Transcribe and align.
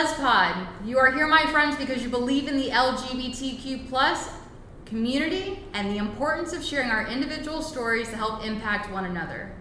BuzzPod. 0.00 0.66
You 0.86 0.96
are 0.96 1.12
here, 1.12 1.26
my 1.26 1.44
friends, 1.52 1.76
because 1.76 2.02
you 2.02 2.08
believe 2.08 2.48
in 2.48 2.56
the 2.56 2.70
LGBTQ 2.70 3.86
plus 3.90 4.30
community 4.86 5.58
and 5.74 5.90
the 5.90 5.98
importance 5.98 6.54
of 6.54 6.64
sharing 6.64 6.88
our 6.88 7.06
individual 7.06 7.60
stories 7.60 8.08
to 8.08 8.16
help 8.16 8.42
impact 8.42 8.90
one 8.90 9.04
another. 9.04 9.52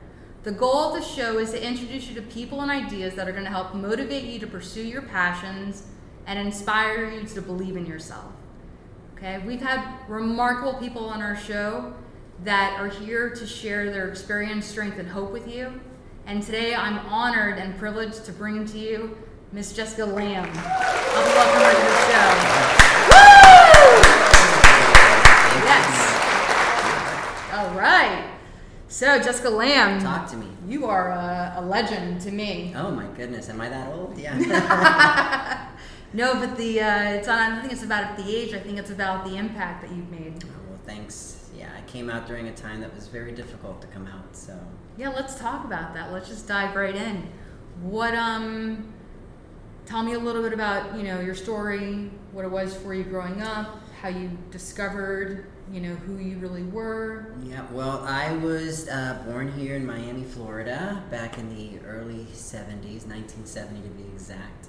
The 0.44 0.54
goal 0.54 0.94
of 0.94 1.02
the 1.02 1.06
show 1.06 1.40
is 1.40 1.52
to 1.52 1.62
introduce 1.62 2.08
you 2.08 2.16
to 2.16 2.22
people 2.22 2.62
and 2.62 2.72
ideas 2.72 3.16
that 3.16 3.28
are 3.28 3.34
going 3.34 3.44
to 3.44 3.50
help 3.50 3.76
motivate 3.76 4.24
you 4.24 4.40
to 4.40 4.48
pursue 4.48 4.82
your 4.82 5.02
passions 5.02 5.88
and 6.26 6.40
inspire 6.40 7.12
you 7.12 7.28
to 7.28 7.42
believe 7.42 7.76
in 7.76 7.86
yourself. 7.86 8.32
Okay, 9.18 9.44
we've 9.46 9.62
had 9.62 9.84
remarkable 10.08 10.76
people 10.76 11.04
on 11.04 11.22
our 11.22 11.36
show 11.36 11.94
that 12.46 12.80
are 12.80 12.88
here 12.88 13.30
to 13.32 13.46
share 13.46 13.92
their 13.92 14.08
experience, 14.08 14.66
strength, 14.66 15.00
and 15.00 15.10
hope 15.10 15.34
with 15.34 15.54
you. 15.54 15.82
And 16.26 16.42
today 16.42 16.76
I'm 16.76 17.00
honored 17.00 17.58
and 17.58 17.78
privileged 17.78 18.24
to 18.24 18.32
bring 18.32 18.66
to 18.68 18.78
you 18.78 19.18
Miss 19.52 19.74
Jessica 19.74 20.06
Lamb. 20.06 20.46
I'll 20.46 21.26
be 21.26 21.34
welcome 21.34 21.62
her 21.64 21.74
to 21.74 21.82
the 21.82 21.96
show. 22.06 22.30
Woo! 23.10 23.90
Yes. 25.66 25.90
All 27.56 27.74
right. 27.74 28.30
So, 28.90 29.20
Jessica 29.20 29.50
Lamb. 29.50 30.02
Talk 30.02 30.30
to 30.30 30.38
me. 30.38 30.46
You 30.68 30.86
are 30.86 31.10
a, 31.10 31.56
a 31.58 31.66
legend 31.66 32.22
to 32.22 32.32
me. 32.32 32.74
Oh 32.76 32.92
my 32.92 33.08
goodness, 33.18 33.50
am 33.50 33.60
I 33.60 33.70
that 33.70 33.92
old? 33.92 34.16
Yeah. 34.20 34.38
no, 36.14 36.36
but 36.36 36.56
the 36.56 36.82
uh, 36.82 37.14
it's 37.14 37.28
on. 37.28 37.40
I 37.40 37.50
don't 37.50 37.62
think 37.62 37.74
it's 37.74 37.84
about 37.84 38.18
the 38.18 38.30
age. 38.30 38.54
I 38.54 38.60
think 38.60 38.78
it's 38.78 38.92
about 38.92 39.26
the 39.26 39.36
impact 39.36 39.82
that 39.82 39.90
you've 39.90 40.12
made. 40.12 40.44
Oh, 40.46 40.50
well, 40.70 40.80
thanks. 40.86 41.50
Yeah, 41.58 41.72
I 41.76 41.82
came 41.90 42.12
out 42.12 42.28
during 42.28 42.50
a 42.50 42.54
time 42.54 42.82
that 42.82 42.94
was 42.94 43.08
very 43.08 43.32
difficult 43.32 43.82
to 43.82 43.88
come 43.88 44.06
out. 44.06 44.36
So. 44.36 44.56
Yeah, 44.96 45.10
let's 45.10 45.40
talk 45.40 45.66
about 45.66 45.96
that. 45.96 46.12
Let's 46.12 46.30
just 46.30 46.48
dive 46.48 46.76
right 46.76 46.96
in. 46.96 47.28
What 47.82 48.14
um 48.14 48.94
tell 49.90 50.04
me 50.04 50.14
a 50.14 50.20
little 50.20 50.44
bit 50.44 50.54
about 50.54 50.96
you 50.96 51.04
know 51.04 51.20
your 51.20 51.34
story, 51.34 52.12
what 52.32 52.46
it 52.46 52.52
was 52.52 52.76
for 52.76 52.94
you 52.94 53.04
growing 53.04 53.42
up, 53.42 53.80
how 54.02 54.08
you 54.08 54.30
discovered 54.52 55.48
you 55.72 55.82
know 55.82 55.96
who 55.96 56.18
you 56.18 56.38
really 56.38 56.64
were. 56.64 57.34
Yeah, 57.44 57.66
well, 57.72 58.04
I 58.06 58.34
was 58.38 58.88
uh, 58.88 59.22
born 59.26 59.52
here 59.52 59.76
in 59.76 59.86
Miami, 59.86 60.24
Florida, 60.24 61.04
back 61.10 61.40
in 61.40 61.50
the 61.56 61.80
early 61.88 62.28
'70s, 62.34 63.08
1970 63.08 63.82
to 63.82 63.88
be 63.90 64.04
exact, 64.14 64.68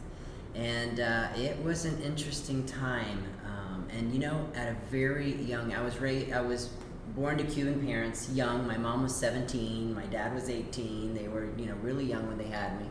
and 0.54 1.00
uh, 1.00 1.28
it 1.36 1.62
was 1.62 1.84
an 1.84 2.00
interesting 2.02 2.64
time. 2.64 3.22
Um, 3.44 3.86
and 3.90 4.12
you 4.14 4.20
know, 4.20 4.48
at 4.54 4.68
a 4.68 4.76
very 4.90 5.34
young, 5.34 5.74
I 5.74 5.82
was 5.82 6.00
raised, 6.00 6.32
I 6.32 6.40
was 6.40 6.70
born 7.14 7.36
to 7.36 7.44
Cuban 7.44 7.84
parents, 7.84 8.30
young. 8.30 8.66
My 8.66 8.78
mom 8.78 9.02
was 9.02 9.14
17, 9.16 9.94
my 9.94 10.06
dad 10.06 10.34
was 10.34 10.48
18. 10.48 11.12
They 11.12 11.28
were, 11.28 11.48
you 11.58 11.66
know, 11.66 11.74
really 11.82 12.04
young 12.04 12.26
when 12.26 12.38
they 12.38 12.46
had 12.46 12.80
me. 12.80 12.86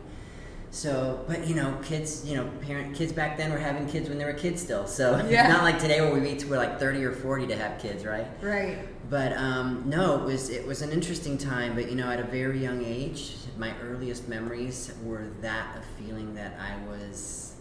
So, 0.72 1.24
but 1.26 1.46
you 1.46 1.56
know, 1.56 1.76
kids, 1.82 2.24
you 2.24 2.36
know, 2.36 2.48
parent 2.60 2.94
kids 2.94 3.12
back 3.12 3.36
then 3.36 3.52
were 3.52 3.58
having 3.58 3.88
kids 3.88 4.08
when 4.08 4.18
they 4.18 4.24
were 4.24 4.32
kids 4.32 4.62
still. 4.62 4.86
So 4.86 5.16
yeah. 5.28 5.42
it's 5.42 5.48
not 5.48 5.64
like 5.64 5.78
today 5.78 6.00
where 6.00 6.12
we 6.12 6.20
meet 6.20 6.44
we're 6.44 6.58
like 6.58 6.78
thirty 6.78 7.04
or 7.04 7.12
forty 7.12 7.46
to 7.48 7.56
have 7.56 7.80
kids, 7.80 8.04
right? 8.04 8.26
Right. 8.40 8.78
But 9.08 9.32
um, 9.32 9.82
no, 9.86 10.20
it 10.20 10.24
was 10.24 10.48
it 10.48 10.66
was 10.66 10.82
an 10.82 10.92
interesting 10.92 11.36
time. 11.36 11.74
But 11.74 11.90
you 11.90 11.96
know, 11.96 12.08
at 12.08 12.20
a 12.20 12.24
very 12.24 12.60
young 12.60 12.84
age, 12.84 13.34
my 13.58 13.74
earliest 13.82 14.28
memories 14.28 14.92
were 15.02 15.26
that 15.40 15.76
of 15.76 15.84
feeling 15.98 16.34
that 16.34 16.56
I 16.60 16.76
was 16.88 17.56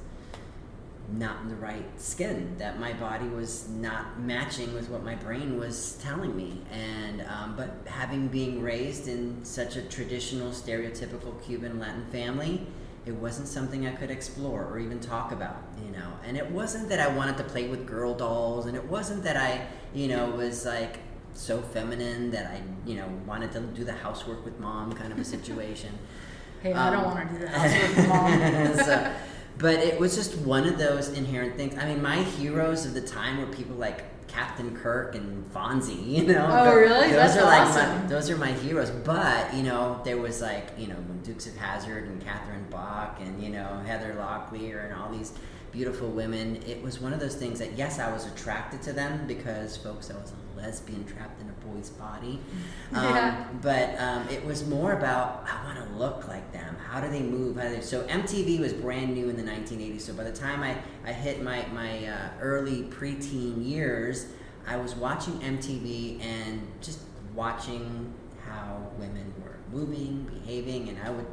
not 1.11 1.41
in 1.41 1.49
the 1.49 1.55
right 1.55 1.99
skin, 1.99 2.55
that 2.59 2.79
my 2.79 2.93
body 2.93 3.27
was 3.27 3.67
not 3.69 4.19
matching 4.19 4.71
with 4.75 4.87
what 4.91 5.03
my 5.03 5.15
brain 5.15 5.57
was 5.57 5.97
telling 6.03 6.35
me. 6.35 6.61
And 6.71 7.23
um, 7.23 7.55
but 7.57 7.71
having 7.87 8.27
being 8.27 8.61
raised 8.61 9.07
in 9.07 9.43
such 9.43 9.75
a 9.77 9.81
traditional, 9.81 10.51
stereotypical 10.51 11.43
Cuban 11.43 11.79
Latin 11.79 12.05
family 12.11 12.67
it 13.09 13.15
wasn't 13.15 13.47
something 13.47 13.87
I 13.87 13.91
could 13.91 14.11
explore 14.11 14.65
or 14.65 14.77
even 14.77 14.99
talk 14.99 15.31
about, 15.31 15.57
you 15.83 15.91
know. 15.91 16.13
And 16.23 16.37
it 16.37 16.49
wasn't 16.51 16.89
that 16.89 16.99
I 16.99 17.07
wanted 17.07 17.37
to 17.37 17.43
play 17.43 17.67
with 17.67 17.87
girl 17.87 18.13
dolls, 18.13 18.67
and 18.67 18.77
it 18.77 18.85
wasn't 18.85 19.23
that 19.23 19.35
I, 19.35 19.65
you 19.95 20.07
know, 20.07 20.29
was 20.29 20.63
like 20.63 20.99
so 21.33 21.59
feminine 21.59 22.29
that 22.31 22.51
I, 22.51 22.61
you 22.85 22.97
know, 22.97 23.07
wanted 23.25 23.51
to 23.53 23.61
do 23.61 23.83
the 23.83 23.93
housework 23.93 24.45
with 24.45 24.59
mom 24.59 24.93
kind 24.93 25.11
of 25.11 25.17
a 25.17 25.25
situation. 25.25 25.89
hey, 26.61 26.71
um, 26.71 26.87
I 26.87 26.91
don't 26.91 27.05
um, 27.05 27.15
want 27.15 27.29
to 27.29 27.33
do 27.33 27.41
the 27.41 27.49
housework 27.57 27.97
with 27.97 28.07
mom. 28.07 28.73
so, 28.85 29.13
but 29.57 29.79
it 29.79 29.99
was 29.99 30.15
just 30.15 30.37
one 30.37 30.67
of 30.67 30.77
those 30.77 31.09
inherent 31.09 31.55
things. 31.57 31.75
I 31.79 31.87
mean, 31.87 32.03
my 32.03 32.17
heroes 32.17 32.85
of 32.85 32.93
the 32.93 33.01
time 33.01 33.39
were 33.39 33.47
people 33.47 33.75
like 33.75 34.03
Captain 34.29 34.75
Kirk 34.75 35.15
and 35.15 35.51
Fonzie, 35.51 36.05
you 36.17 36.23
know. 36.23 36.47
Oh, 36.49 36.75
really? 36.75 37.07
Those 37.07 37.35
That's 37.35 37.37
are 37.37 37.43
awesome. 37.43 37.89
like 37.89 38.01
my, 38.03 38.07
those 38.07 38.29
are 38.29 38.37
my 38.37 38.51
heroes. 38.51 38.91
But 38.91 39.53
you 39.53 39.63
know, 39.63 39.99
there 40.05 40.17
was 40.17 40.41
like 40.41 40.69
you 40.77 40.87
know 40.87 40.97
Dukes 41.23 41.47
of 41.47 41.57
Hazzard 41.57 42.05
and 42.05 42.23
Catherine 42.23 42.65
Bach 42.69 43.19
and 43.19 43.41
you 43.43 43.49
know 43.49 43.81
Heather 43.85 44.15
Locklear 44.17 44.85
and 44.85 44.93
all 44.93 45.09
these 45.09 45.33
beautiful 45.71 46.09
women. 46.09 46.61
It 46.67 46.81
was 46.81 46.99
one 46.99 47.13
of 47.13 47.19
those 47.19 47.35
things 47.35 47.59
that 47.59 47.77
yes, 47.77 47.99
I 47.99 48.11
was 48.11 48.25
attracted 48.25 48.81
to 48.83 48.93
them 48.93 49.27
because 49.27 49.77
folks, 49.77 50.09
I 50.09 50.15
was 50.15 50.31
a 50.31 50.48
lesbian 50.61 51.05
trapped 51.05 51.41
in 51.41 51.49
a 51.49 51.65
boy's 51.65 51.89
body. 51.89 52.39
Um, 52.91 53.03
yeah. 53.03 53.45
But 53.61 53.99
um, 53.99 54.27
it 54.29 54.43
was 54.43 54.67
more 54.67 54.93
about 54.93 55.45
I 55.47 55.63
want 55.63 55.77
to 55.77 55.95
look 55.95 56.27
like 56.27 56.51
them. 56.51 56.75
How 56.89 56.99
do 56.99 57.07
they 57.07 57.21
move? 57.21 57.55
How 57.55 57.63
do 57.63 57.75
they? 57.75 57.81
So 57.81 58.01
MTV 58.07 58.59
was 58.59 58.73
brand 58.73 59.13
new 59.13 59.29
in 59.29 59.37
the 59.37 59.43
1980s. 59.43 60.01
So 60.01 60.13
by 60.13 60.23
the 60.23 60.31
time 60.31 60.63
I, 60.63 60.75
I 61.07 61.13
hit 61.13 61.43
my 61.43 61.67
my 61.67 62.07
uh, 62.07 62.29
early 62.41 62.85
preteen 62.85 63.63
years, 63.63 64.25
I 64.67 64.77
was 64.77 64.95
watching 64.95 65.35
MTV 65.39 66.19
and 66.23 66.67
just 66.81 67.01
watching 67.35 68.11
how 68.43 68.87
women 68.97 69.31
were 69.43 69.59
moving, 69.71 70.23
behaving, 70.23 70.89
and 70.89 70.97
I 71.05 71.11
would 71.11 71.27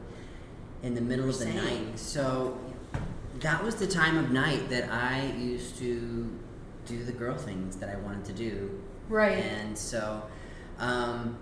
in 0.83 0.95
the 0.95 1.01
middle 1.01 1.29
of 1.29 1.39
the 1.39 1.47
night. 1.47 1.99
So 1.99 2.59
that 3.41 3.63
was 3.63 3.77
the 3.77 3.87
time 3.87 4.17
of 4.19 4.31
night 4.31 4.69
that 4.69 4.91
I 4.91 5.33
used 5.39 5.79
to 5.79 6.31
do 6.87 7.03
the 7.05 7.13
girl 7.13 7.37
things 7.37 7.77
that 7.77 7.89
I 7.89 7.97
wanted 7.97 8.25
to 8.27 8.33
do. 8.33 8.83
Right. 9.09 9.39
And 9.39 9.77
so 9.77 10.23
um, 10.79 11.39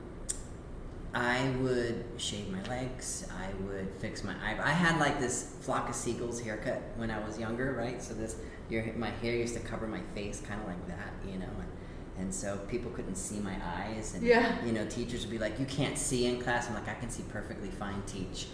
I 1.14 1.50
would 1.60 2.04
shave 2.16 2.50
my 2.50 2.62
legs. 2.64 3.26
I 3.38 3.48
would 3.64 3.88
fix 3.98 4.24
my 4.24 4.34
eyebrows. 4.44 4.66
I 4.66 4.72
had 4.72 4.98
like 5.00 5.20
this 5.20 5.54
flock 5.60 5.88
of 5.88 5.94
seagulls 5.94 6.40
haircut 6.40 6.82
when 6.96 7.10
I 7.10 7.24
was 7.24 7.38
younger, 7.38 7.72
right? 7.72 8.02
So 8.02 8.14
this, 8.14 8.36
your, 8.68 8.84
my 8.94 9.10
hair 9.10 9.34
used 9.34 9.54
to 9.54 9.60
cover 9.60 9.86
my 9.86 10.00
face, 10.14 10.40
kind 10.40 10.60
of 10.60 10.66
like 10.66 10.86
that, 10.88 11.12
you 11.26 11.38
know. 11.38 11.46
And, 11.46 11.68
and 12.16 12.34
so 12.34 12.58
people 12.68 12.90
couldn't 12.92 13.16
see 13.16 13.40
my 13.40 13.56
eyes 13.76 14.14
and 14.14 14.22
yeah. 14.22 14.64
you 14.64 14.70
know 14.70 14.86
teachers 14.86 15.22
would 15.22 15.32
be 15.32 15.38
like 15.38 15.58
you 15.58 15.66
can't 15.66 15.98
see 15.98 16.26
in 16.26 16.40
class 16.40 16.68
i'm 16.68 16.74
like 16.74 16.88
i 16.88 16.94
can 16.94 17.10
see 17.10 17.24
perfectly 17.24 17.68
fine 17.70 18.00
teach 18.06 18.46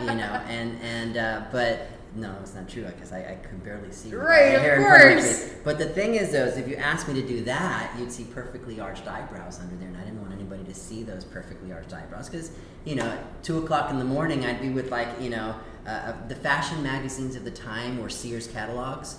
you 0.00 0.06
know 0.06 0.42
and 0.48 0.76
and 0.82 1.16
uh, 1.16 1.42
but 1.52 1.86
no 2.14 2.34
it's 2.40 2.54
not 2.54 2.68
true 2.68 2.84
because 2.84 3.12
I, 3.12 3.18
I 3.18 3.34
could 3.34 3.62
barely 3.64 3.90
see 3.90 4.14
right 4.14 4.54
of 4.54 4.78
course 4.78 5.50
but 5.64 5.78
the 5.78 5.88
thing 5.88 6.14
is 6.14 6.32
though 6.32 6.44
is 6.44 6.56
if 6.56 6.68
you 6.68 6.76
asked 6.76 7.08
me 7.08 7.14
to 7.14 7.26
do 7.26 7.42
that 7.44 7.92
you'd 7.98 8.12
see 8.12 8.24
perfectly 8.24 8.80
arched 8.80 9.06
eyebrows 9.06 9.58
under 9.60 9.74
there 9.76 9.88
and 9.88 9.96
i 9.96 10.04
didn't 10.04 10.20
want 10.20 10.32
anybody 10.32 10.64
to 10.64 10.74
see 10.74 11.02
those 11.02 11.24
perfectly 11.24 11.72
arched 11.72 11.92
eyebrows 11.92 12.28
because 12.28 12.52
you 12.84 12.94
know 12.94 13.18
two 13.42 13.58
o'clock 13.58 13.90
in 13.90 13.98
the 13.98 14.04
morning 14.04 14.44
i'd 14.46 14.60
be 14.60 14.70
with 14.70 14.90
like 14.90 15.08
you 15.20 15.30
know 15.30 15.56
uh, 15.86 15.90
uh 15.90 16.28
the 16.28 16.36
fashion 16.36 16.82
magazines 16.82 17.36
of 17.36 17.44
the 17.44 17.50
time 17.50 18.00
were 18.00 18.08
sears 18.08 18.46
catalogs 18.46 19.18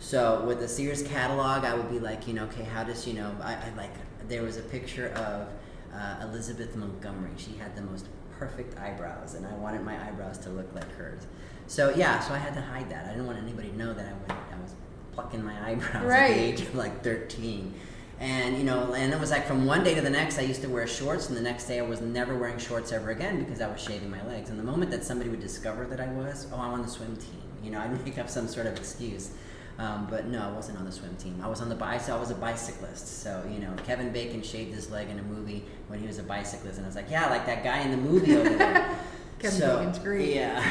so 0.00 0.42
with 0.46 0.60
the 0.60 0.66
Sears 0.66 1.02
catalog, 1.02 1.64
I 1.64 1.74
would 1.74 1.90
be 1.90 2.00
like, 2.00 2.26
you 2.26 2.32
know, 2.32 2.44
okay, 2.44 2.64
how 2.64 2.82
does 2.82 3.06
you 3.06 3.12
know? 3.12 3.36
I, 3.42 3.52
I 3.52 3.72
like 3.76 3.92
there 4.28 4.42
was 4.42 4.56
a 4.56 4.62
picture 4.62 5.08
of 5.08 5.48
uh, 5.94 6.26
Elizabeth 6.26 6.74
Montgomery. 6.74 7.32
She 7.36 7.52
had 7.58 7.76
the 7.76 7.82
most 7.82 8.06
perfect 8.38 8.78
eyebrows, 8.78 9.34
and 9.34 9.46
I 9.46 9.52
wanted 9.54 9.84
my 9.84 10.02
eyebrows 10.02 10.38
to 10.38 10.50
look 10.50 10.74
like 10.74 10.90
hers. 10.92 11.26
So 11.70 11.94
yeah, 11.94 12.18
so 12.18 12.34
I 12.34 12.38
had 12.38 12.52
to 12.54 12.60
hide 12.60 12.90
that. 12.90 13.04
I 13.04 13.10
didn't 13.10 13.28
want 13.28 13.38
anybody 13.38 13.68
to 13.68 13.76
know 13.76 13.92
that 13.94 14.04
I, 14.04 14.10
went, 14.10 14.32
I 14.32 14.60
was 14.60 14.74
plucking 15.12 15.44
my 15.44 15.54
eyebrows 15.70 16.04
right. 16.04 16.32
at 16.32 16.36
the 16.36 16.42
age 16.42 16.60
of 16.62 16.74
like 16.74 17.04
13. 17.04 17.72
And 18.18 18.58
you 18.58 18.64
know, 18.64 18.92
and 18.94 19.12
it 19.14 19.20
was 19.20 19.30
like 19.30 19.46
from 19.46 19.66
one 19.66 19.84
day 19.84 19.94
to 19.94 20.00
the 20.00 20.10
next, 20.10 20.36
I 20.40 20.42
used 20.42 20.62
to 20.62 20.68
wear 20.68 20.88
shorts, 20.88 21.28
and 21.28 21.36
the 21.36 21.40
next 21.40 21.66
day 21.66 21.78
I 21.78 21.82
was 21.82 22.00
never 22.00 22.36
wearing 22.36 22.58
shorts 22.58 22.90
ever 22.90 23.10
again 23.10 23.38
because 23.44 23.60
I 23.60 23.70
was 23.70 23.80
shaving 23.80 24.10
my 24.10 24.20
legs. 24.26 24.50
And 24.50 24.58
the 24.58 24.64
moment 24.64 24.90
that 24.90 25.04
somebody 25.04 25.30
would 25.30 25.40
discover 25.40 25.86
that 25.86 26.00
I 26.00 26.08
was, 26.08 26.48
oh, 26.52 26.56
I'm 26.56 26.72
on 26.72 26.82
the 26.82 26.88
swim 26.88 27.16
team. 27.16 27.40
You 27.62 27.70
know, 27.70 27.78
I'd 27.82 28.04
make 28.04 28.18
up 28.18 28.28
some 28.28 28.48
sort 28.48 28.66
of 28.66 28.76
excuse. 28.76 29.30
Um, 29.78 30.08
but 30.10 30.26
no, 30.26 30.42
I 30.42 30.50
wasn't 30.50 30.76
on 30.76 30.84
the 30.84 30.92
swim 30.92 31.14
team. 31.18 31.40
I 31.40 31.46
was 31.46 31.60
on 31.60 31.68
the 31.68 31.76
bicycle. 31.76 32.16
I 32.16 32.20
was 32.20 32.32
a 32.32 32.34
bicyclist. 32.34 33.22
So 33.22 33.48
you 33.48 33.60
know, 33.60 33.72
Kevin 33.86 34.10
Bacon 34.10 34.42
shaved 34.42 34.74
his 34.74 34.90
leg 34.90 35.08
in 35.08 35.20
a 35.20 35.22
movie 35.22 35.64
when 35.86 36.00
he 36.00 36.08
was 36.08 36.18
a 36.18 36.24
bicyclist, 36.24 36.78
and 36.78 36.84
I 36.84 36.88
was 36.88 36.96
like, 36.96 37.08
yeah, 37.08 37.30
like 37.30 37.46
that 37.46 37.62
guy 37.62 37.78
in 37.82 37.92
the 37.92 37.96
movie 37.96 38.36
over 38.36 38.50
there. 38.50 38.98
Kevin 39.40 39.58
so, 39.58 39.78
Bacon's 39.78 39.98
great. 39.98 40.34
Yeah, 40.34 40.62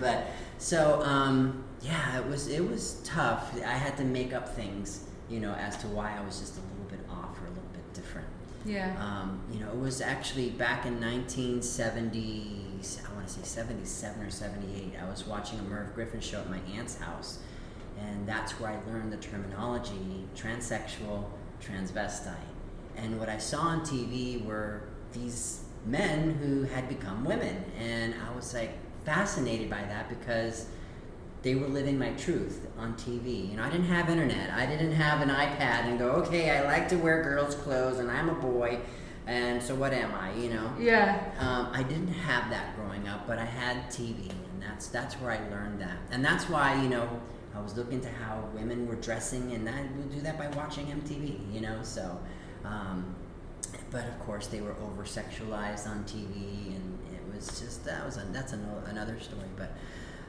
but 0.00 0.26
so 0.58 1.02
um, 1.02 1.64
yeah, 1.82 2.18
it 2.18 2.26
was 2.26 2.48
it 2.48 2.66
was 2.66 3.00
tough. 3.04 3.54
I 3.56 3.74
had 3.74 3.96
to 3.98 4.04
make 4.04 4.32
up 4.32 4.54
things, 4.54 5.04
you 5.28 5.40
know, 5.40 5.52
as 5.54 5.76
to 5.78 5.86
why 5.88 6.16
I 6.16 6.24
was 6.24 6.40
just 6.40 6.58
a 6.58 6.60
little 6.60 6.86
bit 6.90 7.00
off 7.10 7.40
or 7.40 7.46
a 7.46 7.50
little 7.50 7.70
bit 7.72 7.92
different. 7.94 8.28
Yeah. 8.64 8.96
Um, 9.00 9.40
you 9.52 9.60
know, 9.60 9.70
it 9.70 9.78
was 9.78 10.00
actually 10.00 10.50
back 10.50 10.86
in 10.86 11.00
1970. 11.00 12.64
I 13.08 13.14
want 13.14 13.26
to 13.26 13.32
say 13.32 13.42
77 13.42 14.22
or 14.22 14.30
78. 14.30 14.92
I 15.00 15.08
was 15.08 15.26
watching 15.26 15.58
a 15.58 15.62
Merv 15.62 15.94
Griffin 15.94 16.20
show 16.20 16.40
at 16.40 16.50
my 16.50 16.60
aunt's 16.76 16.98
house 16.98 17.38
and 17.98 18.26
that's 18.26 18.52
where 18.60 18.70
I 18.70 18.90
learned 18.90 19.12
the 19.12 19.16
terminology 19.16 20.26
transsexual, 20.36 21.24
transvestite. 21.62 22.34
And 22.96 23.18
what 23.18 23.28
I 23.28 23.38
saw 23.38 23.60
on 23.60 23.80
TV 23.80 24.44
were 24.44 24.82
these 25.12 25.62
men 25.84 26.34
who 26.34 26.64
had 26.64 26.88
become 26.88 27.24
women. 27.24 27.64
And 27.78 28.14
I 28.14 28.34
was 28.34 28.52
like 28.54 28.72
fascinated 29.06 29.70
by 29.70 29.82
that 29.84 30.08
because 30.10 30.66
they 31.42 31.54
were 31.54 31.68
living 31.68 31.96
my 31.96 32.10
truth 32.14 32.66
on 32.76 32.94
TV. 32.94 33.48
You 33.50 33.56
know, 33.56 33.62
I 33.62 33.70
didn't 33.70 33.86
have 33.86 34.10
internet. 34.10 34.50
I 34.50 34.66
didn't 34.66 34.92
have 34.92 35.20
an 35.22 35.28
iPad 35.28 35.86
and 35.86 35.98
go, 35.98 36.10
okay, 36.10 36.50
I 36.50 36.64
like 36.64 36.88
to 36.88 36.96
wear 36.96 37.22
girls' 37.22 37.54
clothes 37.54 38.00
and 38.00 38.10
I'm 38.10 38.28
a 38.28 38.34
boy, 38.34 38.80
and 39.28 39.62
so 39.62 39.74
what 39.76 39.92
am 39.92 40.12
I? 40.12 40.34
You 40.34 40.50
know. 40.50 40.72
Yeah. 40.78 41.22
Um, 41.38 41.68
I 41.72 41.84
didn't 41.84 42.08
have 42.08 42.50
that 42.50 42.76
growing 42.76 43.06
up, 43.06 43.26
but 43.28 43.38
I 43.38 43.44
had 43.44 43.88
TV, 43.90 44.28
and 44.28 44.60
that's 44.60 44.88
that's 44.88 45.14
where 45.14 45.30
I 45.30 45.38
learned 45.50 45.80
that, 45.80 45.98
and 46.10 46.24
that's 46.24 46.48
why 46.48 46.80
you 46.82 46.88
know 46.88 47.08
I 47.54 47.60
was 47.60 47.76
looking 47.76 48.00
to 48.00 48.08
how 48.08 48.44
women 48.54 48.86
were 48.88 48.96
dressing, 48.96 49.52
and 49.52 49.68
I 49.68 49.82
would 49.82 50.12
do 50.12 50.20
that 50.22 50.36
by 50.38 50.48
watching 50.48 50.86
MTV. 50.86 51.54
You 51.54 51.60
know, 51.60 51.78
so. 51.82 52.18
Um, 52.64 53.14
but 53.90 54.06
of 54.08 54.18
course, 54.18 54.48
they 54.48 54.60
were 54.60 54.74
over 54.82 55.04
sexualized 55.04 55.86
on 55.86 56.04
TV, 56.04 56.74
and 56.74 56.98
was 57.36 57.60
just 57.60 57.84
that 57.84 58.04
was 58.04 58.16
a, 58.16 58.22
that's 58.32 58.52
another, 58.52 58.82
another 58.88 59.20
story. 59.20 59.46
But 59.56 59.72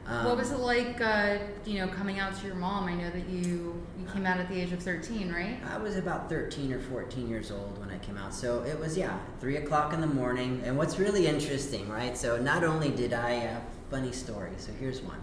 um, 0.06 0.24
what 0.24 0.36
was 0.36 0.52
it 0.52 0.58
like, 0.60 1.00
uh, 1.00 1.38
you 1.66 1.78
know, 1.78 1.88
coming 1.88 2.18
out 2.18 2.34
to 2.38 2.46
your 2.46 2.54
mom? 2.56 2.84
I 2.88 2.94
know 2.94 3.10
that 3.10 3.28
you 3.28 3.82
you 3.98 4.06
came 4.12 4.24
out 4.26 4.38
at 4.38 4.48
the 4.48 4.60
age 4.60 4.72
of 4.72 4.82
thirteen, 4.82 5.32
right? 5.32 5.58
I 5.72 5.78
was 5.78 5.96
about 5.96 6.28
13 6.28 6.72
or 6.72 6.80
14 6.80 7.28
years 7.28 7.50
old 7.50 7.78
when 7.78 7.90
I 7.90 7.98
came 7.98 8.16
out. 8.16 8.32
So 8.34 8.62
it 8.62 8.78
was, 8.78 8.96
yeah, 8.96 9.18
3 9.40 9.56
o'clock 9.58 9.92
in 9.92 10.00
the 10.00 10.06
morning. 10.06 10.62
And 10.64 10.78
what's 10.78 10.98
really 10.98 11.26
interesting, 11.26 11.88
right? 11.88 12.16
So 12.16 12.38
not 12.38 12.64
only 12.64 12.90
did 12.90 13.12
I, 13.12 13.38
uh, 13.48 13.60
funny 13.90 14.12
story, 14.12 14.52
so 14.56 14.72
here's 14.72 15.00
one. 15.02 15.20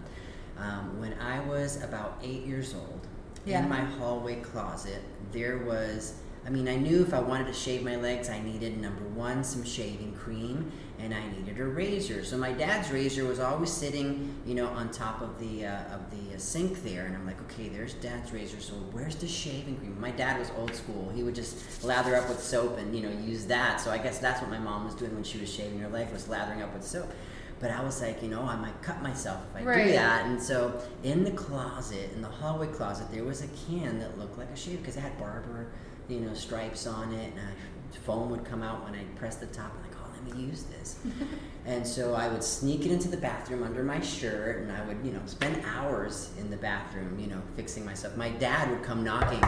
Um, 0.58 1.00
when 1.00 1.14
I 1.20 1.40
was 1.40 1.82
about 1.82 2.18
eight 2.22 2.44
years 2.46 2.74
old, 2.74 3.06
Yeah. 3.44 3.62
in 3.62 3.68
my 3.68 3.80
hallway 3.80 4.36
closet, 4.40 5.02
there 5.32 5.58
was, 5.58 6.14
I 6.46 6.50
mean, 6.50 6.68
I 6.68 6.76
knew 6.76 7.02
if 7.02 7.12
I 7.12 7.18
wanted 7.18 7.48
to 7.48 7.52
shave 7.52 7.82
my 7.82 7.96
legs, 7.96 8.28
I 8.30 8.40
needed 8.40 8.80
number 8.80 9.02
one, 9.02 9.42
some 9.42 9.64
shaving 9.64 10.14
cream, 10.14 10.70
and 11.00 11.12
I 11.12 11.26
needed 11.30 11.58
a 11.58 11.64
razor. 11.64 12.24
So 12.24 12.38
my 12.38 12.52
dad's 12.52 12.90
razor 12.92 13.24
was 13.24 13.40
always 13.40 13.70
sitting, 13.72 14.32
you 14.46 14.54
know, 14.54 14.68
on 14.68 14.90
top 14.90 15.22
of 15.22 15.40
the 15.40 15.66
uh, 15.66 15.94
of 15.94 16.08
the 16.12 16.36
uh, 16.36 16.38
sink 16.38 16.84
there, 16.84 17.06
and 17.06 17.16
I'm 17.16 17.26
like, 17.26 17.40
okay, 17.50 17.68
there's 17.68 17.94
dad's 17.94 18.32
razor. 18.32 18.60
So 18.60 18.74
where's 18.92 19.16
the 19.16 19.26
shaving 19.26 19.76
cream? 19.78 20.00
My 20.00 20.12
dad 20.12 20.38
was 20.38 20.50
old 20.56 20.72
school. 20.74 21.10
He 21.14 21.24
would 21.24 21.34
just 21.34 21.82
lather 21.82 22.14
up 22.14 22.28
with 22.28 22.40
soap 22.40 22.78
and 22.78 22.94
you 22.96 23.02
know 23.02 23.10
use 23.10 23.46
that. 23.46 23.80
So 23.80 23.90
I 23.90 23.98
guess 23.98 24.18
that's 24.20 24.40
what 24.40 24.48
my 24.50 24.58
mom 24.58 24.84
was 24.84 24.94
doing 24.94 25.14
when 25.14 25.24
she 25.24 25.38
was 25.38 25.52
shaving 25.52 25.80
her 25.80 25.88
leg 25.88 26.12
was 26.12 26.28
lathering 26.28 26.62
up 26.62 26.72
with 26.72 26.84
soap. 26.86 27.10
But 27.58 27.70
I 27.70 27.82
was 27.82 28.02
like, 28.02 28.22
you 28.22 28.28
know, 28.28 28.42
I 28.42 28.54
might 28.54 28.80
cut 28.82 29.02
myself 29.02 29.40
if 29.50 29.62
I 29.62 29.64
Right. 29.64 29.86
do 29.86 29.92
that. 29.92 30.26
And 30.26 30.40
so 30.40 30.78
in 31.02 31.24
the 31.24 31.30
closet, 31.30 32.10
in 32.14 32.20
the 32.20 32.28
hallway 32.28 32.66
closet, 32.66 33.10
there 33.10 33.24
was 33.24 33.42
a 33.42 33.48
can 33.66 33.98
that 33.98 34.18
looked 34.18 34.36
like 34.38 34.50
a 34.50 34.56
shave 34.56 34.78
because 34.80 34.96
it 34.98 35.00
had 35.00 35.18
barber, 35.18 35.68
you 36.08 36.20
know, 36.20 36.34
stripes 36.34 36.86
on 36.86 37.12
it, 37.12 37.32
and 37.32 37.40
I, 37.40 37.96
foam 38.04 38.30
would 38.30 38.44
come 38.44 38.62
out 38.62 38.84
when 38.84 38.94
I 38.94 39.02
pressed 39.18 39.40
the 39.40 39.46
top. 39.46 39.72
I'm 39.74 39.82
like, 39.90 39.98
oh, 40.00 40.08
let 40.12 40.36
me 40.36 40.42
use 40.46 40.64
this. 40.64 40.98
and 41.66 41.84
so 41.86 42.14
I 42.14 42.28
would 42.28 42.42
sneak 42.44 42.84
it 42.84 42.92
into 42.92 43.08
the 43.08 43.16
bathroom 43.16 43.62
under 43.62 43.82
my 43.82 44.00
shirt, 44.00 44.62
and 44.62 44.70
I 44.70 44.84
would, 44.84 44.98
you 45.04 45.12
know, 45.12 45.20
spend 45.26 45.62
hours 45.64 46.30
in 46.38 46.50
the 46.50 46.56
bathroom, 46.56 47.18
you 47.18 47.26
know, 47.26 47.40
fixing 47.56 47.84
myself. 47.84 48.16
My 48.16 48.28
dad 48.30 48.70
would 48.70 48.82
come 48.82 49.02
knocking, 49.02 49.40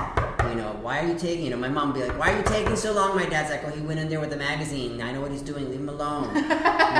you 0.48 0.54
know, 0.56 0.76
why 0.82 1.04
are 1.04 1.06
you 1.08 1.18
taking, 1.18 1.44
you 1.44 1.50
know, 1.50 1.56
my 1.56 1.68
mom 1.68 1.92
would 1.92 2.00
be 2.00 2.06
like, 2.06 2.18
why 2.18 2.32
are 2.32 2.38
you 2.38 2.44
taking 2.44 2.74
so 2.74 2.92
long? 2.92 3.14
My 3.14 3.26
dad's 3.26 3.50
like, 3.50 3.64
oh, 3.64 3.70
he 3.70 3.80
went 3.82 4.00
in 4.00 4.08
there 4.08 4.20
with 4.20 4.32
a 4.32 4.36
magazine. 4.36 5.00
I 5.02 5.12
know 5.12 5.20
what 5.20 5.30
he's 5.30 5.42
doing. 5.42 5.68
Leave 5.70 5.80
him 5.80 5.88
alone. 5.88 6.34
you 6.34 6.42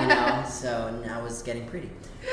know, 0.06 0.44
so 0.48 0.90
now 1.04 1.24
it's 1.24 1.42
getting 1.42 1.66
pretty. 1.66 1.90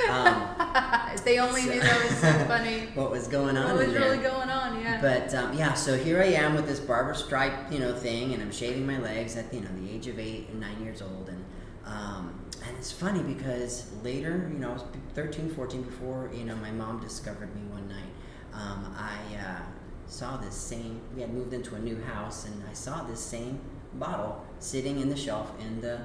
Um, 0.10 0.48
they 1.24 1.40
only 1.40 1.62
So- 1.62 1.72
knew 1.72 1.80
that 1.80 2.04
was 2.04 2.18
so 2.18 2.32
funny. 2.46 2.88
what 2.96 3.10
was 3.12 3.28
going 3.28 3.56
on 3.58 3.76
what 3.76 3.88
was 3.88 3.96
really 3.96 4.18
going 4.18 4.50
on? 4.50 4.80
Yeah. 4.82 4.85
But 5.06 5.36
um, 5.36 5.56
yeah, 5.56 5.76
so 5.76 5.96
here 5.96 6.20
I 6.20 6.30
am 6.30 6.56
with 6.56 6.66
this 6.66 6.80
barber 6.80 7.14
stripe, 7.14 7.72
you 7.72 7.78
know, 7.78 7.94
thing, 7.94 8.34
and 8.34 8.42
I'm 8.42 8.52
shaving 8.52 8.88
my 8.88 8.98
legs 8.98 9.38
at 9.38 9.54
you 9.54 9.62
know 9.62 9.70
the 9.80 9.88
age 9.88 10.08
of 10.08 10.18
eight 10.18 10.50
and 10.50 10.60
nine 10.60 10.82
years 10.84 11.00
old, 11.00 11.30
and 11.30 11.46
um, 11.86 12.44
and 12.68 12.76
it's 12.76 12.92
funny 12.92 13.22
because 13.22 13.92
later, 14.02 14.50
you 14.52 14.58
know, 14.58 14.72
I 14.72 14.74
was 14.74 14.84
13, 15.14 15.52
14 15.52 15.84
before 15.84 16.32
you 16.34 16.44
know 16.44 16.56
my 16.56 16.72
mom 16.72 17.02
discovered 17.02 17.56
me 17.56 17.62
one 17.72 17.88
night. 17.88 18.10
Um, 18.52 18.96
I 18.98 19.36
uh, 19.36 19.62
saw 20.08 20.38
this 20.38 20.56
same. 20.56 21.00
We 21.14 21.22
had 21.22 21.32
moved 21.32 21.54
into 21.54 21.76
a 21.76 21.80
new 21.80 22.02
house, 22.02 22.48
and 22.48 22.64
I 22.68 22.74
saw 22.74 23.04
this 23.04 23.20
same 23.20 23.60
bottle 23.94 24.44
sitting 24.58 25.02
in 25.02 25.10
the 25.10 25.16
shelf 25.16 25.52
in 25.60 25.82
the 25.82 26.00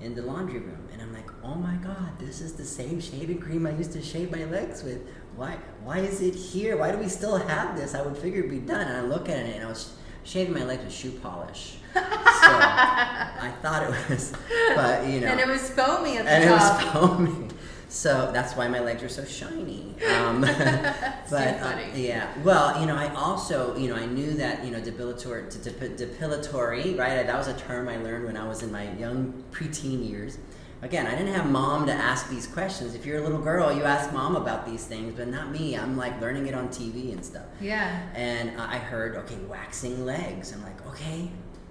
in 0.00 0.14
the 0.14 0.22
laundry 0.22 0.60
room, 0.60 0.88
and 0.92 1.02
I'm 1.02 1.12
like, 1.12 1.28
oh 1.42 1.56
my 1.56 1.74
god, 1.76 2.20
this 2.20 2.40
is 2.40 2.52
the 2.52 2.64
same 2.64 3.00
shaving 3.00 3.40
cream 3.40 3.66
I 3.66 3.70
used 3.70 3.90
to 3.94 4.00
shave 4.02 4.30
my 4.30 4.44
legs 4.44 4.84
with. 4.84 5.00
Why 5.36 5.58
why 5.82 5.98
is 5.98 6.20
it 6.20 6.34
here? 6.34 6.76
Why 6.76 6.92
do 6.92 6.98
we 6.98 7.08
still 7.08 7.36
have 7.36 7.76
this? 7.76 7.94
I 7.94 8.02
would 8.02 8.16
figure 8.16 8.40
it'd 8.40 8.50
be 8.50 8.58
done. 8.58 8.86
And 8.86 8.96
I 8.96 9.02
look 9.02 9.28
at 9.28 9.38
it, 9.38 9.56
and 9.56 9.64
I 9.64 9.68
was 9.68 9.94
shaving 10.24 10.54
my 10.54 10.64
legs 10.64 10.84
with 10.84 10.92
shoe 10.92 11.10
polish. 11.10 11.76
so 11.94 12.00
I 12.00 13.52
thought 13.62 13.84
it 13.84 14.10
was, 14.10 14.32
but 14.74 15.06
you 15.06 15.20
know, 15.20 15.28
and 15.28 15.40
it 15.40 15.46
was 15.46 15.70
foamy 15.70 16.16
at 16.16 16.24
the 16.24 16.30
and 16.30 16.44
it 16.44 16.50
was 16.50 16.82
foamy. 16.82 17.48
So 17.88 18.30
that's 18.32 18.56
why 18.56 18.66
my 18.66 18.80
legs 18.80 19.04
are 19.04 19.08
so 19.08 19.24
shiny. 19.24 19.94
Um, 20.10 20.40
but 20.40 21.28
too 21.28 21.36
uh, 21.36 21.58
funny. 21.58 22.06
yeah, 22.06 22.28
well, 22.42 22.80
you 22.80 22.86
know, 22.86 22.96
I 22.96 23.14
also, 23.14 23.76
you 23.76 23.88
know, 23.88 23.94
I 23.94 24.06
knew 24.06 24.34
that 24.34 24.64
you 24.64 24.72
know 24.72 24.80
depilatory, 24.80 25.62
de- 25.62 25.70
de- 25.70 26.06
depilatory, 26.06 26.98
right? 26.98 27.24
That 27.24 27.38
was 27.38 27.46
a 27.46 27.54
term 27.54 27.88
I 27.88 27.96
learned 27.98 28.24
when 28.24 28.36
I 28.36 28.48
was 28.48 28.62
in 28.62 28.72
my 28.72 28.92
young 28.94 29.44
preteen 29.52 30.08
years. 30.08 30.38
Again, 30.84 31.06
I 31.06 31.12
didn't 31.16 31.32
have 31.32 31.48
mom 31.50 31.86
to 31.86 31.92
ask 31.94 32.28
these 32.28 32.46
questions. 32.46 32.94
If 32.94 33.06
you're 33.06 33.16
a 33.18 33.22
little 33.22 33.40
girl, 33.40 33.72
you 33.72 33.84
ask 33.84 34.12
mom 34.12 34.36
about 34.36 34.66
these 34.66 34.84
things, 34.84 35.14
but 35.16 35.28
not 35.28 35.50
me. 35.50 35.74
I'm 35.78 35.96
like 35.96 36.20
learning 36.20 36.46
it 36.46 36.54
on 36.54 36.68
TV 36.68 37.10
and 37.10 37.24
stuff. 37.24 37.46
yeah. 37.58 38.02
And 38.14 38.60
I 38.60 38.76
heard, 38.76 39.16
okay, 39.16 39.38
waxing 39.48 40.04
legs. 40.04 40.52
I'm 40.52 40.62
like, 40.62 40.86
okay, 40.88 41.30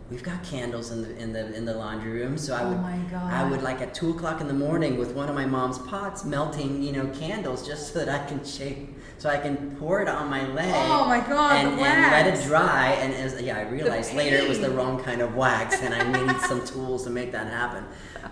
we've 0.09 0.23
got 0.23 0.43
candles 0.43 0.89
in 0.89 1.03
the 1.03 1.15
in 1.17 1.31
the 1.31 1.53
in 1.55 1.63
the 1.63 1.75
laundry 1.75 2.11
room, 2.21 2.39
so 2.39 2.55
I 2.55 2.63
Oh 2.63 2.69
would 2.69 3.11
God. 3.11 3.31
I 3.31 3.47
would 3.47 3.61
like 3.61 3.81
at 3.81 3.93
two 3.93 4.09
o'clock 4.09 4.41
in 4.41 4.47
the 4.47 4.53
morning 4.67 4.97
with 4.97 5.11
one 5.13 5.29
of 5.29 5.35
my 5.35 5.45
mom's 5.45 5.77
pots 5.77 6.25
melting, 6.25 6.81
you 6.81 6.91
know, 6.91 7.05
candles 7.13 7.65
just 7.67 7.93
so 7.93 7.99
that 8.03 8.09
I 8.09 8.25
can 8.25 8.43
shake, 8.43 8.89
so 9.19 9.29
I 9.29 9.37
can 9.37 9.75
pour 9.77 10.01
it 10.01 10.07
on 10.07 10.27
my 10.27 10.47
leg. 10.53 10.73
Oh 10.75 11.05
my 11.07 11.19
God, 11.19 11.53
And, 11.55 11.79
and 11.79 11.79
let 11.79 12.25
it 12.33 12.43
dry. 12.47 12.93
And 12.99 13.13
as, 13.13 13.39
yeah, 13.39 13.59
I 13.59 13.69
realized 13.69 14.15
later 14.15 14.37
it 14.37 14.49
was 14.49 14.59
the 14.59 14.71
wrong 14.71 15.03
kind 15.03 15.21
of 15.21 15.35
wax, 15.35 15.81
and 15.83 15.93
I 15.93 16.01
needed 16.11 16.41
some 16.41 16.65
tools 16.65 17.03
to 17.03 17.11
make 17.11 17.31
that 17.31 17.45
happen. 17.47 17.85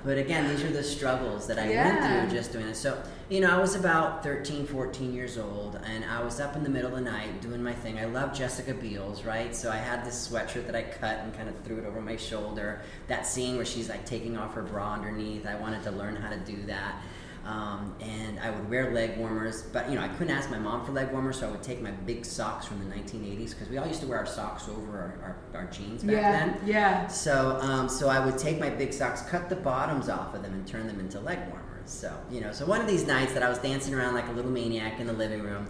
But 0.03 0.17
again, 0.17 0.47
these 0.49 0.63
are 0.63 0.71
the 0.71 0.83
struggles 0.83 1.45
that 1.47 1.59
I 1.59 1.69
Yeah. 1.71 1.85
went 2.09 2.29
through 2.29 2.37
just 2.37 2.51
doing 2.51 2.65
this. 2.65 2.79
So, 2.79 3.01
you 3.29 3.39
know, 3.39 3.49
I 3.55 3.59
was 3.59 3.75
about 3.75 4.23
13, 4.23 4.65
14 4.65 5.13
years 5.13 5.37
old, 5.37 5.79
and 5.85 6.03
I 6.03 6.23
was 6.23 6.39
up 6.39 6.55
in 6.55 6.63
the 6.63 6.69
middle 6.69 6.89
of 6.89 6.95
the 7.03 7.09
night 7.11 7.39
doing 7.41 7.61
my 7.63 7.73
thing. 7.73 7.99
I 7.99 8.05
love 8.05 8.33
Jennifer 8.33 8.73
Beals, 8.73 9.23
right? 9.23 9.55
So 9.55 9.69
I 9.71 9.77
had 9.77 10.03
this 10.03 10.27
sweatshirt 10.27 10.65
that 10.65 10.75
I 10.75 10.81
cut 10.83 11.19
and 11.19 11.33
kind 11.35 11.47
of 11.49 11.55
threw 11.63 11.77
it 11.77 11.85
over 11.85 12.01
my 12.01 12.15
shoulder. 12.15 12.81
That 13.07 13.27
scene 13.27 13.55
where 13.57 13.65
she's 13.65 13.89
like 13.89 14.05
taking 14.05 14.37
off 14.37 14.55
her 14.55 14.63
bra 14.63 14.93
underneath, 14.93 15.45
I 15.45 15.55
wanted 15.55 15.83
to 15.83 15.91
learn 15.91 16.15
how 16.15 16.29
to 16.29 16.37
do 16.37 16.63
that. 16.65 16.95
Um, 17.45 17.95
and 17.99 18.39
I 18.39 18.51
would 18.51 18.69
wear 18.69 18.93
leg 18.93 19.17
warmers, 19.17 19.63
but 19.63 19.89
you 19.89 19.95
know 19.95 20.01
I 20.01 20.09
couldn't 20.09 20.29
ask 20.29 20.51
my 20.51 20.59
mom 20.59 20.85
for 20.85 20.91
leg 20.91 21.11
warmers, 21.11 21.39
so 21.39 21.47
I 21.47 21.51
would 21.51 21.63
take 21.63 21.81
my 21.81 21.89
big 21.89 22.23
socks 22.23 22.67
from 22.67 22.87
the 22.87 22.95
1980s 22.95 23.51
because 23.51 23.67
we 23.67 23.77
all 23.77 23.87
used 23.87 24.01
to 24.01 24.07
wear 24.07 24.19
our 24.19 24.27
socks 24.27 24.69
over 24.69 24.91
our, 24.91 25.37
our, 25.55 25.61
our 25.61 25.71
jeans 25.71 26.03
back 26.03 26.15
yeah. 26.15 26.31
then. 26.31 26.61
Yeah. 26.67 27.07
So, 27.07 27.57
um, 27.61 27.89
so 27.89 28.09
I 28.09 28.23
would 28.23 28.37
take 28.37 28.59
my 28.59 28.69
big 28.69 28.93
socks, 28.93 29.23
cut 29.23 29.49
the 29.49 29.55
bottoms 29.55 30.07
off 30.07 30.35
of 30.35 30.43
them, 30.43 30.53
and 30.53 30.67
turn 30.67 30.85
them 30.85 30.99
into 30.99 31.19
leg 31.19 31.39
warmers. 31.49 31.89
So, 31.89 32.15
you 32.29 32.41
know, 32.41 32.51
so 32.51 32.65
one 32.67 32.79
of 32.79 32.87
these 32.87 33.07
nights 33.07 33.33
that 33.33 33.41
I 33.41 33.49
was 33.49 33.57
dancing 33.57 33.95
around 33.95 34.13
like 34.13 34.27
a 34.27 34.31
little 34.33 34.51
maniac 34.51 34.99
in 34.99 35.07
the 35.07 35.13
living 35.13 35.41
room, 35.41 35.67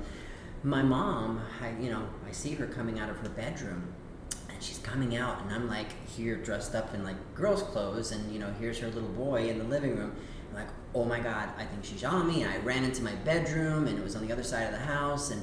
my 0.63 0.81
mom, 0.81 1.41
I, 1.61 1.71
you 1.81 1.89
know, 1.89 2.07
I 2.27 2.31
see 2.31 2.53
her 2.55 2.67
coming 2.67 2.99
out 2.99 3.09
of 3.09 3.17
her 3.19 3.29
bedroom, 3.29 3.93
and 4.49 4.61
she's 4.61 4.77
coming 4.79 5.15
out, 5.15 5.41
and 5.41 5.51
I'm 5.51 5.67
like 5.67 6.07
here 6.07 6.35
dressed 6.35 6.75
up 6.75 6.93
in 6.93 7.03
like 7.03 7.15
girls' 7.33 7.63
clothes, 7.63 8.11
and 8.11 8.31
you 8.31 8.39
know, 8.39 8.53
here's 8.59 8.79
her 8.79 8.89
little 8.89 9.09
boy 9.09 9.49
in 9.49 9.57
the 9.57 9.63
living 9.63 9.95
room. 9.95 10.15
Oh 10.93 11.05
my 11.05 11.19
god, 11.19 11.49
I 11.57 11.65
think 11.65 11.85
she's 11.85 12.03
on 12.03 12.27
me. 12.27 12.43
And 12.43 12.51
I 12.51 12.57
ran 12.57 12.83
into 12.83 13.01
my 13.03 13.15
bedroom, 13.15 13.87
and 13.87 13.97
it 13.97 14.03
was 14.03 14.15
on 14.15 14.25
the 14.25 14.33
other 14.33 14.43
side 14.43 14.63
of 14.63 14.71
the 14.71 14.85
house, 14.85 15.31
and 15.31 15.41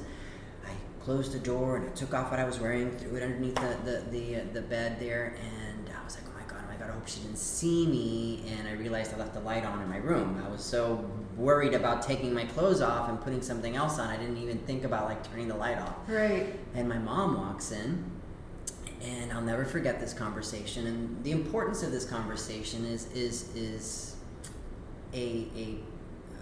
I 0.65 0.71
closed 1.03 1.31
the 1.31 1.39
door 1.39 1.77
and 1.77 1.89
I 1.89 1.91
took 1.93 2.13
off 2.13 2.29
what 2.31 2.39
I 2.39 2.43
was 2.45 2.59
wearing, 2.59 2.91
threw 2.97 3.15
it 3.15 3.23
underneath 3.23 3.55
the 3.55 3.77
the 3.83 4.03
the, 4.11 4.35
uh, 4.35 4.39
the 4.53 4.61
bed 4.61 4.99
there, 4.99 5.35
and 5.41 5.89
I 5.89 6.03
was 6.03 6.15
like, 6.15 6.25
oh 6.27 6.39
my 6.39 6.45
god, 6.51 6.63
oh 6.63 6.71
my 6.71 6.77
god, 6.77 6.89
I 6.91 6.93
hope 6.93 7.07
she 7.07 7.19
didn't 7.21 7.37
see 7.37 7.87
me. 7.87 8.43
And 8.57 8.67
I 8.67 8.73
realized 8.73 9.13
I 9.13 9.17
left 9.17 9.33
the 9.33 9.39
light 9.39 9.65
on 9.65 9.81
in 9.81 9.89
my 9.89 9.97
room. 9.97 10.43
I 10.45 10.49
was 10.49 10.63
so 10.63 11.09
worried 11.35 11.73
about 11.73 12.01
taking 12.01 12.33
my 12.33 12.45
clothes 12.45 12.81
off 12.81 13.09
and 13.09 13.19
putting 13.19 13.41
something 13.41 13.75
else 13.75 13.97
on, 13.97 14.09
I 14.09 14.17
didn't 14.17 14.37
even 14.37 14.59
think 14.59 14.83
about 14.83 15.05
like 15.05 15.27
turning 15.29 15.47
the 15.47 15.55
light 15.55 15.79
off. 15.79 15.95
Right. 16.07 16.53
And 16.75 16.87
my 16.87 16.97
mom 16.99 17.37
walks 17.37 17.71
in, 17.71 18.03
and 19.01 19.31
I'll 19.31 19.41
never 19.41 19.65
forget 19.65 19.99
this 19.99 20.13
conversation. 20.13 20.85
And 20.85 21.23
the 21.23 21.31
importance 21.31 21.81
of 21.81 21.91
this 21.91 22.05
conversation 22.05 22.85
is 22.85 23.11
is 23.13 23.55
is 23.55 24.15
a, 25.13 25.47
a, 25.55 25.77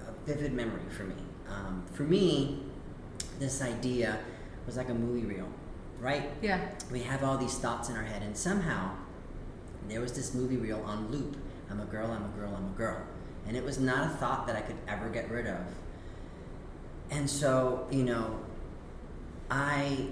a 0.08 0.26
vivid 0.26 0.54
memory 0.54 0.90
for 0.90 1.04
me. 1.04 1.16
Um, 1.50 1.84
for 1.94 2.04
me, 2.04 2.64
this 3.40 3.62
idea 3.62 4.20
was 4.66 4.78
like 4.78 4.90
a 4.90 4.94
movie 4.94 5.26
reel, 5.26 5.48
right? 6.00 6.30
Yeah. 6.42 6.60
We 6.92 7.02
have 7.04 7.24
all 7.24 7.38
these 7.38 7.58
thoughts 7.58 7.90
in 7.90 7.96
our 7.96 8.04
head, 8.04 8.22
and 8.22 8.36
somehow 8.36 8.92
there 9.88 10.02
was 10.02 10.14
this 10.14 10.34
movie 10.34 10.58
reel 10.58 10.82
on 10.86 11.12
loop. 11.12 11.38
I'm 11.70 11.80
a 11.80 11.86
girl, 11.86 12.12
I'm 12.12 12.24
a 12.24 12.40
girl, 12.40 12.54
I'm 12.56 12.66
a 12.66 12.78
girl. 12.78 13.02
And 13.48 13.56
it 13.56 13.64
was 13.64 13.80
not 13.80 14.08
a 14.08 14.10
thought 14.16 14.48
that 14.48 14.56
I 14.56 14.62
could 14.62 14.76
ever 14.88 15.10
get 15.10 15.30
rid 15.30 15.48
of. 15.48 15.62
And 17.10 17.30
so, 17.30 17.88
you 17.90 18.04
know, 18.04 18.40
I 19.50 20.08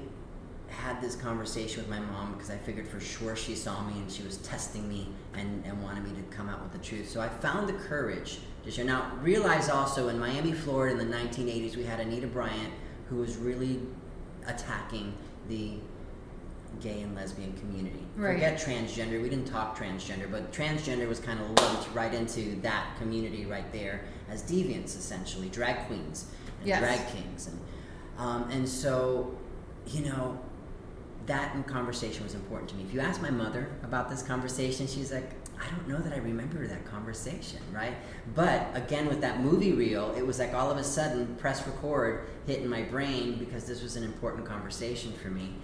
had 0.82 1.01
this 1.01 1.15
conversation 1.15 1.82
with 1.82 1.89
my 1.89 2.00
mom 2.00 2.34
because 2.34 2.50
I 2.50 2.58
figured 2.58 2.88
for 2.88 3.00
sure 3.00 3.36
she 3.36 3.55
saw 3.55 3.84
me 3.84 3.94
and 4.00 4.12
she 4.12 4.24
was 4.24 4.38
testing 4.38 4.88
me 4.88 5.10
and, 5.34 5.63
and 5.65 5.82
wanted 5.84 6.03
me 6.03 6.12
to 6.15 6.36
come 6.36 6.50
out 6.50 6.62
with 6.62 6.72
the 6.72 6.79
truth. 6.79 7.10
So 7.10 7.22
I 7.22 7.29
found 7.29 7.67
the 7.67 7.74
courage 7.74 8.39
to 8.63 8.72
share. 8.72 8.86
Now, 8.86 9.12
realize 9.22 9.70
also 9.70 10.10
in 10.10 10.20
Miami, 10.20 10.51
Florida 10.53 11.00
in 11.00 11.10
the 11.10 11.15
1980s, 11.15 11.75
we 11.75 11.84
had 11.84 12.00
Anita 12.00 12.27
Bryant 12.27 12.74
who 13.10 13.17
was 13.17 13.38
really 13.38 13.79
attacking 14.48 15.13
the 15.48 15.74
gay 16.82 17.01
and 17.01 17.15
lesbian 17.15 17.53
community. 17.53 18.05
Right. 18.15 18.34
Forget 18.34 18.60
transgender. 18.60 19.22
We 19.22 19.29
didn't 19.29 19.46
talk 19.48 19.77
transgender, 19.77 20.29
but 20.29 20.51
transgender 20.51 21.08
was 21.08 21.20
kind 21.20 21.39
of 21.39 21.48
lumped 21.62 21.94
right 21.94 22.13
into 22.13 22.60
that 22.62 22.98
community 23.00 23.46
right 23.46 23.72
there 23.72 24.01
as 24.29 24.44
deviants, 24.44 24.98
essentially, 24.98 25.50
drag 25.50 25.88
queens 25.88 26.25
and 26.60 26.67
Yes. 26.67 26.79
drag 26.79 27.08
kings, 27.13 27.48
and 27.48 27.60
um, 28.17 28.50
and 28.50 28.67
so, 28.67 29.38
you 29.88 30.05
know, 30.05 30.39
that 31.25 31.65
conversation 31.67 32.24
was 32.24 32.36
important 32.36 32.70
to 32.70 32.75
me. 32.75 32.84
If 32.84 32.94
you 32.94 33.00
ask 33.00 33.22
my 33.22 33.32
mother 33.32 33.70
about 33.84 34.10
this 34.10 34.22
conversation, 34.22 34.86
she's 34.86 35.12
like, 35.12 35.32
I 35.60 35.70
don't 35.72 35.88
know 35.88 35.98
that 35.98 36.13
I 36.13 36.17
remember 36.17 36.67
that 36.67 36.86
conversation, 36.86 37.60
right? 37.72 37.96
But 38.36 38.67
again, 38.74 39.08
with 39.08 39.22
that 39.22 39.39
movie 39.39 39.74
reel, 39.74 40.13
it 40.17 40.25
was 40.25 40.39
like 40.39 40.53
all 40.53 40.70
of 40.70 40.77
a 40.77 40.84
sudden 40.84 41.36
press 41.38 41.65
record 41.65 42.27
hit 42.46 42.62
in 42.62 42.70
my 42.70 42.84
brain 42.84 43.38
because 43.38 43.65
this 43.65 43.82
was 43.82 43.96
an 43.96 44.03
important 44.03 44.46
conversation 44.46 45.13
for 45.13 45.29
me. 45.29 45.55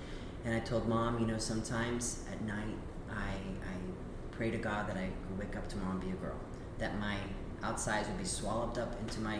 And 0.45 0.55
I 0.55 0.59
told 0.59 0.87
mom, 0.87 1.19
you 1.19 1.27
know, 1.27 1.37
sometimes 1.37 2.23
at 2.31 2.41
night 2.41 2.77
I, 3.11 3.13
I 3.13 3.75
pray 4.31 4.49
to 4.49 4.57
God 4.57 4.87
that 4.87 4.97
I 4.97 5.09
could 5.27 5.37
wake 5.37 5.55
up 5.55 5.67
tomorrow 5.67 5.91
and 5.91 6.01
be 6.01 6.09
a 6.09 6.13
girl, 6.13 6.37
that 6.79 6.97
my 6.99 7.17
outsides 7.61 8.07
would 8.07 8.17
be 8.17 8.25
swallowed 8.25 8.77
up 8.77 8.99
into 9.01 9.19
my 9.19 9.39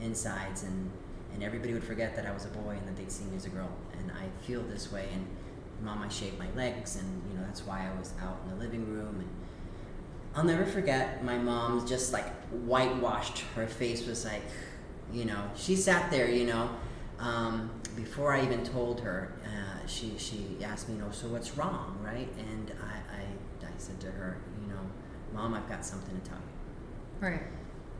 insides 0.00 0.62
and, 0.62 0.90
and 1.34 1.42
everybody 1.42 1.74
would 1.74 1.84
forget 1.84 2.16
that 2.16 2.24
I 2.24 2.32
was 2.32 2.46
a 2.46 2.48
boy 2.48 2.70
and 2.70 2.88
that 2.88 2.96
they'd 2.96 3.12
see 3.12 3.24
me 3.24 3.36
as 3.36 3.44
a 3.44 3.50
girl. 3.50 3.68
And 3.98 4.10
I 4.12 4.46
feel 4.46 4.62
this 4.62 4.90
way. 4.90 5.08
And 5.12 5.26
mom, 5.82 6.02
I 6.02 6.08
shaved 6.08 6.38
my 6.38 6.50
legs, 6.56 6.96
and 6.96 7.22
you 7.30 7.38
know 7.38 7.44
that's 7.44 7.64
why 7.66 7.86
I 7.86 7.98
was 7.98 8.12
out 8.20 8.38
in 8.44 8.50
the 8.50 8.64
living 8.64 8.86
room. 8.86 9.16
And 9.20 9.28
I'll 10.34 10.44
never 10.44 10.66
forget 10.66 11.24
my 11.24 11.38
mom 11.38 11.86
just 11.86 12.12
like 12.12 12.28
whitewashed. 12.50 13.44
Her 13.54 13.66
face 13.66 14.06
was 14.06 14.24
like, 14.24 14.42
you 15.12 15.24
know, 15.24 15.50
she 15.56 15.76
sat 15.76 16.10
there, 16.10 16.28
you 16.30 16.46
know. 16.46 16.70
Um, 17.18 17.70
before 17.96 18.32
I 18.32 18.44
even 18.44 18.62
told 18.64 19.00
her, 19.00 19.32
uh, 19.44 19.86
she 19.86 20.14
she 20.18 20.58
asked 20.62 20.88
me, 20.88 20.96
you 20.96 21.00
know, 21.00 21.10
so 21.10 21.28
what's 21.28 21.56
wrong, 21.56 21.98
right? 22.04 22.28
And 22.38 22.72
I, 22.82 23.16
I 23.16 23.66
I 23.66 23.70
said 23.78 24.00
to 24.00 24.10
her, 24.10 24.38
you 24.62 24.68
know, 24.68 24.80
mom, 25.32 25.54
I've 25.54 25.68
got 25.68 25.84
something 25.84 26.18
to 26.20 26.28
tell 26.28 26.38
you. 26.38 27.26
Right. 27.28 27.42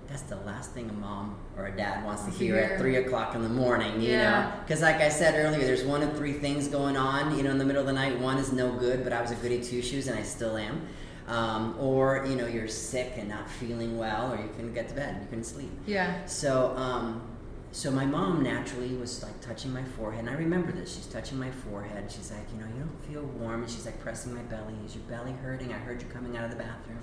That's 0.08 0.22
the 0.22 0.36
last 0.36 0.72
thing 0.72 0.88
a 0.88 0.92
mom 0.94 1.36
or 1.56 1.66
a 1.66 1.76
dad 1.76 2.02
wants 2.04 2.24
to 2.24 2.30
hear 2.30 2.56
at 2.56 2.78
three 2.78 2.96
o'clock 2.96 3.34
in 3.34 3.42
the 3.42 3.48
morning, 3.48 4.00
you 4.00 4.12
know? 4.16 4.52
Because, 4.64 4.80
like 4.80 4.96
I 4.96 5.10
said 5.10 5.34
earlier, 5.34 5.66
there's 5.66 5.84
one 5.84 6.02
of 6.02 6.16
three 6.16 6.32
things 6.32 6.66
going 6.68 6.96
on, 6.96 7.36
you 7.36 7.42
know, 7.42 7.50
in 7.50 7.58
the 7.58 7.64
middle 7.64 7.82
of 7.82 7.86
the 7.86 7.92
night. 7.92 8.18
One 8.18 8.38
is 8.38 8.50
no 8.52 8.72
good, 8.72 9.04
but 9.04 9.12
I 9.12 9.20
was 9.20 9.32
a 9.32 9.34
goody 9.34 9.62
two 9.62 9.82
shoes 9.82 10.08
and 10.08 10.18
I 10.18 10.22
still 10.22 10.56
am. 10.56 10.86
Um, 11.26 11.76
or, 11.78 12.24
you 12.26 12.36
know, 12.36 12.46
you're 12.46 12.68
sick 12.68 13.12
and 13.18 13.28
not 13.28 13.50
feeling 13.50 13.98
well, 13.98 14.32
or 14.32 14.36
you 14.36 14.48
couldn't 14.56 14.72
get 14.72 14.88
to 14.88 14.94
bed, 14.94 15.18
you 15.20 15.28
couldn't 15.28 15.44
sleep. 15.44 15.70
Yeah. 15.86 16.24
So, 16.24 16.74
um, 16.74 17.20
so 17.70 17.90
my 17.90 18.06
mom 18.06 18.42
naturally 18.42 18.94
was 18.96 19.22
like 19.22 19.38
touching 19.42 19.70
my 19.70 19.84
forehead, 19.84 20.20
and 20.20 20.30
I 20.30 20.38
remember 20.38 20.72
this. 20.72 20.96
She's 20.96 21.04
touching 21.04 21.38
my 21.38 21.50
forehead, 21.50 22.10
she's 22.10 22.30
like, 22.30 22.50
you 22.50 22.58
know, 22.58 22.66
you 22.66 22.80
don't 22.80 23.04
feel 23.12 23.22
warm, 23.38 23.62
and 23.62 23.70
she's 23.70 23.84
like 23.84 24.00
pressing 24.00 24.34
my 24.34 24.40
belly. 24.44 24.72
Is 24.86 24.94
your 24.94 25.04
belly 25.04 25.32
hurting? 25.32 25.70
I 25.70 25.76
heard 25.76 26.00
you 26.00 26.08
coming 26.08 26.34
out 26.38 26.44
of 26.44 26.50
the 26.50 26.56
bathroom. 26.56 27.00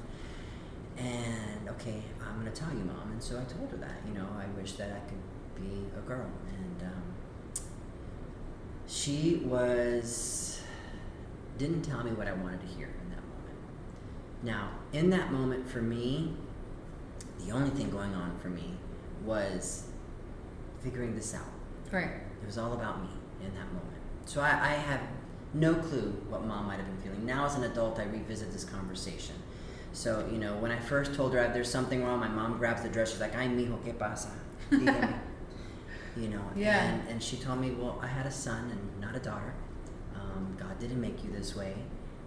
And 0.97 1.69
okay, 1.69 2.01
I'm 2.21 2.37
gonna 2.37 2.51
tell 2.51 2.69
you, 2.69 2.83
mom. 2.85 3.11
And 3.11 3.21
so 3.21 3.35
I 3.39 3.43
told 3.43 3.69
her 3.71 3.77
that. 3.77 4.01
You 4.07 4.13
know, 4.13 4.27
I 4.37 4.45
wish 4.59 4.73
that 4.73 4.91
I 4.91 4.99
could 5.09 5.61
be 5.61 5.85
a 5.97 6.01
girl, 6.01 6.29
and 6.47 6.83
um, 6.83 7.03
she 8.87 9.41
was 9.45 10.61
didn't 11.57 11.83
tell 11.83 12.03
me 12.03 12.11
what 12.11 12.27
I 12.27 12.33
wanted 12.33 12.61
to 12.61 12.67
hear 12.67 12.87
in 12.87 13.09
that 13.09 13.23
moment. 13.23 13.57
Now, 14.43 14.69
in 14.91 15.09
that 15.11 15.31
moment, 15.31 15.67
for 15.67 15.81
me, 15.81 16.33
the 17.45 17.51
only 17.51 17.69
thing 17.69 17.89
going 17.89 18.13
on 18.13 18.37
for 18.39 18.49
me 18.49 18.73
was 19.23 19.85
figuring 20.81 21.15
this 21.15 21.33
out. 21.33 21.47
Right. 21.91 22.09
It 22.41 22.45
was 22.45 22.57
all 22.57 22.73
about 22.73 23.01
me 23.01 23.09
in 23.41 23.53
that 23.55 23.67
moment. 23.67 24.01
So 24.25 24.41
I, 24.41 24.49
I 24.49 24.73
have 24.73 25.01
no 25.53 25.73
clue 25.75 26.11
what 26.29 26.45
mom 26.45 26.67
might 26.67 26.77
have 26.77 26.85
been 26.85 26.97
feeling. 26.97 27.25
Now, 27.25 27.45
as 27.45 27.55
an 27.55 27.63
adult, 27.63 27.99
I 27.99 28.03
revisit 28.03 28.51
this 28.51 28.65
conversation. 28.65 29.35
So, 29.95 30.27
you 30.31 30.37
know, 30.37 30.57
when 30.57 30.71
I 30.71 30.79
first 30.79 31.15
told 31.15 31.33
her 31.33 31.49
there's 31.53 31.69
something 31.71 32.03
wrong, 32.03 32.19
my 32.19 32.27
mom 32.27 32.57
grabs 32.57 32.81
the 32.81 32.89
dress. 32.89 33.11
She's 33.11 33.21
like, 33.21 33.35
Ay, 33.35 33.47
mijo, 33.47 33.77
¿qué 33.85 33.97
pasa? 33.97 34.29
You 34.69 34.79
know, 36.29 36.41
Yeah. 36.55 36.83
and, 36.83 37.07
and 37.09 37.23
she 37.23 37.37
told 37.37 37.59
me, 37.59 37.71
well, 37.71 37.99
I 38.01 38.07
had 38.07 38.25
a 38.25 38.31
son 38.31 38.71
and 38.71 39.01
not 39.01 39.15
a 39.15 39.19
daughter. 39.19 39.53
Um, 40.15 40.55
God 40.59 40.77
didn't 40.79 40.99
make 40.99 41.23
you 41.23 41.31
this 41.31 41.55
way. 41.55 41.75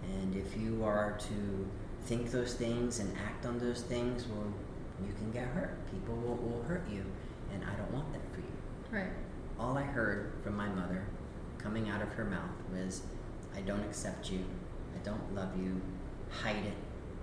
And 0.03 0.35
if 0.35 0.57
you 0.57 0.83
are 0.83 1.17
to 1.19 1.67
think 2.05 2.31
those 2.31 2.53
things 2.55 2.99
and 2.99 3.15
act 3.25 3.45
on 3.45 3.59
those 3.59 3.81
things, 3.81 4.25
well, 4.27 4.51
you 5.05 5.13
can 5.13 5.31
get 5.31 5.47
hurt. 5.49 5.77
People 5.91 6.15
will, 6.15 6.35
will 6.37 6.63
hurt 6.63 6.83
you. 6.91 7.03
And 7.53 7.63
I 7.63 7.75
don't 7.75 7.91
want 7.91 8.11
that 8.13 8.21
for 8.33 8.39
you 8.41 8.99
Right. 8.99 9.11
all 9.59 9.77
I 9.77 9.83
heard 9.83 10.33
from 10.43 10.55
my 10.57 10.69
mother 10.69 11.03
coming 11.59 11.89
out 11.89 12.01
of 12.01 12.09
her 12.13 12.25
mouth 12.25 12.49
was, 12.73 13.03
I 13.55 13.61
don't 13.61 13.83
accept 13.83 14.31
you. 14.31 14.43
I 14.95 15.03
don't 15.05 15.35
love 15.35 15.49
you. 15.57 15.79
Hide 16.31 16.65
it. 16.65 16.73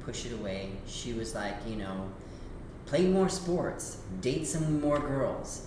Push 0.06 0.26
it 0.26 0.32
away. 0.32 0.70
She 0.86 1.12
was 1.12 1.34
like, 1.34 1.56
you 1.68 1.76
know, 1.76 2.08
play 2.86 3.06
more 3.06 3.28
sports. 3.28 3.98
Date 4.20 4.46
some 4.46 4.80
more 4.80 4.98
girls. 4.98 5.66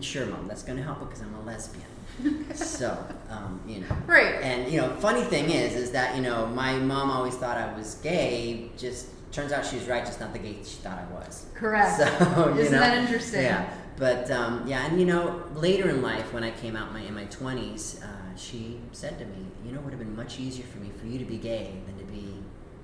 Sure, 0.00 0.26
mom, 0.26 0.48
that's 0.48 0.62
going 0.62 0.78
to 0.78 0.82
help 0.82 1.00
because 1.00 1.20
I'm 1.20 1.34
a 1.34 1.42
lesbian. 1.42 1.84
so, 2.54 2.96
um, 3.28 3.60
you 3.68 3.80
know. 3.80 3.96
Right. 4.06 4.36
And, 4.42 4.72
you 4.72 4.80
know, 4.80 4.88
funny 4.96 5.22
thing 5.22 5.50
is, 5.50 5.74
is 5.74 5.90
that, 5.92 6.16
you 6.16 6.22
know, 6.22 6.46
my 6.46 6.76
mom 6.78 7.10
always 7.10 7.34
thought 7.34 7.58
I 7.58 7.76
was 7.76 7.96
gay. 7.96 8.70
Just 8.78 9.08
turns 9.32 9.52
out 9.52 9.66
she 9.66 9.76
was 9.76 9.86
right, 9.86 10.04
just 10.04 10.18
not 10.18 10.32
the 10.32 10.38
gay 10.38 10.56
she 10.64 10.76
thought 10.76 10.98
I 10.98 11.14
was. 11.14 11.46
Correct. 11.54 11.98
So, 11.98 12.04
you 12.54 12.60
Isn't 12.62 12.72
know, 12.72 12.80
that 12.80 12.96
interesting? 12.96 13.42
Yeah, 13.42 13.70
but 13.98 14.30
um, 14.30 14.66
yeah, 14.66 14.86
and 14.86 14.98
you 14.98 15.06
know, 15.06 15.42
later 15.54 15.90
in 15.90 16.02
life, 16.02 16.32
when 16.32 16.42
I 16.42 16.50
came 16.52 16.74
out 16.74 16.92
my, 16.92 17.00
in 17.00 17.14
my 17.14 17.24
twenties, 17.24 18.00
uh, 18.02 18.36
she 18.36 18.80
said 18.92 19.18
to 19.18 19.24
me, 19.26 19.46
"You 19.64 19.72
know, 19.72 19.80
it 19.80 19.84
would 19.84 19.92
have 19.92 20.00
been 20.00 20.16
much 20.16 20.38
easier 20.40 20.66
for 20.66 20.78
me 20.78 20.90
for 20.98 21.06
you 21.06 21.18
to 21.18 21.24
be 21.24 21.36
gay 21.36 21.74
than 21.86 21.98
to 21.98 22.04
be 22.04 22.34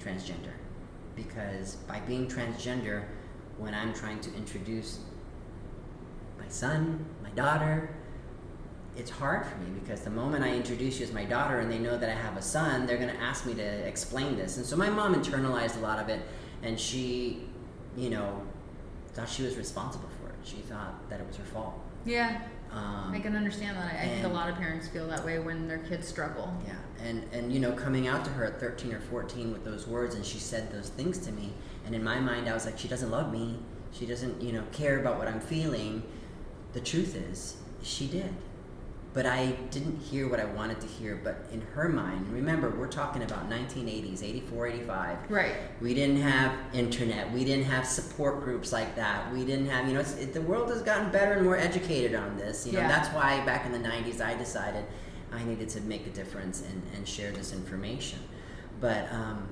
transgender, 0.02 0.54
because 1.16 1.76
by 1.88 2.00
being 2.00 2.26
transgender, 2.26 3.04
when 3.58 3.74
I'm 3.74 3.92
trying 3.94 4.20
to 4.20 4.34
introduce 4.34 4.98
my 6.38 6.48
son, 6.48 7.04
my 7.22 7.30
daughter." 7.30 7.90
It's 8.94 9.10
hard 9.10 9.46
for 9.46 9.56
me 9.56 9.70
because 9.80 10.02
the 10.02 10.10
moment 10.10 10.44
I 10.44 10.54
introduce 10.54 10.98
you 11.00 11.06
as 11.06 11.12
my 11.14 11.24
daughter 11.24 11.60
and 11.60 11.72
they 11.72 11.78
know 11.78 11.96
that 11.96 12.10
I 12.10 12.14
have 12.14 12.36
a 12.36 12.42
son, 12.42 12.84
they're 12.86 12.98
going 12.98 13.08
to 13.08 13.22
ask 13.22 13.46
me 13.46 13.54
to 13.54 13.62
explain 13.62 14.36
this. 14.36 14.58
And 14.58 14.66
so 14.66 14.76
my 14.76 14.90
mom 14.90 15.14
internalized 15.14 15.78
a 15.78 15.80
lot 15.80 15.98
of 15.98 16.10
it, 16.10 16.20
and 16.62 16.78
she, 16.78 17.48
you 17.96 18.10
know, 18.10 18.42
thought 19.14 19.30
she 19.30 19.44
was 19.44 19.56
responsible 19.56 20.10
for 20.20 20.28
it. 20.28 20.34
She 20.44 20.56
thought 20.56 21.08
that 21.08 21.20
it 21.20 21.26
was 21.26 21.38
her 21.38 21.44
fault. 21.44 21.72
Yeah. 22.04 22.42
Um, 22.72 23.12
I 23.12 23.20
can 23.20 23.36
understand 23.36 23.76
that. 23.76 23.94
I 23.94 24.08
think 24.08 24.24
a 24.24 24.28
lot 24.28 24.48
of 24.48 24.56
parents 24.56 24.88
feel 24.88 25.06
that 25.08 25.24
way 25.24 25.38
when 25.38 25.68
their 25.68 25.78
kids 25.78 26.08
struggle. 26.08 26.54
yeah, 26.66 26.74
and 27.06 27.24
and 27.32 27.52
you 27.52 27.60
know, 27.60 27.72
coming 27.72 28.08
out 28.08 28.24
to 28.24 28.30
her 28.30 28.44
at 28.44 28.58
13 28.58 28.94
or 28.94 29.00
14 29.00 29.52
with 29.52 29.64
those 29.64 29.86
words, 29.86 30.14
and 30.14 30.24
she 30.24 30.38
said 30.38 30.72
those 30.72 30.88
things 30.88 31.18
to 31.18 31.32
me, 31.32 31.52
and 31.84 31.94
in 31.94 32.02
my 32.02 32.18
mind, 32.18 32.48
I 32.48 32.54
was 32.54 32.64
like, 32.64 32.78
she 32.78 32.88
doesn't 32.88 33.10
love 33.10 33.30
me. 33.32 33.58
She 33.92 34.06
doesn't, 34.06 34.40
you 34.40 34.52
know, 34.52 34.64
care 34.72 34.98
about 34.98 35.18
what 35.18 35.28
I'm 35.28 35.40
feeling. 35.40 36.02
The 36.72 36.80
truth 36.80 37.14
is, 37.14 37.56
she 37.82 38.06
did. 38.06 38.32
But 39.14 39.26
I 39.26 39.48
didn't 39.70 39.98
hear 40.00 40.26
what 40.26 40.40
I 40.40 40.46
wanted 40.46 40.80
to 40.80 40.86
hear. 40.86 41.20
But 41.22 41.44
in 41.52 41.60
her 41.74 41.86
mind, 41.88 42.32
remember, 42.32 42.70
we're 42.70 42.86
talking 42.88 43.22
about 43.22 43.50
1980s, 43.50 44.22
84, 44.22 44.66
85. 44.68 45.18
Right. 45.30 45.54
We 45.82 45.92
didn't 45.92 46.22
have 46.22 46.52
internet. 46.72 47.30
We 47.30 47.44
didn't 47.44 47.66
have 47.66 47.86
support 47.86 48.42
groups 48.42 48.72
like 48.72 48.96
that. 48.96 49.30
We 49.32 49.44
didn't 49.44 49.66
have, 49.68 49.86
you 49.86 49.92
know, 49.94 50.00
it's, 50.00 50.16
it, 50.16 50.32
the 50.32 50.40
world 50.40 50.70
has 50.70 50.80
gotten 50.80 51.10
better 51.12 51.32
and 51.34 51.44
more 51.44 51.58
educated 51.58 52.14
on 52.14 52.38
this. 52.38 52.66
You 52.66 52.72
know, 52.72 52.80
Yeah. 52.80 52.88
that's 52.88 53.08
why 53.14 53.44
back 53.44 53.66
in 53.66 53.72
the 53.72 53.78
90s 53.86 54.22
I 54.22 54.34
decided 54.34 54.84
I 55.30 55.44
needed 55.44 55.68
to 55.70 55.80
make 55.82 56.06
a 56.06 56.10
difference 56.10 56.62
and, 56.62 56.82
and 56.96 57.06
share 57.06 57.32
this 57.32 57.52
information. 57.52 58.18
But 58.80 59.12
um, 59.12 59.46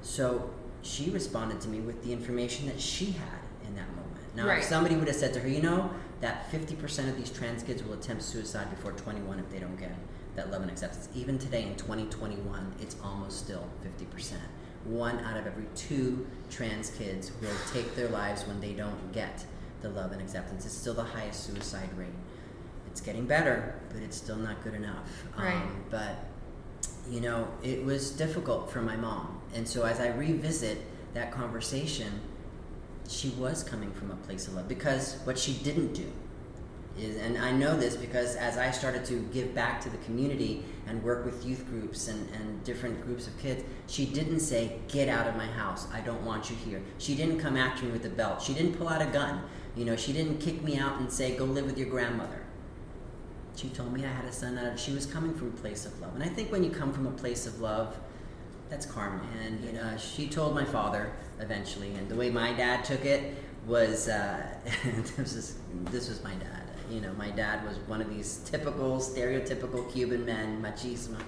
so 0.00 0.48
she 0.80 1.10
responded 1.10 1.60
to 1.60 1.68
me 1.68 1.80
with 1.80 2.02
the 2.02 2.12
information 2.14 2.66
that 2.66 2.80
she 2.80 3.12
had 3.12 3.40
in 3.68 3.74
that 3.76 3.88
moment. 3.90 4.08
Now, 4.34 4.46
Right. 4.46 4.60
if 4.60 4.64
somebody 4.64 4.96
would 4.96 5.08
have 5.08 5.16
said 5.16 5.34
to 5.34 5.40
her, 5.40 5.48
you 5.48 5.60
know, 5.60 5.90
that 6.22 6.50
50% 6.50 7.08
of 7.08 7.16
these 7.16 7.30
trans 7.30 7.62
kids 7.62 7.82
will 7.82 7.94
attempt 7.94 8.22
suicide 8.22 8.70
before 8.70 8.92
21 8.92 9.40
if 9.40 9.50
they 9.50 9.58
don't 9.58 9.76
get 9.76 9.92
that 10.36 10.50
love 10.50 10.62
and 10.62 10.70
acceptance. 10.70 11.08
Even 11.14 11.36
today 11.36 11.64
in 11.64 11.74
2021, 11.74 12.74
it's 12.80 12.96
almost 13.04 13.40
still 13.40 13.68
50%. 13.84 14.34
One 14.84 15.18
out 15.20 15.36
of 15.36 15.46
every 15.46 15.66
two 15.74 16.26
trans 16.48 16.90
kids 16.90 17.32
will 17.40 17.50
take 17.72 17.94
their 17.96 18.08
lives 18.08 18.46
when 18.46 18.60
they 18.60 18.72
don't 18.72 19.12
get 19.12 19.44
the 19.82 19.90
love 19.90 20.12
and 20.12 20.22
acceptance. 20.22 20.64
It's 20.64 20.76
still 20.76 20.94
the 20.94 21.02
highest 21.02 21.44
suicide 21.44 21.90
rate. 21.98 22.08
It's 22.86 23.00
getting 23.00 23.26
better, 23.26 23.74
but 23.92 24.00
it's 24.02 24.16
still 24.16 24.36
not 24.36 24.62
good 24.62 24.74
enough. 24.74 25.24
Right. 25.36 25.54
Um, 25.54 25.84
but 25.90 26.16
you 27.10 27.20
know, 27.20 27.48
it 27.64 27.84
was 27.84 28.12
difficult 28.12 28.70
for 28.70 28.80
my 28.80 28.96
mom. 28.96 29.40
And 29.54 29.66
so 29.66 29.82
as 29.82 29.98
I 29.98 30.08
revisit 30.08 30.78
that 31.14 31.32
conversation, 31.32 32.20
she 33.08 33.30
was 33.30 33.62
coming 33.62 33.92
from 33.92 34.10
a 34.10 34.16
place 34.16 34.48
of 34.48 34.54
love 34.54 34.68
because 34.68 35.16
what 35.24 35.38
she 35.38 35.52
didn't 35.54 35.92
do 35.92 36.10
is, 36.98 37.16
and 37.16 37.38
I 37.38 37.52
know 37.52 37.76
this 37.76 37.96
because 37.96 38.36
as 38.36 38.58
I 38.58 38.70
started 38.70 39.04
to 39.06 39.20
give 39.32 39.54
back 39.54 39.80
to 39.82 39.90
the 39.90 39.96
community 39.98 40.64
and 40.86 41.02
work 41.02 41.24
with 41.24 41.44
youth 41.44 41.66
groups 41.66 42.08
and, 42.08 42.28
and 42.30 42.62
different 42.64 43.02
groups 43.02 43.26
of 43.26 43.38
kids, 43.38 43.64
she 43.86 44.06
didn't 44.06 44.40
say, 44.40 44.78
Get 44.88 45.08
out 45.08 45.26
of 45.26 45.36
my 45.36 45.46
house. 45.46 45.86
I 45.92 46.00
don't 46.00 46.24
want 46.24 46.50
you 46.50 46.56
here. 46.56 46.82
She 46.98 47.14
didn't 47.14 47.38
come 47.38 47.56
after 47.56 47.84
me 47.86 47.92
with 47.92 48.04
a 48.04 48.10
belt. 48.10 48.42
She 48.42 48.52
didn't 48.52 48.74
pull 48.74 48.88
out 48.88 49.02
a 49.02 49.06
gun. 49.06 49.42
You 49.74 49.84
know, 49.84 49.96
she 49.96 50.12
didn't 50.12 50.38
kick 50.38 50.62
me 50.62 50.76
out 50.76 51.00
and 51.00 51.10
say, 51.10 51.36
Go 51.36 51.44
live 51.44 51.66
with 51.66 51.78
your 51.78 51.88
grandmother. 51.88 52.42
She 53.56 53.68
told 53.68 53.92
me 53.92 54.04
I 54.04 54.08
had 54.08 54.24
a 54.24 54.32
son. 54.32 54.54
That 54.56 54.78
she 54.78 54.92
was 54.92 55.06
coming 55.06 55.34
from 55.34 55.48
a 55.48 55.52
place 55.52 55.86
of 55.86 55.98
love. 56.00 56.14
And 56.14 56.22
I 56.22 56.28
think 56.28 56.52
when 56.52 56.62
you 56.62 56.70
come 56.70 56.92
from 56.92 57.06
a 57.06 57.12
place 57.12 57.46
of 57.46 57.60
love, 57.60 57.96
that's 58.72 58.86
karma. 58.86 59.20
And 59.44 59.62
you 59.62 59.72
know, 59.72 59.96
she 59.98 60.26
told 60.26 60.54
my 60.54 60.64
father 60.64 61.12
eventually, 61.40 61.94
and 61.94 62.08
the 62.08 62.16
way 62.16 62.30
my 62.30 62.54
dad 62.54 62.84
took 62.84 63.04
it 63.04 63.34
was 63.66 64.08
uh, 64.08 64.42
this 64.84 65.34
was 65.34 65.56
this 65.90 66.08
was 66.08 66.24
my 66.24 66.34
dad. 66.34 66.62
You 66.90 67.02
know, 67.02 67.12
my 67.18 67.30
dad 67.30 67.64
was 67.66 67.76
one 67.86 68.00
of 68.00 68.08
these 68.08 68.38
typical, 68.46 68.98
stereotypical 68.98 69.92
Cuban 69.92 70.24
men, 70.24 70.62
machismo, 70.62 71.18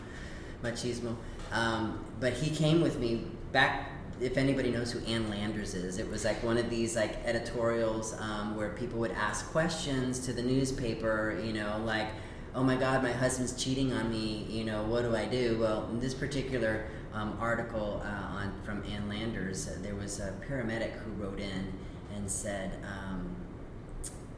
machismo. 0.63 1.15
Um, 1.53 2.05
but 2.19 2.33
he 2.33 2.55
came 2.55 2.81
with 2.81 2.99
me 2.99 3.27
back. 3.53 3.91
If 4.21 4.39
anybody 4.39 4.71
knows 4.71 4.93
who 4.93 5.01
Ann 5.07 5.29
Landers 5.29 5.75
is, 5.75 5.99
it 5.99 6.09
was 6.09 6.25
like 6.25 6.43
one 6.43 6.57
of 6.57 6.71
these 6.71 6.97
like 6.97 7.19
editorials 7.27 8.19
um, 8.21 8.57
where 8.57 8.71
people 8.71 8.99
would 9.01 9.13
ask 9.13 9.51
questions 9.51 10.19
to 10.21 10.33
the 10.33 10.43
newspaper. 10.43 11.39
You 11.45 11.53
know, 11.53 11.83
like, 11.85 12.09
"Oh 12.55 12.63
my 12.63 12.77
God, 12.77 13.03
my 13.03 13.13
husband's 13.13 13.53
cheating 13.63 13.93
on 13.93 14.11
me. 14.11 14.47
You 14.49 14.65
know, 14.65 14.83
what 14.85 15.03
do 15.03 15.15
I 15.15 15.27
do?" 15.27 15.59
Well, 15.61 15.89
in 15.91 16.01
this 16.01 16.15
particular 16.15 16.87
um, 17.15 17.37
article 17.41 18.03
uh, 18.05 18.37
on 18.37 18.53
from 18.65 18.85
Ann 18.85 19.09
Landers, 19.09 19.69
uh, 19.69 19.79
there 19.83 19.95
was 19.95 20.21
a 20.21 20.35
paramedic 20.49 20.93
who 20.93 21.11
wrote 21.13 21.41
in 21.41 21.73
and 22.15 22.31
said. 22.31 22.79
Um, 22.85 23.37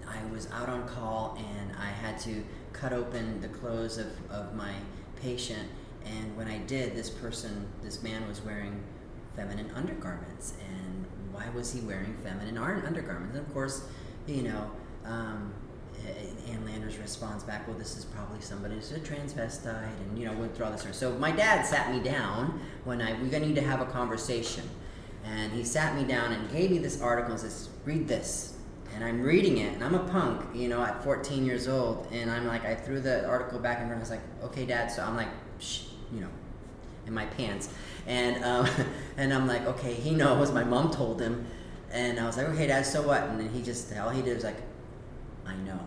I 0.09 0.25
was 0.33 0.49
out 0.53 0.69
on 0.69 0.87
call 0.89 1.37
and 1.39 1.73
I 1.79 1.87
had 1.87 2.19
to 2.21 2.45
cut 2.73 2.93
open 2.93 3.41
the 3.41 3.49
clothes 3.49 3.99
of, 3.99 4.07
of 4.31 4.55
my 4.55 4.73
patient. 5.21 5.69
And 6.05 6.37
when 6.37 6.49
I 6.49 6.59
did, 6.59 6.95
this 6.95 7.11
person, 7.11 7.67
this 7.83 8.03
man 8.03 8.27
was 8.29 8.41
wearing 8.41 8.83
feminine 9.35 9.71
undergarments. 9.75 10.55
And 10.69 11.05
why 11.33 11.49
was 11.55 11.73
he 11.73 11.81
wearing 11.81 12.17
feminine 12.23 12.59
undergarments? 12.59 13.37
And 13.37 13.47
of 13.47 13.53
course, 13.53 13.85
you 14.27 14.43
know, 14.43 14.71
um, 15.05 15.53
Ann 16.51 16.65
Landers 16.65 16.99
responds 16.99 17.45
back, 17.45 17.67
well, 17.67 17.77
this 17.77 17.97
is 17.97 18.05
probably 18.05 18.41
somebody 18.41 18.75
who's 18.75 18.93
a 18.93 19.01
transvestite, 19.01 19.89
and, 20.01 20.19
you 20.19 20.27
know, 20.27 20.33
went 20.35 20.55
through 20.55 20.67
all 20.67 20.73
this. 20.73 20.87
So 20.93 21.13
my 21.19 21.31
dad 21.31 21.65
sat 21.65 21.93
me 21.93 22.01
down 22.01 22.61
when 22.85 23.03
I, 23.03 23.13
we're 23.15 23.31
to 23.31 23.41
need 23.41 23.57
to 23.57 23.63
have 23.63 23.81
a 23.81 23.87
conversation. 23.87 24.65
And 25.25 25.53
he 25.53 25.65
sat 25.65 25.97
me 25.97 26.05
down 26.05 26.33
and 26.33 26.51
gave 26.53 26.71
me 26.71 26.79
this 26.79 27.01
article 27.01 27.33
and 27.33 27.41
says, 27.41 27.69
read 27.85 28.07
this 28.07 28.57
and 28.97 29.05
I'm 29.05 29.23
reading 29.23 29.59
it, 29.59 29.75
and 29.75 29.85
I'm 29.85 29.95
a 29.95 30.09
punk, 30.09 30.43
you 30.55 30.69
know, 30.69 30.83
at 30.83 31.05
14 31.05 31.45
years 31.45 31.69
old, 31.69 32.09
and 32.13 32.31
I'm 32.31 32.47
like, 32.47 32.65
I 32.65 32.75
threw 32.75 32.99
the 32.99 33.27
article 33.27 33.59
back 33.59 33.81
in 33.81 33.87
front. 33.87 33.99
I 33.99 34.01
was 34.01 34.11
like, 34.11 34.23
okay, 34.45 34.65
Dad. 34.65 34.91
So 34.91 35.03
I'm 35.03 35.15
like, 35.15 35.29
Shh, 35.59 35.83
you 36.13 36.21
know, 36.21 36.31
in 37.07 37.13
my 37.13 37.27
pants, 37.27 37.69
and 38.07 38.43
um, 38.43 38.67
and 39.19 39.35
I'm 39.35 39.47
like, 39.47 39.67
okay, 39.67 39.93
he 39.93 40.13
knows. 40.15 40.51
My 40.51 40.65
mom 40.65 40.91
told 40.91 41.21
him, 41.21 41.47
and 41.93 42.19
I 42.19 42.25
was 42.25 42.39
like, 42.39 42.49
okay, 42.49 42.67
Dad. 42.67 42.87
So 42.87 43.03
what? 43.03 43.23
And 43.25 43.39
then 43.39 43.51
he 43.51 43.63
just 43.63 43.95
all 43.97 44.09
he 44.09 44.23
did 44.23 44.35
was 44.35 44.45
like, 44.45 44.57
I 45.47 45.57
know, 45.57 45.81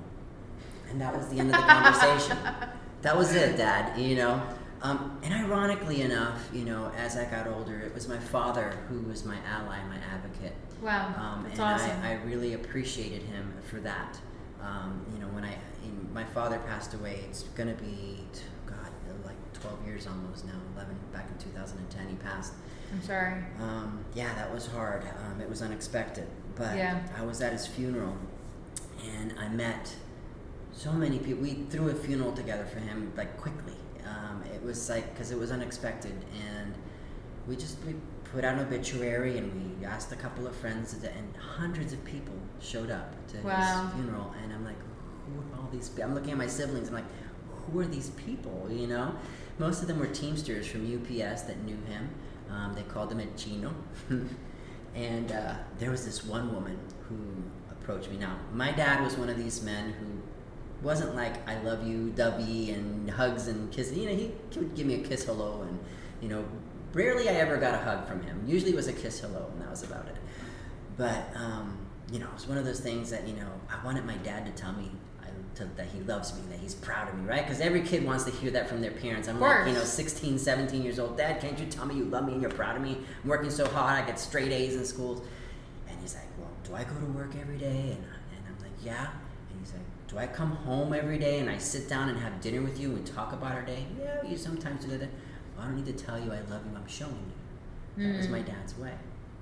and 0.89 0.99
that 1.01 1.15
was 1.15 1.27
the 1.29 1.39
end 1.39 1.49
of 1.53 1.57
the 1.57 1.67
conversation. 1.67 2.37
that 3.01 3.17
was 3.17 3.33
it, 3.35 3.57
Dad. 3.57 3.97
You 3.99 4.15
know. 4.15 4.41
Um, 4.81 5.19
and 5.23 5.33
ironically 5.33 6.03
enough, 6.03 6.49
you 6.53 6.63
know, 6.63 6.89
as 6.95 7.17
I 7.17 7.25
got 7.25 7.47
older, 7.47 7.77
it 7.81 7.93
was 7.93 8.07
my 8.07 8.17
father 8.17 8.71
who 8.87 9.01
was 9.01 9.25
my 9.25 9.35
ally, 9.45 9.77
my 9.89 9.97
advocate. 9.97 10.55
Wow, 10.81 11.13
um, 11.17 11.43
that's 11.43 11.59
and 11.59 11.67
awesome. 11.67 12.01
I, 12.01 12.11
I 12.11 12.13
really 12.23 12.53
appreciated 12.53 13.23
him 13.23 13.53
for 13.69 13.81
that. 13.81 14.17
Um, 14.61 15.05
you 15.13 15.19
know, 15.19 15.27
when 15.27 15.43
I 15.43 15.53
in, 15.83 16.13
my 16.13 16.23
father 16.23 16.59
passed 16.59 16.93
away, 16.93 17.19
it's 17.27 17.43
gonna 17.43 17.73
be 17.73 18.19
God, 18.65 18.89
like 19.25 19.35
12 19.53 19.85
years 19.85 20.07
almost 20.07 20.45
now. 20.45 20.53
11 20.75 20.95
back 21.11 21.27
in 21.29 21.37
2010, 21.43 22.07
he 22.07 22.15
passed. 22.15 22.53
I'm 22.93 23.01
sorry. 23.03 23.33
Um, 23.59 24.03
yeah, 24.15 24.33
that 24.35 24.51
was 24.53 24.65
hard. 24.67 25.03
Um, 25.25 25.41
it 25.41 25.49
was 25.49 25.61
unexpected, 25.61 26.27
but 26.55 26.77
Yeah. 26.77 27.01
I 27.17 27.23
was 27.25 27.41
at 27.41 27.51
his 27.51 27.67
funeral, 27.67 28.15
and 29.03 29.33
I 29.39 29.47
met 29.49 29.95
so 30.71 30.91
many 30.91 31.19
people. 31.19 31.41
We 31.43 31.53
threw 31.69 31.89
a 31.89 31.95
funeral 31.95 32.31
together 32.33 32.65
for 32.65 32.79
him 32.79 33.11
like 33.17 33.37
quickly. 33.37 33.73
Um, 34.07 34.43
it 34.53 34.61
was 34.63 34.89
like 34.89 35.13
because 35.13 35.31
it 35.31 35.37
was 35.37 35.51
unexpected, 35.51 36.13
and 36.49 36.73
we 37.47 37.55
just 37.55 37.77
we 37.85 37.95
put 38.31 38.43
out 38.45 38.55
an 38.59 38.65
obituary 38.65 39.37
and 39.39 39.79
we 39.79 39.85
asked 39.85 40.11
a 40.11 40.15
couple 40.15 40.45
of 40.45 40.55
friends, 40.55 40.93
to, 40.93 41.11
and 41.11 41.35
hundreds 41.37 41.93
of 41.93 42.03
people 42.05 42.33
showed 42.61 42.91
up 42.91 43.13
to 43.27 43.37
Wow. 43.41 43.85
his 43.87 43.93
funeral. 43.95 44.33
And 44.43 44.53
I'm 44.53 44.63
like, 44.63 44.75
who 45.25 45.39
are 45.41 45.59
all 45.63 45.69
these? 45.71 45.89
pe- 45.89 46.03
I'm 46.03 46.13
looking 46.13 46.31
at 46.31 46.37
my 46.37 46.45
siblings. 46.47 46.89
I'm 46.89 46.93
like, 46.93 47.05
who 47.71 47.79
are 47.79 47.87
these 47.87 48.09
people? 48.11 48.67
You 48.69 48.85
know, 48.87 49.15
most 49.57 49.81
of 49.81 49.87
them 49.87 49.97
were 49.99 50.05
Teamsters 50.07 50.67
from 50.67 50.81
UPS 50.85 51.41
that 51.43 51.57
knew 51.63 51.77
him. 51.87 52.09
Um, 52.51 52.73
they 52.75 52.83
called 52.83 53.11
him 53.11 53.19
a 53.19 53.25
Chino. 53.37 53.73
and 54.95 55.31
uh, 55.31 55.55
there 55.79 55.91
was 55.91 56.05
this 56.05 56.23
one 56.23 56.53
woman 56.53 56.77
who 57.07 57.15
approached 57.89 58.11
me. 58.11 58.17
Now, 58.17 58.37
my 58.53 58.71
dad 58.71 59.01
was 59.03 59.17
one 59.17 59.29
of 59.29 59.37
these 59.37 59.63
men 59.63 59.93
who 59.93 60.85
wasn't 60.85 61.15
like 61.15 61.47
I 61.49 61.59
love 61.61 61.87
you, 61.87 62.13
Dubby, 62.15 62.73
and 62.73 63.09
hugs 63.09 63.47
and 63.47 63.71
kisses. 63.71 63.97
You 63.97 64.09
know, 64.09 64.15
he 64.15 64.31
would 64.55 64.75
give 64.75 64.85
me 64.85 64.95
a 64.95 64.99
kiss, 64.99 65.25
hello, 65.25 65.63
and 65.63 65.79
you 66.21 66.29
know, 66.29 66.45
rarely 66.93 67.29
I 67.29 67.33
ever 67.33 67.57
got 67.57 67.73
a 67.73 67.77
hug 67.77 68.07
from 68.07 68.21
him. 68.21 68.43
Usually 68.45 68.71
it 68.71 68.75
was 68.75 68.87
a 68.87 68.93
kiss, 68.93 69.19
hello, 69.19 69.49
and 69.53 69.61
that 69.61 69.71
was 69.71 69.83
about 69.83 70.05
it. 70.07 70.15
But 70.97 71.35
um, 71.35 71.77
you 72.11 72.19
know, 72.19 72.27
it 72.27 72.33
was 72.33 72.47
one 72.47 72.57
of 72.57 72.65
those 72.65 72.79
things 72.79 73.09
that 73.09 73.27
you 73.27 73.35
know 73.35 73.49
I 73.69 73.83
wanted 73.83 74.05
my 74.05 74.17
dad 74.17 74.45
to 74.45 74.51
tell 74.51 74.73
me 74.73 74.91
I, 75.21 75.27
to, 75.55 75.65
that 75.75 75.87
he 75.87 75.99
loves 76.01 76.33
me, 76.35 76.41
that 76.51 76.59
he's 76.59 76.75
proud 76.75 77.09
of 77.09 77.15
me, 77.17 77.27
right? 77.27 77.43
Because 77.43 77.59
every 77.59 77.81
kid 77.81 78.05
wants 78.05 78.23
to 78.25 78.31
hear 78.31 78.51
that 78.51 78.69
from 78.69 78.81
their 78.81 78.91
parents. 78.91 79.27
I'm 79.27 79.39
like, 79.39 79.67
you 79.67 79.73
know, 79.73 79.83
16, 79.83 80.37
17 80.37 80.83
years 80.83 80.99
old. 80.99 81.17
Dad, 81.17 81.41
can't 81.41 81.57
you 81.57 81.65
tell 81.65 81.85
me 81.85 81.95
you 81.95 82.05
love 82.05 82.25
me 82.25 82.33
and 82.33 82.41
you're 82.41 82.51
proud 82.51 82.75
of 82.75 82.83
me? 82.83 82.99
I'm 83.23 83.29
working 83.29 83.49
so 83.49 83.67
hard. 83.67 84.03
I 84.03 84.05
get 84.05 84.19
straight 84.19 84.51
A's 84.51 84.75
in 84.75 84.85
schools. 84.85 85.23
And 85.99 86.07
he's 86.07 86.15
like, 86.15 86.29
well, 86.39 86.49
do 86.63 86.75
I 86.75 86.83
go 86.85 86.97
to 86.97 87.05
work 87.11 87.31
every 87.39 87.57
day? 87.57 87.67
And, 87.97 88.05
I- 88.05 88.35
and 88.35 88.45
I'm 88.47 88.61
like, 88.63 88.71
yeah. 88.81 89.09
And 89.51 89.59
he's 89.59 89.73
like, 89.73 89.81
do 90.07 90.17
I 90.17 90.27
come 90.27 90.51
home 90.51 90.93
every 90.93 91.17
day 91.19 91.39
and 91.39 91.49
I 91.49 91.57
sit 91.57 91.89
down 91.89 92.07
and 92.07 92.17
have 92.19 92.39
dinner 92.39 92.61
with 92.61 92.79
you 92.79 92.91
and 92.95 93.05
talk 93.05 93.33
about 93.33 93.51
our 93.51 93.63
day? 93.63 93.85
Yeah, 94.01 94.23
you 94.25 94.37
sometimes 94.37 94.85
do 94.85 94.97
that. 94.97 95.09
Well, 95.57 95.65
I 95.65 95.65
don't 95.65 95.75
need 95.75 95.85
to 95.97 96.05
tell 96.05 96.17
you 96.17 96.31
I 96.31 96.39
love 96.49 96.61
you. 96.65 96.75
I'm 96.75 96.87
showing 96.87 97.11
you. 97.97 98.07
That 98.11 98.17
was 98.17 98.27
Mm. 98.27 98.31
my 98.31 98.41
dad's 98.41 98.77
way. 98.77 98.93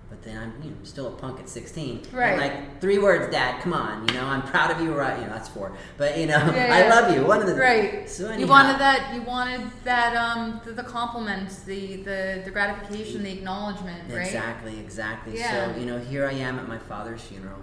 But 0.09 0.23
then 0.23 0.37
I'm, 0.37 0.53
you 0.63 0.69
know, 0.69 0.77
still 0.83 1.07
a 1.07 1.11
punk 1.11 1.37
at 1.41 1.49
16. 1.49 1.97
And 1.97 2.13
Right. 2.13 2.37
like 2.39 2.79
three 2.79 2.97
words, 2.97 3.29
Dad. 3.29 3.61
Come 3.61 3.73
on, 3.73 4.07
you 4.07 4.13
know, 4.13 4.23
I'm 4.25 4.41
proud 4.41 4.71
of 4.71 4.79
you. 4.81 4.93
Right? 4.93 5.19
You 5.19 5.25
know, 5.27 5.33
that's 5.33 5.49
four. 5.49 5.73
But 5.97 6.17
you 6.17 6.27
know, 6.27 6.37
Yeah, 6.37 6.67
I 6.71 6.79
yeah. 6.83 6.89
love 6.95 7.13
you. 7.13 7.25
One 7.25 7.41
of 7.41 7.47
the 7.47 7.55
Right. 7.55 8.09
So 8.09 8.31
you 8.33 8.47
wanted 8.47 8.79
that. 8.79 9.13
You 9.13 9.21
wanted 9.23 9.69
that. 9.83 10.15
Um, 10.15 10.61
the, 10.63 10.71
the 10.71 10.83
compliments, 10.83 11.59
the, 11.63 11.97
the 11.97 12.41
the 12.45 12.51
gratification, 12.51 13.21
the 13.23 13.31
acknowledgement, 13.33 14.09
right? 14.09 14.25
Exactly, 14.25 14.79
exactly. 14.79 15.37
Yeah. 15.37 15.73
So, 15.73 15.79
you 15.79 15.85
know, 15.85 15.99
here 15.99 16.25
I 16.25 16.33
am 16.33 16.57
at 16.57 16.67
my 16.69 16.77
father's 16.77 17.21
funeral 17.21 17.59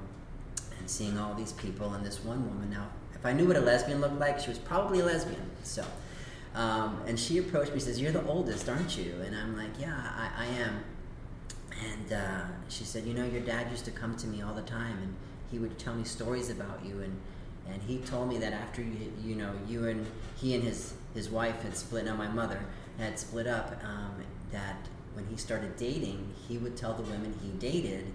and 0.79 0.89
seeing 0.91 1.17
all 1.19 1.33
these 1.35 1.53
people 1.53 1.95
and 1.95 2.05
this 2.05 2.23
one 2.23 2.45
woman. 2.47 2.69
Now, 2.71 2.89
if 3.15 3.25
I 3.25 3.33
knew 3.33 3.47
what 3.47 3.57
a 3.57 3.61
lesbian 3.61 4.03
looked 4.03 4.19
like, 4.21 4.39
she 4.39 4.51
was 4.51 4.59
probably 4.59 5.01
a 5.01 5.05
lesbian. 5.07 5.51
So, 5.63 5.83
um, 6.55 7.01
and 7.07 7.19
she 7.19 7.39
approached 7.39 7.73
me 7.73 7.81
says, 7.81 7.99
You're 7.99 8.13
the 8.13 8.25
oldest, 8.27 8.69
aren't 8.69 8.99
you? 8.99 9.15
And 9.25 9.35
I'm 9.35 9.57
like, 9.57 9.81
Yeah, 9.81 9.95
I, 9.97 10.45
I 10.45 10.47
am. 10.61 10.85
And 11.83 12.13
uh, 12.13 12.43
she 12.69 12.85
said, 12.85 13.05
You 13.05 13.15
know, 13.15 13.25
your 13.25 13.41
dad 13.41 13.71
used 13.71 13.85
to 13.87 13.91
come 13.91 14.17
to 14.17 14.27
me 14.27 14.43
all 14.43 14.55
the 14.55 14.63
time 14.63 14.99
and 15.03 15.15
he 15.51 15.59
would 15.59 15.79
tell 15.79 15.95
me 15.95 16.05
stories 16.05 16.51
about 16.51 16.85
you. 16.85 17.01
And, 17.01 17.21
and 17.71 17.83
he 17.83 17.99
told 17.99 18.29
me 18.29 18.39
that 18.39 18.53
after 18.53 18.83
you, 18.83 19.13
you 19.23 19.35
know, 19.35 19.53
you 19.69 19.87
and 19.89 20.07
he 20.37 20.55
and 20.55 20.63
his, 20.63 20.95
his 21.15 21.29
wife 21.31 21.63
had 21.63 21.77
split, 21.77 22.05
now 22.05 22.15
my 22.15 22.29
mother 22.29 22.61
had 22.99 23.19
split 23.19 23.47
up, 23.47 23.81
um, 23.85 24.23
that 24.53 24.89
when 25.15 25.27
he 25.27 25.37
started 25.37 25.77
dating, 25.77 26.33
he 26.49 26.59
would 26.59 26.77
tell 26.77 26.95
the 26.95 27.03
women 27.03 27.35
he 27.43 27.49
dated 27.59 28.07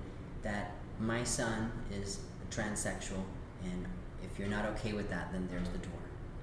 that 0.44 0.76
my 1.00 1.24
son 1.24 1.72
is 1.92 2.20
transsexual 2.52 3.24
and 3.64 3.86
if 4.24 4.40
you're 4.40 4.48
not 4.48 4.66
okay 4.66 4.94
with 4.94 5.10
that, 5.10 5.32
then 5.32 5.48
there's 5.52 5.70
the 5.70 5.78
door. 5.80 6.00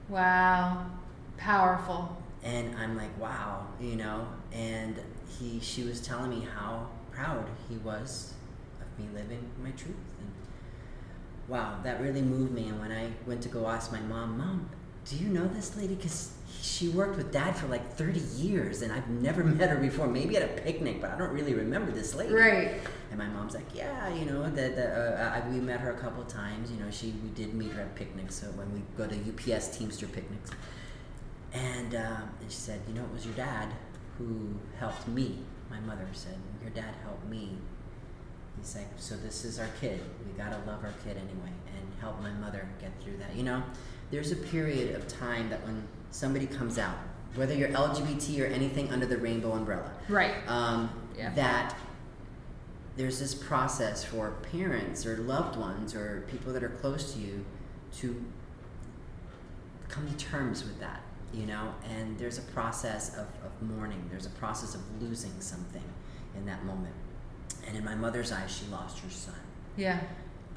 Wow. 0.08 0.86
Powerful. 1.36 2.16
And 2.42 2.74
I'm 2.76 2.96
like, 2.96 3.18
wow, 3.20 3.66
you 3.80 3.96
know. 3.96 4.26
And 4.52 4.96
he, 5.38 5.60
she 5.60 5.82
was 5.82 6.00
telling 6.00 6.30
me 6.30 6.46
how 6.54 6.88
proud 7.16 7.46
he 7.68 7.76
was 7.78 8.34
of 8.80 9.04
me 9.04 9.08
living 9.14 9.50
my 9.62 9.70
truth. 9.70 9.96
And 10.20 10.30
wow, 11.48 11.78
that 11.82 12.00
really 12.00 12.22
moved 12.22 12.52
me. 12.52 12.68
And 12.68 12.78
when 12.78 12.92
I 12.92 13.10
went 13.26 13.42
to 13.42 13.48
go 13.48 13.66
ask 13.68 13.90
my 13.90 14.00
mom, 14.00 14.38
Mom, 14.38 14.70
do 15.06 15.16
you 15.16 15.28
know 15.28 15.46
this 15.46 15.76
lady? 15.76 15.94
Because 15.94 16.32
she 16.62 16.88
worked 16.88 17.16
with 17.16 17.32
Dad 17.32 17.56
for 17.56 17.68
like 17.68 17.94
30 17.94 18.20
years, 18.20 18.82
and 18.82 18.92
I've 18.92 19.08
never 19.08 19.44
met 19.44 19.70
her 19.70 19.76
before. 19.76 20.08
Maybe 20.08 20.36
at 20.36 20.42
a 20.42 20.60
picnic, 20.62 21.00
but 21.00 21.10
I 21.10 21.18
don't 21.18 21.30
really 21.30 21.54
remember 21.54 21.92
this 21.92 22.14
lady. 22.14 22.34
Right. 22.34 22.80
And 23.10 23.18
my 23.18 23.28
mom's 23.28 23.54
like, 23.54 23.74
yeah, 23.74 24.12
you 24.12 24.24
know, 24.24 24.42
that 24.50 24.76
the, 24.76 25.22
uh, 25.22 25.40
I, 25.40 25.48
we 25.48 25.60
met 25.60 25.80
her 25.80 25.92
a 25.92 25.98
couple 25.98 26.24
times. 26.24 26.70
You 26.70 26.78
know, 26.78 26.90
she 26.90 27.14
we 27.22 27.28
did 27.30 27.54
meet 27.54 27.72
her 27.72 27.82
at 27.82 27.94
picnics. 27.94 28.34
So 28.34 28.48
when 28.48 28.72
we 28.72 28.82
go 28.96 29.06
to 29.06 29.14
UPS 29.54 29.76
Teamster 29.76 30.06
picnics, 30.08 30.50
and 31.52 31.94
um, 31.94 32.30
and 32.40 32.50
she 32.50 32.56
said, 32.56 32.80
you 32.88 32.94
know, 32.94 33.02
it 33.02 33.12
was 33.12 33.24
your 33.24 33.34
dad 33.34 33.68
who 34.18 34.56
helped 34.78 35.06
me. 35.06 35.38
My 35.70 35.80
mother 35.80 36.06
said, 36.12 36.36
your 36.62 36.70
dad 36.70 36.94
helped 37.04 37.26
me 37.26 37.56
he's 38.58 38.74
like, 38.74 38.86
so 38.96 39.14
this 39.16 39.44
is 39.44 39.58
our 39.58 39.68
kid. 39.80 40.00
We 40.26 40.32
gotta 40.32 40.56
love 40.66 40.82
our 40.82 40.94
kid 41.04 41.16
anyway, 41.18 41.52
and 41.76 41.86
help 42.00 42.20
my 42.22 42.30
mother 42.32 42.66
get 42.80 42.90
through 43.02 43.18
that. 43.18 43.34
You 43.36 43.42
know, 43.42 43.62
there's 44.10 44.32
a 44.32 44.36
period 44.36 44.94
of 44.94 45.06
time 45.08 45.50
that 45.50 45.62
when 45.64 45.86
somebody 46.10 46.46
comes 46.46 46.78
out, 46.78 46.96
whether 47.34 47.54
you're 47.54 47.68
LGBT 47.68 48.40
or 48.42 48.46
anything 48.46 48.90
under 48.90 49.04
the 49.04 49.18
rainbow 49.18 49.52
umbrella, 49.52 49.90
Right. 50.08 50.34
um, 50.48 50.88
Yeah. 51.18 51.34
that 51.34 51.76
there's 52.96 53.18
this 53.18 53.34
process 53.34 54.02
for 54.04 54.30
parents 54.52 55.04
or 55.04 55.18
loved 55.18 55.58
ones 55.58 55.94
or 55.94 56.24
people 56.30 56.52
that 56.54 56.64
are 56.64 56.70
close 56.70 57.12
to 57.12 57.18
you 57.18 57.44
to 57.98 58.24
come 59.88 60.08
to 60.08 60.16
terms 60.16 60.64
with 60.64 60.80
that, 60.80 61.02
you 61.32 61.46
know? 61.46 61.74
And 61.90 62.18
there's 62.18 62.38
a 62.38 62.42
process 62.42 63.14
of, 63.14 63.26
of 63.44 63.62
mourning, 63.62 64.04
there's 64.10 64.26
a 64.26 64.30
process 64.30 64.74
of 64.74 64.80
losing 65.00 65.40
something 65.40 65.84
in 66.36 66.46
that 66.46 66.64
moment. 66.64 66.94
And 67.66 67.76
in 67.76 67.84
my 67.84 67.94
mother's 67.94 68.32
eyes, 68.32 68.56
she 68.56 68.70
lost 68.70 68.98
her 69.00 69.10
son. 69.10 69.34
Yeah. 69.76 70.00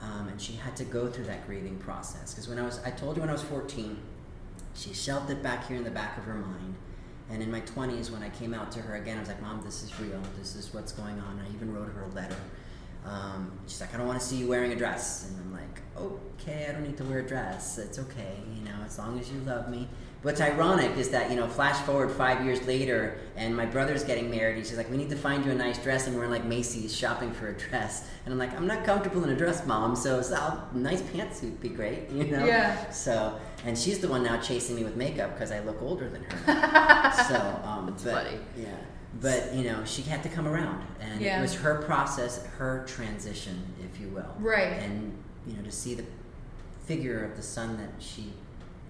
Um, 0.02 0.30
and 0.30 0.42
she 0.42 0.54
had 0.54 0.76
to 0.78 0.86
go 0.86 1.08
through 1.08 1.26
that 1.26 1.46
grieving 1.46 1.78
process. 1.78 2.34
Because 2.34 2.48
when 2.48 2.58
I 2.58 2.64
was, 2.64 2.80
I 2.86 2.92
told 2.92 3.16
you 3.16 3.22
when 3.22 3.30
I 3.30 3.34
was 3.34 3.44
14, 3.44 3.98
she 4.74 4.94
shelved 4.94 5.30
it 5.30 5.44
back 5.44 5.68
here 5.68 5.78
in 5.78 5.84
the 5.84 5.92
back 5.92 6.18
of 6.18 6.24
her 6.24 6.36
mind. 6.36 6.76
And 7.30 7.44
in 7.44 7.52
my 7.52 7.62
20s, 7.62 8.10
when 8.10 8.24
I 8.24 8.30
came 8.30 8.54
out 8.54 8.72
to 8.74 8.82
her 8.82 8.96
again, 8.96 9.18
I 9.18 9.20
was 9.20 9.30
like, 9.30 9.42
Mom, 9.42 9.62
this 9.64 9.84
is 9.84 10.00
real. 10.00 10.22
This 10.38 10.56
is 10.56 10.74
what's 10.74 10.92
going 10.92 11.20
on. 11.20 11.40
I 11.46 11.54
even 11.54 11.74
wrote 11.74 11.92
her 11.92 12.04
a 12.04 12.16
letter. 12.16 12.38
Um, 13.06 13.52
she's 13.68 13.82
like, 13.82 13.94
I 13.94 13.98
don't 13.98 14.08
want 14.08 14.20
to 14.20 14.26
see 14.26 14.38
you 14.38 14.48
wearing 14.48 14.72
a 14.72 14.76
dress. 14.76 15.30
And 15.30 15.40
I'm 15.40 15.54
like, 15.54 15.82
okay, 15.98 16.68
I 16.68 16.72
don't 16.72 16.84
need 16.84 16.98
to 16.98 17.04
wear 17.04 17.20
a 17.20 17.28
dress. 17.28 17.78
It's 17.78 18.00
okay, 18.00 18.38
you 18.56 18.64
know, 18.64 18.76
as 18.86 18.98
long 18.98 19.20
as 19.20 19.32
you 19.32 19.40
love 19.42 19.70
me. 19.70 19.88
What's 20.22 20.42
ironic 20.42 20.98
is 20.98 21.10
that, 21.10 21.30
you 21.30 21.38
know, 21.38 21.48
flash 21.48 21.78
forward 21.86 22.12
five 22.12 22.44
years 22.44 22.66
later, 22.68 23.18
and 23.38 23.56
my 23.56 23.66
brother's 23.66 24.04
getting 24.04 24.30
married, 24.30 24.58
and 24.58 24.68
she's 24.68 24.76
like, 24.76 24.92
we 24.92 24.98
need 24.98 25.10
to 25.12 25.16
find 25.16 25.46
you 25.46 25.52
a 25.52 25.56
nice 25.56 25.78
dress, 25.82 26.08
and 26.08 26.16
we're 26.18 26.26
in 26.26 26.30
like 26.30 26.44
Macy's 26.44 26.94
shopping 26.94 27.32
for 27.32 27.48
a 27.48 27.54
dress. 27.58 28.06
And 28.26 28.34
I'm 28.34 28.38
like, 28.38 28.54
I'm 28.54 28.68
not 28.68 28.84
comfortable 28.84 29.24
in 29.24 29.30
a 29.30 29.36
dress, 29.36 29.66
Mom, 29.66 29.96
so, 29.96 30.22
so 30.22 30.36
a 30.36 30.78
nice 30.78 31.02
pantsuit 31.02 31.44
would 31.44 31.62
be 31.62 31.70
great, 31.70 32.10
you 32.14 32.26
know? 32.26 32.46
Yeah. 32.46 32.90
So, 32.90 33.40
and 33.66 33.78
she's 33.78 34.00
the 34.00 34.10
one 34.10 34.24
now 34.24 34.42
chasing 34.42 34.76
me 34.76 34.84
with 34.84 34.98
makeup 34.98 35.34
because 35.36 35.54
I 35.54 35.62
look 35.62 35.82
older 35.82 36.10
than 36.10 36.24
her. 36.26 36.44
so, 37.30 37.62
um, 37.64 37.86
That's 37.86 38.04
but, 38.04 38.26
funny. 38.26 38.40
Yeah. 38.58 38.76
But, 39.22 39.54
you 39.54 39.64
know, 39.64 39.86
she 39.86 40.02
had 40.02 40.22
to 40.24 40.30
come 40.30 40.48
around, 40.50 40.86
and 41.00 41.22
Yeah. 41.22 41.40
it 41.40 41.42
was 41.42 41.56
her 41.56 41.82
process, 41.84 42.46
her 42.58 42.84
transition, 42.88 43.64
if 43.86 44.02
you 44.02 44.10
will. 44.10 44.36
Right. 44.38 44.74
And, 44.84 45.14
you 45.48 45.56
know, 45.56 45.64
to 45.64 45.72
see 45.72 45.94
the 45.96 46.04
figure 46.86 47.24
of 47.24 47.38
the 47.38 47.42
son 47.42 47.78
that 47.78 47.90
she 48.00 48.34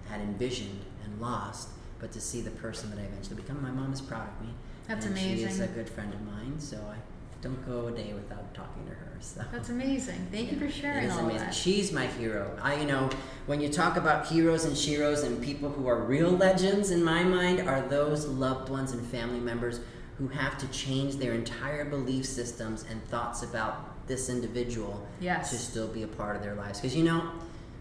had 0.08 0.20
envisioned 0.20 0.80
and 1.04 1.20
lost, 1.20 1.68
but 1.98 2.12
to 2.12 2.20
see 2.20 2.40
the 2.40 2.50
person 2.50 2.90
that 2.90 2.98
I 2.98 3.02
eventually 3.02 3.36
become, 3.36 3.62
my 3.62 3.70
mom 3.70 3.92
is 3.92 4.00
proud 4.00 4.28
of 4.28 4.46
me. 4.46 4.52
That's 4.88 5.06
and 5.06 5.16
She 5.18 5.42
is 5.42 5.60
a 5.60 5.66
good 5.68 5.88
friend 5.88 6.12
of 6.12 6.20
mine, 6.22 6.54
so 6.58 6.76
I 6.76 6.96
don't 7.42 7.64
go 7.66 7.86
a 7.88 7.92
day 7.92 8.12
without 8.12 8.52
talking 8.54 8.84
to 8.86 8.92
her. 8.92 9.06
So 9.20 9.42
That's 9.52 9.68
amazing. 9.68 10.26
Thank 10.32 10.50
you 10.50 10.58
for 10.58 10.70
sharing 10.70 11.04
is 11.04 11.12
all 11.12 11.20
amazing. 11.20 11.38
that. 11.46 11.54
She's 11.54 11.92
my 11.92 12.06
hero. 12.06 12.58
I, 12.62 12.76
you 12.76 12.86
know, 12.86 13.08
when 13.46 13.60
you 13.60 13.68
talk 13.68 13.96
about 13.96 14.26
heroes 14.26 14.64
and 14.64 14.74
sheroes 14.74 15.24
and 15.24 15.42
people 15.42 15.70
who 15.70 15.86
are 15.86 16.00
real 16.02 16.30
legends 16.30 16.90
in 16.90 17.04
my 17.04 17.22
mind, 17.22 17.60
are 17.68 17.82
those 17.82 18.26
loved 18.26 18.68
ones 18.70 18.92
and 18.92 19.06
family 19.06 19.40
members 19.40 19.80
who 20.18 20.28
have 20.28 20.58
to 20.58 20.66
change 20.68 21.16
their 21.16 21.32
entire 21.32 21.84
belief 21.84 22.24
systems 22.26 22.84
and 22.90 23.02
thoughts 23.08 23.42
about 23.42 24.06
this 24.06 24.28
individual 24.28 25.06
Yes. 25.20 25.50
to 25.50 25.56
still 25.56 25.88
be 25.88 26.02
a 26.02 26.06
part 26.08 26.36
of 26.36 26.42
their 26.42 26.54
lives. 26.54 26.80
Because 26.80 26.96
you 26.96 27.04
know, 27.04 27.30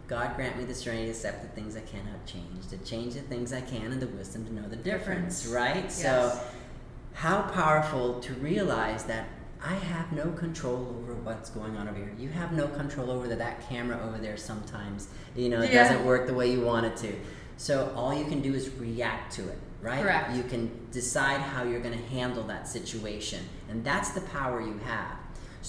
God 0.10 0.36
grant 0.36 0.58
me 0.58 0.66
the 0.66 0.74
strength 0.74 1.04
to 1.04 1.10
accept 1.12 1.44
the 1.44 1.50
things 1.50 1.78
I 1.78 1.82
cannot 1.82 2.26
change, 2.26 2.68
to 2.70 2.78
change 2.80 3.14
the 3.14 3.22
things 3.22 3.54
I 3.54 3.62
can, 3.62 3.92
and 3.92 4.02
the 4.02 4.08
wisdom 4.08 4.44
to 4.46 4.54
know 4.54 4.68
the 4.68 4.76
difference. 4.76 5.46
Right? 5.46 5.92
So, 5.92 6.38
how 7.14 7.44
powerful 7.44 8.20
to 8.22 8.34
realize 8.34 9.04
that 9.06 9.28
I 9.64 9.76
have 9.76 10.12
no 10.12 10.32
control 10.32 10.96
over 11.00 11.14
what's 11.16 11.50
going 11.50 11.76
on 11.76 11.88
over 11.88 11.98
here. 11.98 12.14
You 12.18 12.30
have 12.30 12.54
no 12.54 12.68
control 12.68 13.12
over 13.12 13.28
that, 13.28 13.40
that 13.40 13.68
camera 13.70 14.00
over 14.08 14.18
there 14.18 14.38
sometimes. 14.38 15.10
You 15.36 15.50
know, 15.50 15.62
it 15.62 15.72
Yeah. 15.72 15.84
doesn't 15.84 16.06
work 16.06 16.28
the 16.28 16.34
way 16.34 16.50
you 16.52 16.62
want 16.62 16.86
it 16.86 16.96
to. 16.98 17.14
So 17.58 17.92
all 17.94 18.14
you 18.14 18.24
can 18.26 18.42
do 18.42 18.54
is 18.54 18.70
react 18.70 19.34
to 19.34 19.50
it, 19.50 19.58
right? 19.82 20.02
Correct. 20.02 20.32
You 20.32 20.44
can 20.44 20.72
decide 20.92 21.42
how 21.42 21.64
you're 21.64 21.82
going 21.82 21.98
to 21.98 22.06
handle 22.06 22.44
that 22.44 22.70
situation. 22.70 23.44
And 23.70 23.84
that's 23.84 24.12
the 24.12 24.22
power 24.22 24.62
you 24.62 24.80
have. 24.86 25.19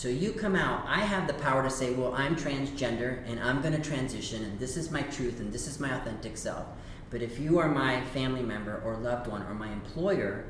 So 0.00 0.08
you 0.08 0.32
come 0.32 0.56
out, 0.56 0.86
I 0.86 1.00
have 1.00 1.26
the 1.26 1.34
power 1.34 1.62
to 1.62 1.68
say, 1.68 1.92
well, 1.92 2.14
I'm 2.14 2.34
transgender 2.34 3.22
and 3.28 3.38
I'm 3.38 3.60
going 3.60 3.74
to 3.74 3.82
transition 3.82 4.42
and 4.42 4.58
this 4.58 4.78
is 4.78 4.90
my 4.90 5.02
truth 5.02 5.40
and 5.40 5.52
this 5.52 5.66
is 5.66 5.78
my 5.78 5.94
authentic 5.94 6.38
self. 6.38 6.64
But 7.10 7.20
if 7.20 7.38
you 7.38 7.58
are 7.58 7.68
my 7.68 8.00
family 8.06 8.40
member 8.40 8.80
or 8.82 8.96
loved 8.96 9.26
one 9.26 9.42
or 9.42 9.52
my 9.52 9.70
employer, 9.70 10.46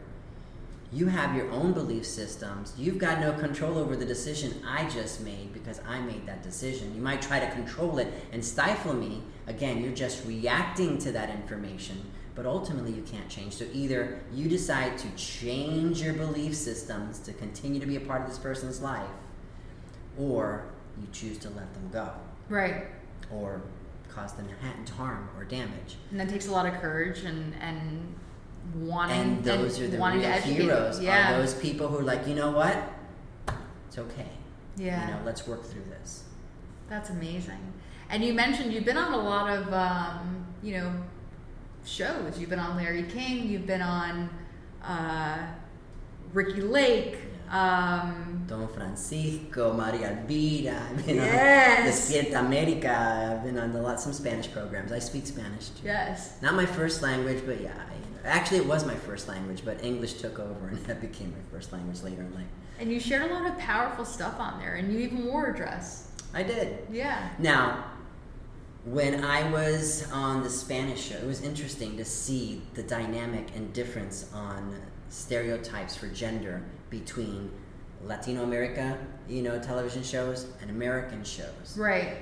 you 0.93 1.07
have 1.07 1.35
your 1.35 1.51
own 1.51 1.73
belief 1.73 2.07
systems. 2.07 2.75
You've 2.79 2.99
got 2.99 3.19
no 3.19 3.33
control 3.33 3.77
over 3.77 3.97
the 3.97 4.07
decision 4.07 4.55
I 4.65 4.89
just 4.89 5.21
made 5.21 5.53
because 5.53 5.81
I 5.85 6.01
made 6.01 6.27
that 6.27 6.45
decision. 6.45 6.95
You 6.95 7.03
might 7.03 7.21
try 7.21 7.41
to 7.41 7.51
control 7.51 7.99
it 7.99 8.07
and 8.31 8.45
stifle 8.45 8.95
me. 8.95 9.21
Again, 9.49 9.83
you're 9.83 9.91
just 9.91 10.25
reacting 10.27 10.97
to 10.99 11.11
that 11.11 11.29
information, 11.29 12.01
but 12.37 12.47
ultimately 12.47 12.93
you 12.93 13.03
can't 13.03 13.29
change. 13.29 13.55
So 13.55 13.67
either 13.73 14.21
you 14.33 14.49
decide 14.49 14.97
to 14.99 15.11
change 15.17 16.01
your 16.01 16.13
belief 16.13 16.55
systems 16.55 17.19
to 17.19 17.33
continue 17.33 17.81
to 17.81 17.87
be 17.87 17.97
a 17.97 18.01
part 18.01 18.23
of 18.23 18.29
this 18.29 18.39
person's 18.39 18.81
life, 18.81 19.11
or 20.21 20.65
you 21.01 21.07
choose 21.13 21.39
to 21.39 21.49
let 21.51 21.73
them 21.75 21.89
go 21.93 22.11
Right. 22.49 22.87
or 23.33 23.63
cause 24.09 24.33
them 24.35 24.49
ha- 24.61 24.93
harm 24.97 25.29
or 25.37 25.45
damage. 25.45 25.97
And 26.11 26.19
that 26.21 26.29
takes 26.29 26.49
a 26.49 26.53
lot 26.53 26.67
of 26.67 26.75
courage 26.81 27.21
and 27.21 27.55
and 27.61 28.15
wanting 28.75 29.19
and 29.19 29.45
those 29.45 29.79
and 29.79 29.89
are 29.89 29.91
the 29.93 29.99
wanting 29.99 30.21
real 30.21 30.33
to 30.35 30.41
heroes. 30.41 31.01
Yeah. 31.01 31.35
Are 31.35 31.41
those 31.41 31.55
people 31.55 31.89
who 31.89 31.99
are 31.99 32.03
like, 32.03 32.27
you 32.27 32.35
know 32.35 32.51
what? 32.51 32.77
It's 33.89 33.99
okay. 33.99 34.29
yeah. 34.77 35.07
You 35.09 35.15
know, 35.15 35.21
let's 35.25 35.47
work 35.47 35.65
through 35.65 35.85
this. 35.85 36.25
That's 36.89 37.11
amazing. 37.11 37.73
And 38.09 38.25
you 38.25 38.35
mentioned 38.35 38.73
you've 38.73 38.85
been 38.85 38.97
on 38.97 39.13
a 39.15 39.17
lot 39.23 39.49
of, 39.51 39.73
um, 39.73 40.45
you 40.63 40.75
know, 40.75 40.93
shows. 41.85 42.39
You've 42.39 42.51
been 42.51 42.59
on 42.59 42.77
Larry 42.77 43.05
King. 43.05 43.49
You've 43.49 43.67
been 43.67 43.83
on 43.83 44.29
uh, 44.85 45.39
Ricki 46.33 46.61
Lake. 46.61 47.17
Um, 47.51 48.45
Don 48.47 48.69
Francisco, 48.69 49.73
Maria 49.73 50.11
Elvira, 50.21 50.81
I've 50.91 51.05
been 51.07 51.17
Yes. 51.17 51.81
on 51.81 51.87
Despierta 52.15 52.47
America. 52.47 53.33
I've 53.37 53.45
been 53.45 53.59
on 53.59 53.75
a 53.75 53.81
lot 53.83 54.01
some 54.01 54.13
Spanish 54.13 54.51
programs. 54.53 54.93
I 54.93 55.01
speak 55.01 55.27
Spanish 55.27 55.69
too. 55.71 55.85
yes. 55.87 56.41
Not 56.43 56.55
my 56.55 56.67
first 56.67 57.03
language, 57.03 57.43
but 57.45 57.61
yeah. 57.61 57.73
I, 58.25 58.29
actually, 58.29 58.59
it 58.59 58.67
was 58.67 58.87
my 58.87 58.95
first 58.95 59.27
language, 59.29 59.63
but 59.65 59.83
English 59.83 60.15
took 60.15 60.39
over, 60.39 60.69
and 60.73 60.79
that 60.87 61.01
became 61.01 61.33
my 61.33 61.43
first 61.57 61.73
language 61.73 62.03
later 62.03 62.23
in 62.23 62.33
life. 62.35 62.47
And 62.79 62.91
you 62.91 63.01
shared 63.01 63.29
a 63.31 63.35
lot 63.35 63.47
of 63.51 63.59
powerful 63.59 64.05
stuff 64.05 64.39
on 64.39 64.59
there, 64.61 64.75
and 64.75 64.93
you 64.93 65.01
even 65.01 65.25
wore 65.27 65.51
a 65.51 65.57
dress. 65.57 66.09
I 66.33 66.45
did. 66.45 66.87
Yeah. 66.91 67.31
Now, 67.41 67.85
when 68.85 69.25
I 69.25 69.51
was 69.51 70.11
on 70.13 70.43
the 70.45 70.49
Spanish 70.51 71.09
show, 71.09 71.17
it 71.17 71.27
was 71.27 71.43
interesting 71.43 71.97
to 71.97 72.05
see 72.05 72.63
the 72.75 72.83
dynamic 72.85 73.49
and 73.57 73.73
difference 73.73 74.31
on 74.33 74.77
stereotypes 75.11 75.97
for 75.97 76.07
gender 76.07 76.63
between 76.91 77.51
Latino 78.05 78.43
America, 78.43 78.99
you 79.29 79.43
know, 79.43 79.59
television 79.61 80.03
shows 80.03 80.47
and 80.61 80.71
American 80.71 81.25
shows. 81.25 81.77
Right. 81.77 82.19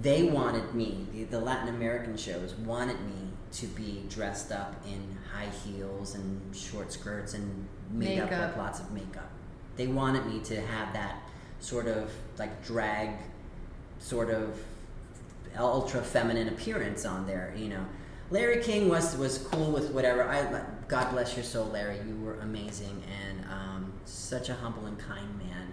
They 0.00 0.24
wanted 0.24 0.74
me, 0.74 1.06
the, 1.12 1.24
the 1.24 1.40
Latin 1.40 1.68
American 1.68 2.16
shows 2.16 2.54
wanted 2.54 3.00
me 3.02 3.28
to 3.52 3.66
be 3.66 4.04
dressed 4.08 4.50
up 4.50 4.74
in 4.86 5.18
high 5.32 5.50
heels 5.50 6.14
and 6.14 6.56
short 6.56 6.92
skirts 6.92 7.34
and 7.34 7.68
made 7.90 8.18
up 8.18 8.30
Makeup. 8.30 8.48
with 8.48 8.56
lots 8.56 8.80
of 8.80 8.90
makeup. 8.92 9.30
They 9.76 9.86
wanted 9.86 10.26
me 10.26 10.40
to 10.44 10.60
have 10.60 10.92
that 10.94 11.16
sort 11.60 11.86
of 11.86 12.10
like 12.38 12.64
drag, 12.64 13.10
sort 13.98 14.30
of 14.30 14.58
ultra 15.58 16.00
feminine 16.02 16.48
appearance 16.48 17.04
on 17.04 17.26
there. 17.26 17.52
You 17.56 17.68
know, 17.68 17.86
Larry 18.30 18.62
King 18.62 18.88
was 18.88 19.16
was 19.16 19.38
cool 19.38 19.70
with 19.70 19.90
whatever. 19.90 20.24
I 20.24 20.62
God 20.88 21.10
bless 21.10 21.36
your 21.36 21.44
soul, 21.44 21.66
Larry. 21.66 21.98
You 22.06 22.16
were 22.24 22.38
amazing 22.40 23.02
and 23.28 23.31
such 24.04 24.48
a 24.48 24.54
humble 24.54 24.86
and 24.86 24.98
kind 24.98 25.38
man. 25.38 25.68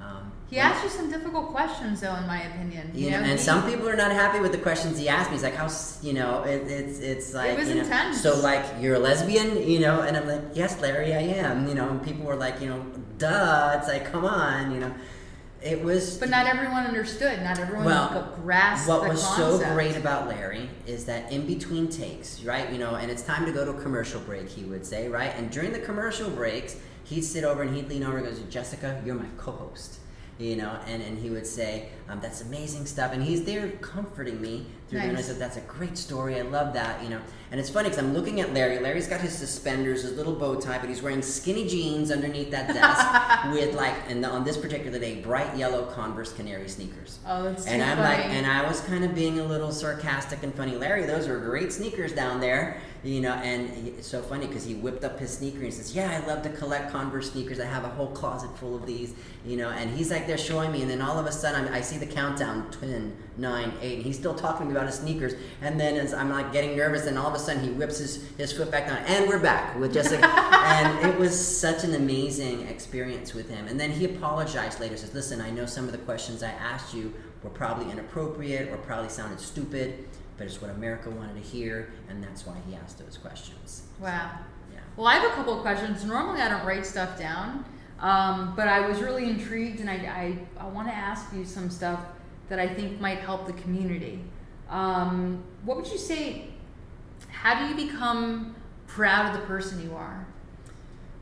Um, 0.00 0.32
He 0.50 0.58
asked 0.58 0.82
you 0.82 0.90
some 0.90 1.08
difficult 1.10 1.52
questions, 1.52 2.00
though, 2.00 2.14
in 2.16 2.26
my 2.26 2.42
opinion. 2.42 2.90
You 2.92 3.04
you 3.04 3.10
know, 3.12 3.18
know, 3.20 3.22
and 3.30 3.38
he- 3.38 3.44
some 3.44 3.64
people 3.70 3.88
are 3.88 3.94
not 3.96 4.10
happy 4.10 4.40
with 4.40 4.50
the 4.50 4.58
questions 4.58 4.98
he 4.98 5.08
asked 5.08 5.30
me. 5.30 5.36
He's 5.36 5.44
like, 5.44 5.54
"How 5.54 5.68
you 6.02 6.12
know?" 6.12 6.42
It, 6.42 6.62
it's 6.68 6.98
it's 6.98 7.32
like 7.34 7.56
was 7.56 7.68
you 7.68 7.76
know, 7.76 7.82
intense. 7.82 8.20
So 8.20 8.34
like, 8.40 8.64
you're 8.80 8.96
a 8.96 8.98
lesbian, 8.98 9.62
you 9.68 9.78
know? 9.78 10.00
And 10.00 10.16
I'm 10.16 10.26
like, 10.26 10.42
"Yes, 10.54 10.80
Larry, 10.80 11.14
I 11.14 11.20
am." 11.20 11.68
You 11.68 11.74
know, 11.74 11.88
and 11.88 12.02
people 12.02 12.24
were 12.26 12.34
like, 12.36 12.60
"You 12.60 12.68
know, 12.70 12.84
duh." 13.18 13.76
It's 13.78 13.86
like, 13.88 14.10
"Come 14.10 14.24
on," 14.24 14.72
you 14.72 14.80
know. 14.80 14.92
It 15.62 15.80
was. 15.84 16.18
But 16.18 16.28
not 16.30 16.46
everyone 16.46 16.84
understood. 16.86 17.40
Not 17.44 17.60
everyone 17.60 17.84
Well, 17.84 18.36
grasped 18.42 18.88
what 18.88 19.04
the 19.04 19.10
was 19.10 19.22
concept. 19.24 19.62
so 19.68 19.74
great 19.74 19.96
about 19.96 20.26
Larry 20.26 20.68
is 20.88 21.04
that 21.04 21.30
in 21.30 21.46
between 21.46 21.86
takes, 21.88 22.42
right? 22.42 22.68
You 22.72 22.78
know, 22.78 22.96
and 22.96 23.08
it's 23.12 23.22
time 23.22 23.46
to 23.46 23.52
go 23.52 23.64
to 23.64 23.70
a 23.70 23.80
commercial 23.80 24.20
break, 24.22 24.48
he 24.48 24.64
would 24.64 24.84
say, 24.84 25.06
right? 25.08 25.32
And 25.36 25.52
during 25.52 25.72
the 25.72 25.78
commercial 25.78 26.28
breaks, 26.30 26.74
he'd 27.12 27.22
sit 27.22 27.44
over 27.44 27.62
and 27.62 27.74
he'd 27.76 27.88
lean 27.88 28.02
over 28.04 28.18
and 28.18 28.26
goes, 28.26 28.40
Jessica, 28.50 29.00
you're 29.04 29.14
my 29.14 29.28
co-host. 29.36 29.98
you 30.38 30.56
know, 30.56 30.78
and, 30.86 31.02
and 31.02 31.18
he 31.18 31.30
would 31.30 31.46
say, 31.46 31.88
um, 32.12 32.20
that's 32.20 32.42
amazing 32.42 32.84
stuff. 32.86 33.12
And 33.12 33.22
he's 33.22 33.44
there 33.44 33.68
comforting 33.80 34.40
me 34.40 34.66
through 34.88 34.98
nice. 34.98 35.08
And 35.08 35.18
I 35.18 35.22
said, 35.22 35.38
that's 35.38 35.56
a 35.56 35.62
great 35.62 35.96
story. 35.96 36.38
I 36.38 36.42
love 36.42 36.74
that, 36.74 37.02
you 37.02 37.08
know. 37.08 37.20
And 37.50 37.58
it's 37.58 37.70
funny 37.70 37.88
because 37.88 38.02
I'm 38.02 38.12
looking 38.12 38.40
at 38.40 38.52
Larry. 38.52 38.78
Larry's 38.80 39.08
got 39.08 39.20
his 39.20 39.36
suspenders, 39.36 40.02
his 40.02 40.12
little 40.12 40.34
bow 40.34 40.60
tie, 40.60 40.78
but 40.78 40.88
he's 40.88 41.02
wearing 41.02 41.22
skinny 41.22 41.66
jeans 41.66 42.10
underneath 42.10 42.50
that 42.50 42.68
desk 42.68 43.52
with 43.52 43.74
like, 43.74 43.94
and 44.08 44.24
on 44.26 44.44
this 44.44 44.56
particular 44.58 44.98
day, 44.98 45.20
bright 45.20 45.56
yellow 45.56 45.86
Converse 45.86 46.32
Canary 46.32 46.68
sneakers. 46.68 47.18
Oh, 47.26 47.44
that's 47.44 47.66
And 47.66 47.82
I'm 47.82 47.96
funny. 47.96 48.22
like, 48.22 48.26
and 48.26 48.46
I 48.46 48.66
was 48.66 48.80
kind 48.82 49.04
of 49.04 49.14
being 49.14 49.40
a 49.40 49.44
little 49.44 49.72
sarcastic 49.72 50.42
and 50.42 50.54
funny. 50.54 50.76
Larry, 50.76 51.04
those 51.06 51.28
are 51.28 51.38
great 51.38 51.72
sneakers 51.72 52.12
down 52.12 52.40
there 52.40 52.80
you 53.04 53.20
know, 53.20 53.32
and 53.32 53.68
he, 53.68 53.90
it's 53.90 54.06
so 54.06 54.22
funny 54.22 54.46
because 54.46 54.64
he 54.64 54.74
whipped 54.74 55.02
up 55.02 55.18
his 55.18 55.36
sneaker 55.36 55.56
and 55.56 55.66
he 55.66 55.70
says, 55.72 55.94
"Yeah, 55.94 56.22
I 56.22 56.26
love 56.26 56.42
to 56.44 56.50
collect 56.50 56.92
Converse 56.92 57.32
sneakers. 57.32 57.58
I 57.58 57.64
have 57.64 57.84
a 57.84 57.88
whole 57.88 58.08
closet 58.08 58.56
full 58.56 58.76
of 58.76 58.86
these." 58.86 59.14
You 59.44 59.56
know, 59.56 59.70
and 59.70 59.90
he's 59.90 60.10
like, 60.10 60.28
they're 60.28 60.38
showing 60.38 60.70
me, 60.70 60.82
and 60.82 60.90
then 60.90 61.02
all 61.02 61.18
of 61.18 61.26
a 61.26 61.32
sudden, 61.32 61.66
I'm, 61.66 61.74
i 61.74 61.80
see 61.80 61.98
the 62.02 62.12
countdown: 62.12 62.70
ten, 62.70 63.16
nine, 63.36 63.72
eight, 63.80 63.96
and 63.96 64.04
he's 64.04 64.18
still 64.18 64.34
talking 64.34 64.66
to 64.66 64.72
me 64.72 64.76
about 64.76 64.86
his 64.86 64.96
sneakers. 64.96 65.34
And 65.60 65.78
then 65.80 65.96
as 65.96 66.12
I'm 66.12 66.30
like 66.30 66.52
getting 66.52 66.76
nervous, 66.76 67.06
and 67.06 67.18
all 67.18 67.28
of 67.28 67.34
a 67.34 67.38
sudden, 67.38 67.62
he 67.62 67.70
whips 67.70 67.98
his 67.98 68.28
his 68.36 68.52
foot 68.52 68.70
back 68.70 68.86
down, 68.86 68.98
and 69.06 69.28
we're 69.28 69.38
back 69.38 69.78
with 69.78 69.94
Jessica. 69.94 70.26
and 70.26 71.06
it 71.06 71.18
was 71.18 71.34
such 71.34 71.84
an 71.84 71.94
amazing 71.94 72.66
experience 72.66 73.34
with 73.34 73.48
him. 73.48 73.66
And 73.68 73.78
then 73.78 73.90
he 73.90 74.04
apologized 74.04 74.80
later. 74.80 74.96
Says, 74.96 75.14
"Listen, 75.14 75.40
I 75.40 75.50
know 75.50 75.66
some 75.66 75.86
of 75.86 75.92
the 75.92 75.98
questions 75.98 76.42
I 76.42 76.50
asked 76.50 76.94
you 76.94 77.14
were 77.42 77.50
probably 77.50 77.90
inappropriate 77.90 78.68
or 78.68 78.76
probably 78.78 79.08
sounded 79.08 79.40
stupid." 79.40 80.04
but 80.38 80.46
it's 80.46 80.60
what 80.60 80.70
America 80.72 81.10
wanted 81.10 81.34
to 81.34 81.40
hear, 81.40 81.92
and 82.08 82.20
that's 82.20 82.44
why 82.46 82.56
he 82.66 82.74
asked 82.74 82.98
those 82.98 83.16
questions. 83.16 83.82
Wow. 84.00 84.30
Yeah. 84.72 84.80
Well, 84.96 85.06
I 85.06 85.14
have 85.14 85.30
a 85.30 85.34
couple 85.34 85.54
of 85.54 85.60
questions. 85.60 86.04
Normally, 86.04 86.40
I 86.40 86.48
don't 86.48 86.64
write 86.66 86.84
stuff 86.84 87.18
down, 87.18 87.64
um, 88.02 88.54
but 88.56 88.66
I 88.66 88.86
was 88.86 89.00
really 89.00 89.30
intrigued, 89.30 89.78
and 89.78 89.88
I, 89.88 89.94
I, 89.94 90.64
I 90.64 90.66
want 90.66 90.88
to 90.88 90.94
ask 90.94 91.32
you 91.32 91.44
some 91.44 91.70
stuff 91.70 92.00
that 92.48 92.58
I 92.58 92.66
think 92.66 93.00
might 93.00 93.20
help 93.20 93.46
the 93.46 93.52
community. 93.54 94.22
Um, 94.68 95.42
what 95.64 95.76
would 95.76 95.86
you 95.86 95.98
say? 95.98 96.48
How 97.28 97.58
do 97.58 97.68
you 97.68 97.88
become 97.88 98.56
proud 98.88 99.32
of 99.32 99.40
the 99.40 99.46
person 99.46 99.80
you 99.82 99.94
are? 99.94 100.26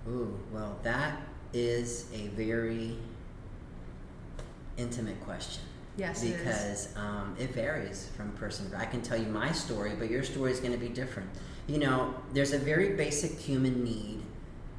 Ooh, 0.08 0.40
well, 0.50 0.78
that 0.82 1.20
is 1.52 2.06
a 2.14 2.28
very 2.28 2.96
intimate 4.78 5.20
question. 5.20 5.62
Yes, 5.96 6.24
because 6.24 6.86
it, 6.86 6.96
um, 6.96 7.36
it 7.38 7.52
varies 7.52 8.08
from 8.16 8.30
person 8.32 8.64
to 8.64 8.70
person. 8.70 8.88
I 8.88 8.90
can 8.90 9.02
tell 9.02 9.20
you 9.20 9.26
my 9.26 9.52
story, 9.52 9.92
but 9.98 10.10
your 10.10 10.22
story 10.22 10.50
is 10.50 10.60
going 10.60 10.72
to 10.72 10.78
be 10.78 10.88
different. 10.88 11.28
You 11.66 11.78
know, 11.78 12.14
there's 12.32 12.54
a 12.54 12.58
very 12.58 12.94
basic 12.94 13.38
human 13.38 13.84
need 13.84 14.22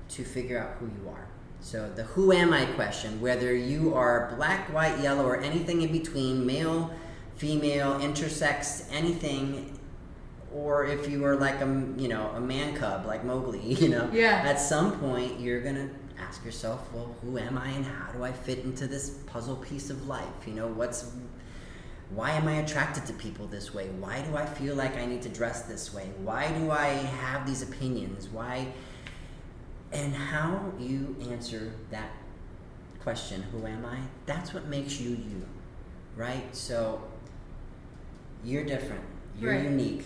to 0.09 0.23
figure 0.23 0.57
out 0.57 0.77
who 0.79 0.87
you 0.87 1.09
are. 1.09 1.27
So 1.61 1.89
the 1.95 2.03
who 2.03 2.31
am 2.31 2.53
I 2.53 2.65
question, 2.65 3.21
whether 3.21 3.55
you 3.55 3.93
are 3.93 4.33
black, 4.35 4.73
white, 4.73 4.99
yellow, 4.99 5.25
or 5.25 5.37
anything 5.37 5.83
in 5.83 5.91
between, 5.91 6.45
male, 6.45 6.91
female, 7.35 7.99
intersex, 7.99 8.85
anything, 8.91 9.79
or 10.53 10.85
if 10.85 11.07
you 11.07 11.23
are 11.23 11.35
like 11.35 11.61
a 11.61 11.85
you 11.97 12.07
know 12.07 12.31
a 12.35 12.41
man 12.41 12.75
cub 12.75 13.05
like 13.05 13.23
Mowgli, 13.23 13.59
you 13.75 13.89
know, 13.89 14.09
yeah. 14.11 14.41
at 14.45 14.59
some 14.59 14.99
point 14.99 15.39
you're 15.39 15.61
gonna 15.61 15.89
ask 16.19 16.43
yourself, 16.43 16.91
well, 16.93 17.15
who 17.21 17.37
am 17.37 17.57
I 17.57 17.69
and 17.69 17.85
how 17.85 18.11
do 18.11 18.23
I 18.23 18.31
fit 18.31 18.59
into 18.59 18.87
this 18.87 19.11
puzzle 19.27 19.55
piece 19.55 19.89
of 19.89 20.07
life? 20.07 20.47
You 20.47 20.53
know, 20.53 20.67
what's 20.67 21.11
why 22.09 22.31
am 22.31 22.47
I 22.47 22.55
attracted 22.55 23.05
to 23.05 23.13
people 23.13 23.47
this 23.47 23.73
way? 23.73 23.87
Why 23.99 24.21
do 24.21 24.35
I 24.35 24.45
feel 24.45 24.75
like 24.75 24.97
I 24.97 25.05
need 25.05 25.21
to 25.21 25.29
dress 25.29 25.61
this 25.61 25.93
way? 25.93 26.09
Why 26.17 26.51
do 26.51 26.71
I 26.71 26.87
have 26.87 27.45
these 27.45 27.61
opinions? 27.61 28.27
Why 28.27 28.73
and 29.91 30.13
how 30.15 30.71
you 30.79 31.15
answer 31.29 31.73
that 31.89 32.11
question, 33.01 33.41
who 33.43 33.65
am 33.65 33.85
I? 33.85 33.99
That's 34.25 34.53
what 34.53 34.67
makes 34.67 34.99
you 34.99 35.11
you. 35.11 35.45
Right? 36.15 36.55
So 36.55 37.01
you're 38.43 38.63
different. 38.63 39.03
You're 39.39 39.53
right. 39.53 39.63
unique. 39.63 40.05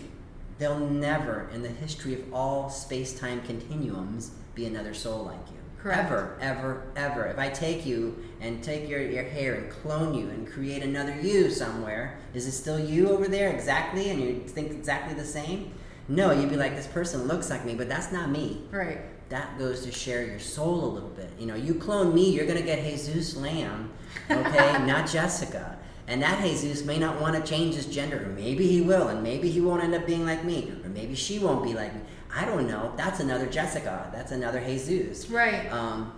There'll 0.58 0.78
never 0.78 1.50
in 1.52 1.62
the 1.62 1.68
history 1.68 2.14
of 2.14 2.32
all 2.32 2.70
space-time 2.70 3.42
continuums 3.42 4.30
be 4.54 4.66
another 4.66 4.94
soul 4.94 5.24
like 5.24 5.46
you. 5.48 5.56
Correct. 5.82 6.06
Ever, 6.06 6.38
ever, 6.40 6.82
ever. 6.96 7.26
If 7.26 7.38
I 7.38 7.48
take 7.50 7.84
you 7.84 8.24
and 8.40 8.64
take 8.64 8.88
your, 8.88 9.02
your 9.02 9.24
hair 9.24 9.54
and 9.54 9.70
clone 9.70 10.14
you 10.14 10.28
and 10.30 10.50
create 10.50 10.82
another 10.82 11.14
you 11.20 11.50
somewhere, 11.50 12.18
is 12.34 12.46
it 12.46 12.52
still 12.52 12.80
you 12.80 13.10
over 13.10 13.28
there 13.28 13.50
exactly 13.50 14.10
and 14.10 14.20
you 14.20 14.40
think 14.46 14.72
exactly 14.72 15.14
the 15.14 15.24
same? 15.24 15.72
No, 16.08 16.32
you'd 16.32 16.50
be 16.50 16.56
like, 16.56 16.74
this 16.74 16.86
person 16.86 17.26
looks 17.28 17.50
like 17.50 17.64
me, 17.64 17.74
but 17.74 17.88
that's 17.88 18.10
not 18.10 18.30
me. 18.30 18.62
Right. 18.70 19.00
That 19.28 19.58
goes 19.58 19.84
to 19.84 19.92
share 19.92 20.24
your 20.24 20.38
soul 20.38 20.84
a 20.84 20.90
little 20.92 21.08
bit. 21.10 21.30
You 21.38 21.46
know, 21.46 21.54
you 21.54 21.74
clone 21.74 22.14
me, 22.14 22.30
you're 22.30 22.46
going 22.46 22.58
to 22.58 22.64
get 22.64 22.84
Jesus 22.84 23.36
Lamb, 23.36 23.92
okay, 24.30 24.78
not 24.86 25.08
Jessica. 25.08 25.78
And 26.08 26.22
that 26.22 26.40
Jesus 26.40 26.84
may 26.84 26.98
not 26.98 27.20
want 27.20 27.34
to 27.34 27.42
change 27.42 27.74
his 27.74 27.86
gender, 27.86 28.24
or 28.24 28.28
maybe 28.28 28.66
he 28.66 28.80
will, 28.80 29.08
and 29.08 29.22
maybe 29.24 29.50
he 29.50 29.60
won't 29.60 29.82
end 29.82 29.94
up 29.94 30.06
being 30.06 30.24
like 30.24 30.44
me, 30.44 30.72
or 30.84 30.88
maybe 30.90 31.16
she 31.16 31.40
won't 31.40 31.64
be 31.64 31.74
like 31.74 31.92
me. 31.92 32.00
I 32.32 32.44
don't 32.44 32.68
know. 32.68 32.92
That's 32.96 33.18
another 33.18 33.46
Jessica. 33.46 34.08
That's 34.12 34.30
another 34.30 34.60
Jesus. 34.60 35.28
Right. 35.28 35.70
Um, 35.72 36.12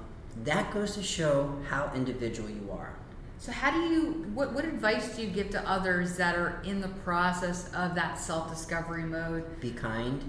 that 0.45 0.73
goes 0.73 0.95
to 0.95 1.03
show 1.03 1.55
how 1.69 1.91
individual 1.95 2.51
you 2.51 2.71
are. 2.71 2.95
So, 3.39 3.53
how 3.53 3.71
do 3.71 3.79
you? 3.79 4.27
What 4.35 4.53
what 4.53 4.65
advice 4.65 5.15
do 5.15 5.23
you 5.23 5.29
give 5.29 5.51
to 5.51 5.69
others 5.69 6.17
that 6.17 6.35
are 6.37 6.61
in 6.65 6.81
the 6.81 6.89
process 6.89 7.73
of 7.73 7.95
that 7.95 8.19
self 8.19 8.51
discovery 8.51 9.05
mode? 9.05 9.61
Be 9.61 9.71
kind. 9.71 10.23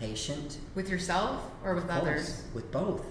Patient. 0.00 0.58
With 0.74 0.88
yourself 0.88 1.50
or 1.64 1.74
with 1.74 1.88
others? 1.88 2.42
With 2.54 2.70
both. 2.70 3.04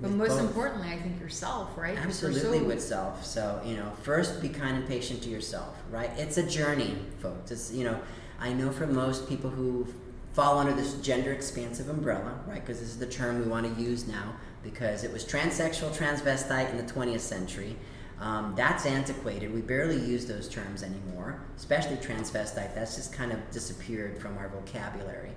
But 0.00 0.10
with 0.10 0.18
most 0.18 0.28
both. 0.30 0.40
importantly, 0.40 0.88
I 0.88 0.98
think 0.98 1.20
yourself, 1.20 1.76
right? 1.76 1.98
Absolutely, 1.98 2.60
so 2.60 2.64
with 2.64 2.82
self. 2.82 3.24
So 3.24 3.60
you 3.64 3.76
know, 3.76 3.92
first 4.02 4.40
be 4.40 4.48
kind 4.48 4.76
and 4.76 4.88
patient 4.88 5.22
to 5.22 5.28
yourself. 5.28 5.76
Right? 5.90 6.10
It's 6.16 6.38
a 6.38 6.46
journey, 6.46 6.96
folks. 7.18 7.50
It's 7.50 7.72
you 7.72 7.84
know, 7.84 8.00
I 8.38 8.52
know 8.52 8.70
for 8.70 8.86
most 8.86 9.28
people 9.28 9.50
who 9.50 9.86
fall 10.32 10.58
under 10.58 10.72
this 10.72 10.94
gender 10.94 11.32
expansive 11.32 11.88
umbrella, 11.88 12.40
right? 12.46 12.60
Because 12.60 12.80
this 12.80 12.88
is 12.88 12.98
the 12.98 13.06
term 13.06 13.40
we 13.40 13.46
want 13.46 13.74
to 13.74 13.82
use 13.82 14.06
now 14.06 14.34
because 14.62 15.04
it 15.04 15.12
was 15.12 15.24
transsexual, 15.24 15.90
transvestite 15.96 16.70
in 16.70 16.76
the 16.76 16.92
20th 16.92 17.20
century. 17.20 17.76
Um, 18.20 18.52
that's 18.54 18.84
antiquated. 18.84 19.52
We 19.52 19.62
barely 19.62 19.98
use 19.98 20.26
those 20.26 20.48
terms 20.48 20.82
anymore, 20.82 21.40
especially 21.56 21.96
transvestite. 21.96 22.74
That's 22.74 22.94
just 22.94 23.12
kind 23.14 23.32
of 23.32 23.50
disappeared 23.50 24.18
from 24.18 24.36
our 24.36 24.48
vocabulary. 24.48 25.30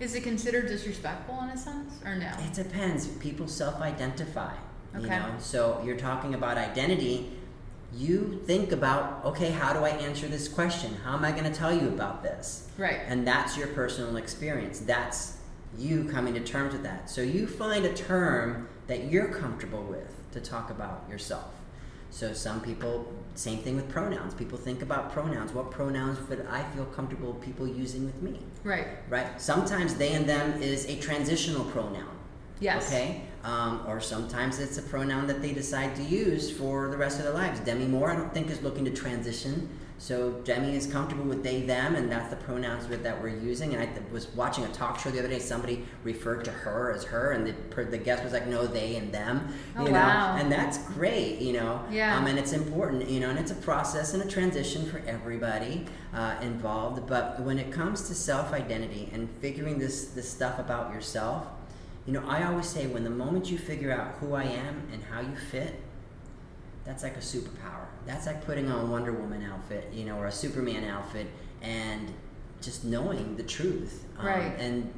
Is 0.00 0.14
it 0.14 0.22
considered 0.22 0.68
disrespectful 0.68 1.40
in 1.42 1.50
a 1.50 1.56
sense, 1.56 1.94
or 2.04 2.14
no? 2.14 2.30
It 2.40 2.52
depends. 2.52 3.08
People 3.08 3.48
self-identify. 3.48 4.54
Okay. 4.94 5.02
You 5.02 5.08
know, 5.08 5.34
so 5.38 5.82
you're 5.84 5.96
talking 5.96 6.34
about 6.34 6.56
identity. 6.56 7.30
You 7.94 8.40
think 8.46 8.72
about 8.72 9.24
okay 9.24 9.50
how 9.50 9.72
do 9.72 9.80
i 9.80 9.88
answer 9.88 10.28
this 10.28 10.46
question? 10.46 10.94
How 11.04 11.14
am 11.14 11.24
i 11.24 11.32
going 11.32 11.50
to 11.50 11.52
tell 11.52 11.74
you 11.74 11.88
about 11.88 12.22
this? 12.22 12.68
Right. 12.76 13.00
And 13.06 13.26
that's 13.26 13.56
your 13.56 13.68
personal 13.68 14.16
experience. 14.16 14.80
That's 14.80 15.38
you 15.76 16.04
coming 16.04 16.34
to 16.34 16.40
terms 16.40 16.74
with 16.74 16.82
that. 16.84 17.10
So 17.10 17.22
you 17.22 17.46
find 17.46 17.84
a 17.84 17.92
term 17.92 18.68
that 18.86 19.04
you're 19.10 19.28
comfortable 19.28 19.82
with 19.82 20.14
to 20.32 20.40
talk 20.40 20.70
about 20.70 21.04
yourself. 21.10 21.54
So 22.10 22.32
some 22.32 22.60
people 22.60 23.12
same 23.34 23.58
thing 23.58 23.76
with 23.76 23.88
pronouns. 23.88 24.34
People 24.34 24.58
think 24.58 24.82
about 24.82 25.12
pronouns. 25.12 25.52
What 25.52 25.70
pronouns 25.70 26.18
would 26.28 26.46
i 26.50 26.62
feel 26.70 26.84
comfortable 26.86 27.34
people 27.34 27.66
using 27.66 28.04
with 28.04 28.22
me 28.22 28.38
right 28.64 28.86
right 29.08 29.40
sometimes 29.40 29.94
they 29.94 30.12
and 30.12 30.28
them 30.28 30.60
is 30.62 30.86
a 30.86 30.96
transitional 30.96 31.64
pronoun 31.66 32.18
Yes. 32.60 32.88
Okay. 32.88 33.22
Um, 33.44 33.84
or 33.86 34.00
sometimes 34.00 34.58
it's 34.58 34.78
a 34.78 34.82
pronoun 34.82 35.26
that 35.28 35.40
they 35.40 35.52
decide 35.52 35.94
to 35.96 36.02
use 36.02 36.50
for 36.50 36.88
the 36.88 36.96
rest 36.96 37.18
of 37.18 37.24
their 37.24 37.34
lives. 37.34 37.60
Demi 37.60 37.86
Moore, 37.86 38.10
I 38.10 38.16
don't 38.16 38.34
think, 38.34 38.50
is 38.50 38.60
looking 38.62 38.84
to 38.84 38.90
transition. 38.90 39.68
So 39.98 40.32
Demi 40.44 40.76
is 40.76 40.86
comfortable 40.86 41.24
with 41.24 41.42
they, 41.42 41.62
them, 41.62 41.96
and 41.96 42.10
that's 42.10 42.30
the 42.30 42.36
pronouns 42.36 42.86
that 42.86 43.20
we're 43.20 43.36
using. 43.36 43.74
And 43.74 43.82
I 43.82 43.86
th- 43.86 44.00
was 44.12 44.28
watching 44.34 44.64
a 44.64 44.68
talk 44.68 44.98
show 44.98 45.10
the 45.10 45.18
other 45.18 45.28
day. 45.28 45.40
Somebody 45.40 45.84
referred 46.04 46.44
to 46.44 46.52
her 46.52 46.92
as 46.92 47.04
her, 47.04 47.32
and 47.32 47.46
the, 47.46 47.52
per- 47.52 47.84
the 47.84 47.98
guest 47.98 48.22
was 48.22 48.32
like, 48.32 48.46
"No, 48.46 48.66
they 48.66 48.96
and 48.96 49.12
them." 49.12 49.48
Oh, 49.76 49.84
know, 49.84 49.90
wow. 49.90 50.36
and 50.36 50.50
that's 50.50 50.78
great. 50.78 51.40
You 51.40 51.54
know, 51.54 51.84
yeah. 51.90 52.16
Um, 52.16 52.26
and 52.26 52.38
it's 52.38 52.52
important. 52.52 53.08
You 53.08 53.20
know, 53.20 53.30
and 53.30 53.38
it's 53.38 53.50
a 53.50 53.56
process 53.56 54.14
and 54.14 54.22
a 54.22 54.26
transition 54.26 54.86
for 54.86 55.02
everybody 55.06 55.86
uh, 56.14 56.36
involved. 56.40 57.06
But 57.08 57.40
when 57.40 57.58
it 57.58 57.72
comes 57.72 58.06
to 58.08 58.14
self 58.14 58.52
identity 58.52 59.10
and 59.12 59.28
figuring 59.40 59.78
this 59.78 60.08
this 60.08 60.30
stuff 60.30 60.58
about 60.58 60.92
yourself 60.94 61.46
you 62.08 62.14
know, 62.14 62.26
I 62.26 62.44
always 62.44 62.66
say 62.66 62.86
when 62.86 63.04
the 63.04 63.10
moment 63.10 63.50
you 63.50 63.58
figure 63.58 63.92
out 63.92 64.14
who 64.14 64.32
I 64.32 64.44
am 64.44 64.88
and 64.94 65.04
how 65.04 65.20
you 65.20 65.36
fit, 65.36 65.78
that's 66.88 67.02
like 67.02 67.16
a 67.16 67.20
superpower. 67.20 67.84
That's 68.06 68.26
like 68.26 68.46
putting 68.46 68.70
on 68.70 68.86
a 68.86 68.90
Wonder 68.90 69.12
Woman 69.12 69.42
outfit, 69.44 69.92
you 69.92 70.06
know, 70.06 70.16
or 70.16 70.26
a 70.26 70.32
Superman 70.32 70.84
outfit, 70.84 71.26
and 71.60 72.10
just 72.62 72.82
knowing 72.82 73.36
the 73.36 73.42
truth. 73.42 74.06
Um, 74.18 74.26
right. 74.26 74.58
And 74.58 74.90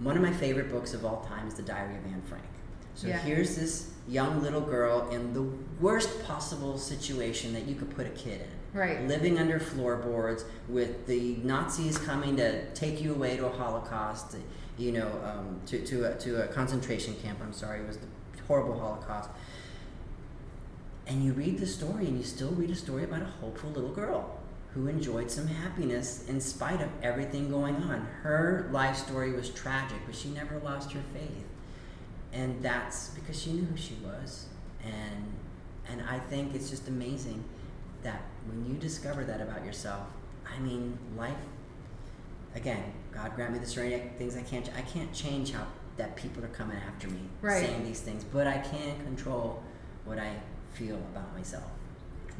one 0.00 0.16
of 0.16 0.22
my 0.22 0.32
favorite 0.32 0.72
books 0.72 0.92
of 0.92 1.04
all 1.04 1.24
time 1.24 1.46
is 1.46 1.54
The 1.54 1.62
Diary 1.62 1.96
of 1.96 2.04
Anne 2.06 2.22
Frank. 2.22 2.44
So 2.96 3.06
yeah. 3.06 3.20
here's 3.20 3.54
this 3.54 3.92
young 4.08 4.42
little 4.42 4.60
girl 4.60 5.08
in 5.10 5.32
the 5.32 5.44
worst 5.80 6.24
possible 6.24 6.76
situation 6.78 7.52
that 7.52 7.66
you 7.66 7.76
could 7.76 7.94
put 7.94 8.08
a 8.08 8.10
kid 8.10 8.40
in. 8.40 8.78
Right. 8.78 9.06
Living 9.06 9.38
under 9.38 9.60
floorboards 9.60 10.44
with 10.68 11.06
the 11.06 11.36
Nazis 11.44 11.96
coming 11.96 12.36
to 12.38 12.68
take 12.74 13.00
you 13.00 13.14
away 13.14 13.36
to 13.36 13.46
a 13.46 13.50
Holocaust 13.50 14.36
you 14.76 14.90
know, 14.90 15.08
um, 15.24 15.60
to, 15.66 15.84
to, 15.86 16.10
a, 16.10 16.14
to 16.16 16.42
a 16.42 16.48
concentration 16.48 17.14
camp. 17.22 17.38
I'm 17.40 17.52
sorry, 17.52 17.80
it 17.80 17.86
was 17.86 17.98
the 17.98 18.08
horrible 18.48 18.78
Holocaust. 18.78 19.30
And 21.06 21.24
you 21.24 21.32
read 21.32 21.58
the 21.58 21.66
story, 21.66 22.06
and 22.06 22.16
you 22.18 22.24
still 22.24 22.50
read 22.52 22.70
a 22.70 22.74
story 22.74 23.04
about 23.04 23.22
a 23.22 23.26
hopeful 23.26 23.70
little 23.70 23.90
girl 23.92 24.38
who 24.72 24.88
enjoyed 24.88 25.30
some 25.30 25.46
happiness 25.46 26.24
in 26.28 26.40
spite 26.40 26.80
of 26.80 26.88
everything 27.02 27.48
going 27.48 27.76
on. 27.76 28.06
Her 28.22 28.68
life 28.72 28.96
story 28.96 29.32
was 29.32 29.48
tragic, 29.50 29.98
but 30.06 30.14
she 30.16 30.28
never 30.30 30.58
lost 30.58 30.90
her 30.92 31.02
faith. 31.12 31.44
And 32.32 32.60
that's 32.62 33.10
because 33.10 33.40
she 33.40 33.52
knew 33.52 33.64
who 33.64 33.76
she 33.76 33.94
was. 34.02 34.46
And 34.84 35.32
and 35.88 36.02
I 36.08 36.18
think 36.18 36.54
it's 36.54 36.70
just 36.70 36.88
amazing 36.88 37.44
that 38.02 38.22
when 38.46 38.66
you 38.66 38.74
discover 38.74 39.22
that 39.24 39.40
about 39.40 39.64
yourself, 39.64 40.06
I 40.52 40.58
mean, 40.58 40.98
life 41.16 41.36
again, 42.56 42.82
God 43.12 43.34
grant 43.36 43.52
me 43.52 43.58
the 43.60 43.66
serenity 43.66 44.10
things 44.18 44.36
I 44.36 44.42
can't 44.42 44.68
I 44.76 44.80
can't 44.82 45.12
change 45.12 45.52
how 45.52 45.66
that 45.96 46.16
people 46.16 46.44
are 46.44 46.48
coming 46.48 46.76
after 46.88 47.06
me 47.08 47.20
Right. 47.40 47.64
saying 47.64 47.84
these 47.84 48.00
things, 48.00 48.24
but 48.24 48.48
I 48.48 48.58
can 48.58 48.96
control 49.04 49.62
what 50.04 50.18
I 50.18 50.32
feel 50.74 50.96
about 50.96 51.34
myself. 51.34 51.64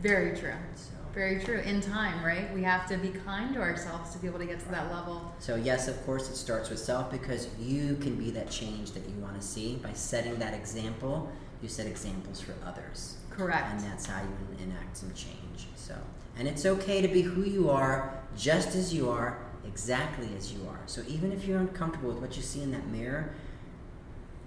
Very 0.01 0.37
true. 0.37 0.53
So 0.75 0.91
Very 1.15 1.43
true. 1.43 1.59
In 1.61 1.81
time, 1.81 2.25
right? 2.25 2.53
We 2.53 2.63
have 2.63 2.89
to 2.89 2.97
be 2.97 3.09
kind 3.11 3.55
to 3.55 3.61
ourselves 3.61 4.13
to 4.13 4.19
be 4.19 4.27
able 4.27 4.41
to 4.41 4.47
get 4.47 4.61
to 4.61 4.69
that 4.71 4.93
level. 4.93 5.33
So 5.39 5.55
yes, 5.57 5.87
of 5.89 6.05
course, 6.05 6.29
it 6.29 6.37
starts 6.37 6.69
with 6.71 6.81
self 6.81 7.11
because 7.11 7.49
you 7.61 7.97
can 7.97 8.17
be 8.17 8.31
that 8.33 8.51
change 8.51 8.91
that 8.93 9.09
you 9.09 9.15
want 9.23 9.41
to 9.41 9.47
see 9.47 9.77
by 9.77 9.93
setting 9.93 10.39
that 10.41 10.55
example. 10.55 11.31
You 11.63 11.69
set 11.69 11.87
examples 11.87 12.41
for 12.41 12.55
others, 12.67 13.17
Correct. 13.31 13.71
and 13.71 13.81
that's 13.81 14.05
how 14.07 14.21
you 14.21 14.65
enact 14.65 14.99
some 14.99 15.15
change. 15.15 15.67
So, 15.77 15.95
and 16.37 16.47
it's 16.47 16.67
okay 16.67 17.01
to 17.01 17.09
be 17.09 17.23
who 17.23 17.43
you 17.43 17.71
are, 17.71 18.21
just 18.37 18.75
as 18.75 18.93
you 18.93 19.09
are, 19.09 19.39
exactly 19.67 20.29
as 20.37 20.53
you 20.53 20.61
are. 20.69 20.81
So 20.87 21.03
even 21.09 21.33
if 21.33 21.47
you're 21.47 21.61
uncomfortable 21.61 22.11
with 22.11 22.19
what 22.19 22.37
you 22.37 22.43
see 22.43 22.61
in 22.61 22.71
that 22.73 22.87
mirror, 22.89 23.33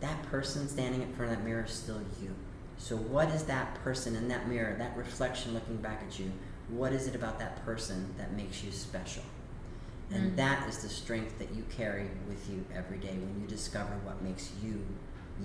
that 0.01 0.21
person 0.23 0.67
standing 0.67 1.01
in 1.01 1.11
front 1.13 1.31
of 1.31 1.37
that 1.39 1.43
mirror 1.45 1.63
is 1.63 1.71
still 1.71 1.99
you. 2.21 2.35
So 2.77 2.95
what 2.95 3.29
is 3.29 3.43
that 3.43 3.75
person 3.83 4.15
in 4.15 4.27
that 4.27 4.47
mirror, 4.47 4.75
that 4.77 4.95
reflection 4.95 5.53
looking 5.53 5.77
back 5.77 6.03
at 6.07 6.19
you? 6.19 6.31
What 6.69 6.93
is 6.93 7.07
it 7.07 7.15
about 7.15 7.39
that 7.39 7.63
person 7.65 8.13
that 8.17 8.33
makes 8.33 8.63
you 8.63 8.71
special? 8.71 9.23
And 10.11 10.31
Mhm. 10.31 10.35
that 10.37 10.69
is 10.69 10.77
the 10.79 10.89
strength 10.89 11.37
that 11.39 11.53
you 11.53 11.63
carry 11.69 12.09
with 12.27 12.49
you 12.49 12.63
every 12.73 12.97
day 12.97 13.17
when 13.17 13.41
you 13.41 13.47
discover 13.47 13.93
what 14.05 14.21
makes 14.21 14.51
you 14.63 14.85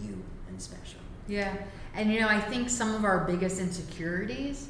you 0.00 0.22
and 0.48 0.60
special. 0.60 1.00
Yeah. 1.26 1.54
And 1.94 2.10
you 2.12 2.20
know, 2.20 2.28
I 2.28 2.40
think 2.40 2.70
some 2.70 2.94
of 2.94 3.04
our 3.04 3.24
biggest 3.24 3.60
insecurities 3.60 4.68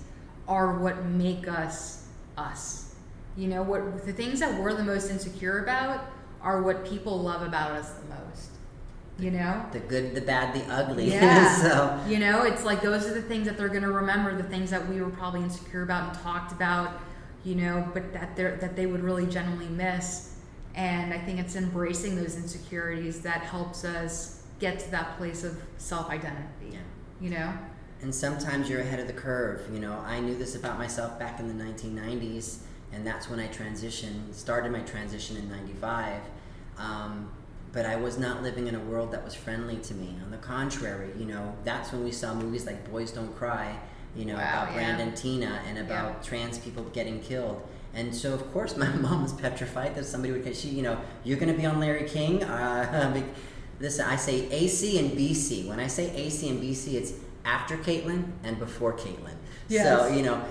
are 0.48 0.78
what 0.78 1.04
make 1.06 1.46
us 1.46 2.06
us. 2.36 2.94
You 3.36 3.48
know, 3.48 3.62
what 3.62 4.04
the 4.04 4.12
things 4.12 4.40
that 4.40 4.60
we're 4.60 4.74
the 4.74 4.84
most 4.84 5.10
insecure 5.10 5.62
about 5.62 6.00
are 6.42 6.62
what 6.62 6.84
people 6.84 7.20
love 7.20 7.42
about 7.42 7.72
us 7.72 7.90
the 7.92 8.06
most. 8.08 8.50
You 9.22 9.30
know? 9.30 9.64
The 9.72 9.78
good, 9.78 10.14
the 10.14 10.20
bad, 10.20 10.54
the 10.54 10.64
ugly. 10.72 11.10
Yeah. 11.10 11.54
so 11.62 12.00
You 12.08 12.18
know, 12.18 12.42
it's 12.42 12.64
like 12.64 12.82
those 12.82 13.06
are 13.06 13.14
the 13.14 13.22
things 13.22 13.46
that 13.46 13.56
they're 13.56 13.68
going 13.68 13.82
to 13.82 13.92
remember, 13.92 14.36
the 14.36 14.42
things 14.42 14.70
that 14.70 14.88
we 14.88 15.00
were 15.00 15.10
probably 15.10 15.42
insecure 15.42 15.82
about 15.82 16.14
and 16.14 16.22
talked 16.22 16.52
about, 16.52 17.00
you 17.44 17.54
know, 17.54 17.88
but 17.94 18.12
that 18.12 18.36
they 18.36 18.42
that 18.42 18.76
they 18.76 18.86
would 18.86 19.02
really 19.02 19.26
genuinely 19.26 19.68
miss. 19.68 20.36
And 20.74 21.12
I 21.12 21.18
think 21.18 21.38
it's 21.38 21.54
embracing 21.54 22.16
those 22.16 22.36
insecurities 22.36 23.20
that 23.22 23.42
helps 23.42 23.84
us 23.84 24.42
get 24.58 24.78
to 24.80 24.90
that 24.90 25.18
place 25.18 25.44
of 25.44 25.60
self-identity. 25.76 26.70
Yeah. 26.70 26.78
You 27.20 27.30
know? 27.30 27.52
and 28.02 28.12
sometimes 28.12 28.68
you're 28.68 28.80
ahead 28.80 28.98
of 28.98 29.06
the 29.06 29.12
curve. 29.12 29.62
You 29.72 29.78
know, 29.78 29.96
I 30.04 30.20
knew 30.20 30.36
this 30.36 30.56
about 30.56 30.76
myself 30.76 31.18
back 31.18 31.38
in 31.38 31.46
the 31.46 31.64
1990s, 31.64 32.58
and 32.92 33.06
that's 33.06 33.30
when 33.30 33.38
I 33.38 33.46
transitioned, 33.46 34.34
started 34.34 34.72
my 34.72 34.80
transition 34.80 35.36
in 35.36 35.48
95. 35.48 36.20
Um, 36.78 37.30
but 37.72 37.86
I 37.86 37.96
was 37.96 38.18
not 38.18 38.42
living 38.42 38.66
in 38.66 38.74
a 38.74 38.80
world 38.80 39.12
that 39.12 39.24
was 39.24 39.34
friendly 39.34 39.76
to 39.76 39.94
me. 39.94 40.16
On 40.24 40.30
the 40.30 40.36
contrary, 40.36 41.10
you 41.18 41.24
know, 41.24 41.56
that's 41.64 41.90
when 41.92 42.04
we 42.04 42.12
saw 42.12 42.34
movies 42.34 42.66
like 42.66 42.90
Boys 42.90 43.10
Don't 43.12 43.34
Cry, 43.36 43.78
you 44.14 44.26
know, 44.26 44.34
Wow, 44.34 44.64
about 44.64 44.68
yeah. 44.68 44.74
Brandon 44.96 45.12
Teena 45.12 45.60
and 45.66 45.78
about 45.78 46.22
trans 46.22 46.58
people 46.58 46.84
getting 46.92 47.20
killed. 47.20 47.66
And 47.94 48.14
so, 48.14 48.34
of 48.34 48.52
course, 48.52 48.76
my 48.84 48.88
mom 48.88 49.22
was 49.22 49.32
petrified 49.32 49.94
that 49.94 50.04
somebody 50.04 50.32
would. 50.32 50.56
She, 50.56 50.68
you 50.68 50.82
know, 50.82 50.98
you're 51.24 51.38
going 51.38 51.52
to 51.52 51.58
be 51.58 51.66
on 51.66 51.80
Larry 51.80 52.08
King. 52.08 52.44
Uh, 52.52 53.22
listen, 53.80 54.06
I 54.06 54.16
say 54.16 54.48
AC 54.50 54.98
and 54.98 55.12
BC. 55.12 55.66
When 55.66 55.80
I 55.80 55.86
say 55.86 56.14
AC 56.14 56.48
and 56.48 56.62
BC, 56.62 56.94
it's 56.94 57.12
after 57.44 57.76
Caitlyn 57.78 58.30
and 58.44 58.58
before 58.58 58.92
Caitlyn. 58.92 59.34
Yes. 59.68 59.86
So 59.86 60.14
you 60.14 60.22
know, 60.22 60.44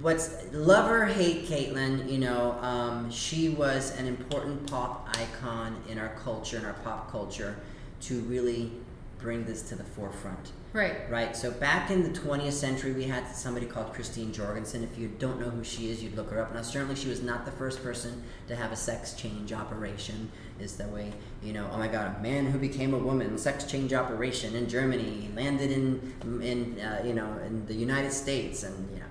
what's 0.00 0.34
love 0.52 0.90
or 0.90 1.06
hate 1.06 1.46
Caitlyn, 1.46 2.10
you 2.10 2.18
know, 2.18 2.52
um, 2.60 3.10
she 3.10 3.50
was 3.50 3.96
an 3.98 4.06
important 4.06 4.70
pop 4.70 5.08
icon 5.18 5.76
in 5.88 5.98
our 5.98 6.10
culture, 6.24 6.58
in 6.58 6.64
our 6.64 6.74
pop 6.84 7.10
culture, 7.10 7.56
to 8.02 8.20
really 8.20 8.72
bring 9.18 9.44
this 9.44 9.62
to 9.68 9.76
the 9.76 9.84
forefront. 9.84 10.52
Right. 10.72 11.10
Right. 11.10 11.36
So 11.36 11.50
back 11.50 11.90
in 11.90 12.04
the 12.04 12.18
20th 12.18 12.52
century, 12.52 12.92
we 12.92 13.04
had 13.04 13.26
somebody 13.34 13.66
called 13.66 13.92
Christine 13.92 14.32
Jorgensen. 14.32 14.84
If 14.84 14.96
you 14.96 15.08
don't 15.08 15.40
know 15.40 15.50
who 15.50 15.64
she 15.64 15.90
is, 15.90 16.02
you'd 16.02 16.14
look 16.14 16.30
her 16.30 16.40
up. 16.40 16.54
Now, 16.54 16.62
certainly, 16.62 16.94
she 16.94 17.08
was 17.08 17.22
not 17.22 17.44
the 17.44 17.50
first 17.50 17.82
person 17.82 18.22
to 18.46 18.54
have 18.54 18.70
a 18.70 18.76
sex 18.76 19.14
change 19.14 19.52
operation. 19.52 20.30
Is 20.60 20.76
the 20.76 20.86
way 20.86 21.12
you 21.42 21.52
know? 21.52 21.68
Oh 21.72 21.78
my 21.78 21.88
God, 21.88 22.16
a 22.16 22.22
man 22.22 22.46
who 22.46 22.58
became 22.58 22.94
a 22.94 22.98
woman, 22.98 23.36
sex 23.36 23.64
change 23.64 23.92
operation 23.92 24.54
in 24.54 24.68
Germany, 24.68 25.30
landed 25.34 25.72
in 25.72 26.14
in 26.40 26.80
uh, 26.80 27.02
you 27.04 27.14
know 27.14 27.36
in 27.44 27.66
the 27.66 27.74
United 27.74 28.12
States, 28.12 28.62
and 28.62 28.88
you 28.92 29.00
know, 29.00 29.06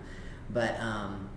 but 0.52 0.80
um, 0.80 1.30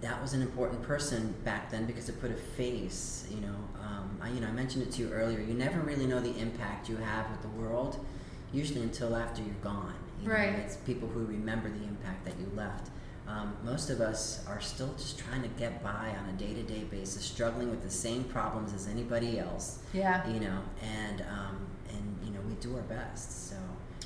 that 0.00 0.20
was 0.20 0.32
an 0.32 0.42
important 0.42 0.82
person 0.82 1.34
back 1.44 1.70
then 1.70 1.84
because 1.86 2.08
it 2.08 2.20
put 2.20 2.30
a 2.30 2.34
face. 2.34 3.26
You 3.30 3.40
know, 3.40 3.56
um, 3.82 4.18
I, 4.20 4.30
you 4.30 4.40
know, 4.40 4.48
I 4.48 4.52
mentioned 4.52 4.82
it 4.84 4.92
to 4.92 5.02
you 5.02 5.10
earlier. 5.12 5.40
You 5.40 5.54
never 5.54 5.80
really 5.80 6.06
know 6.06 6.20
the 6.20 6.36
impact 6.38 6.88
you 6.88 6.96
have 6.96 7.30
with 7.30 7.42
the 7.42 7.48
world, 7.60 8.04
usually 8.52 8.82
until 8.82 9.14
after 9.16 9.42
you're 9.42 9.54
gone. 9.62 9.94
You 10.22 10.28
know, 10.28 10.34
Right. 10.34 10.50
it's 10.54 10.76
people 10.78 11.08
who 11.08 11.24
remember 11.24 11.68
the 11.70 11.84
impact 11.84 12.24
that 12.26 12.34
you 12.38 12.50
left. 12.54 12.90
Um, 13.28 13.54
most 13.64 13.90
of 13.90 14.00
us 14.00 14.44
are 14.48 14.60
still 14.60 14.92
just 14.98 15.18
trying 15.18 15.42
to 15.42 15.48
get 15.50 15.82
by 15.84 16.14
on 16.20 16.28
a 16.30 16.32
day-to-day 16.32 16.84
basis, 16.90 17.24
struggling 17.24 17.70
with 17.70 17.82
the 17.82 17.90
same 17.90 18.24
problems 18.24 18.72
as 18.74 18.88
anybody 18.88 19.38
else. 19.38 19.78
Yeah. 19.92 20.26
You 20.28 20.40
know, 20.40 20.58
and 20.82 21.20
um, 21.22 21.56
and 21.90 22.18
you 22.24 22.32
know, 22.32 22.40
we 22.48 22.54
do 22.54 22.74
our 22.76 22.82
best. 22.82 23.50
So. 23.50 23.56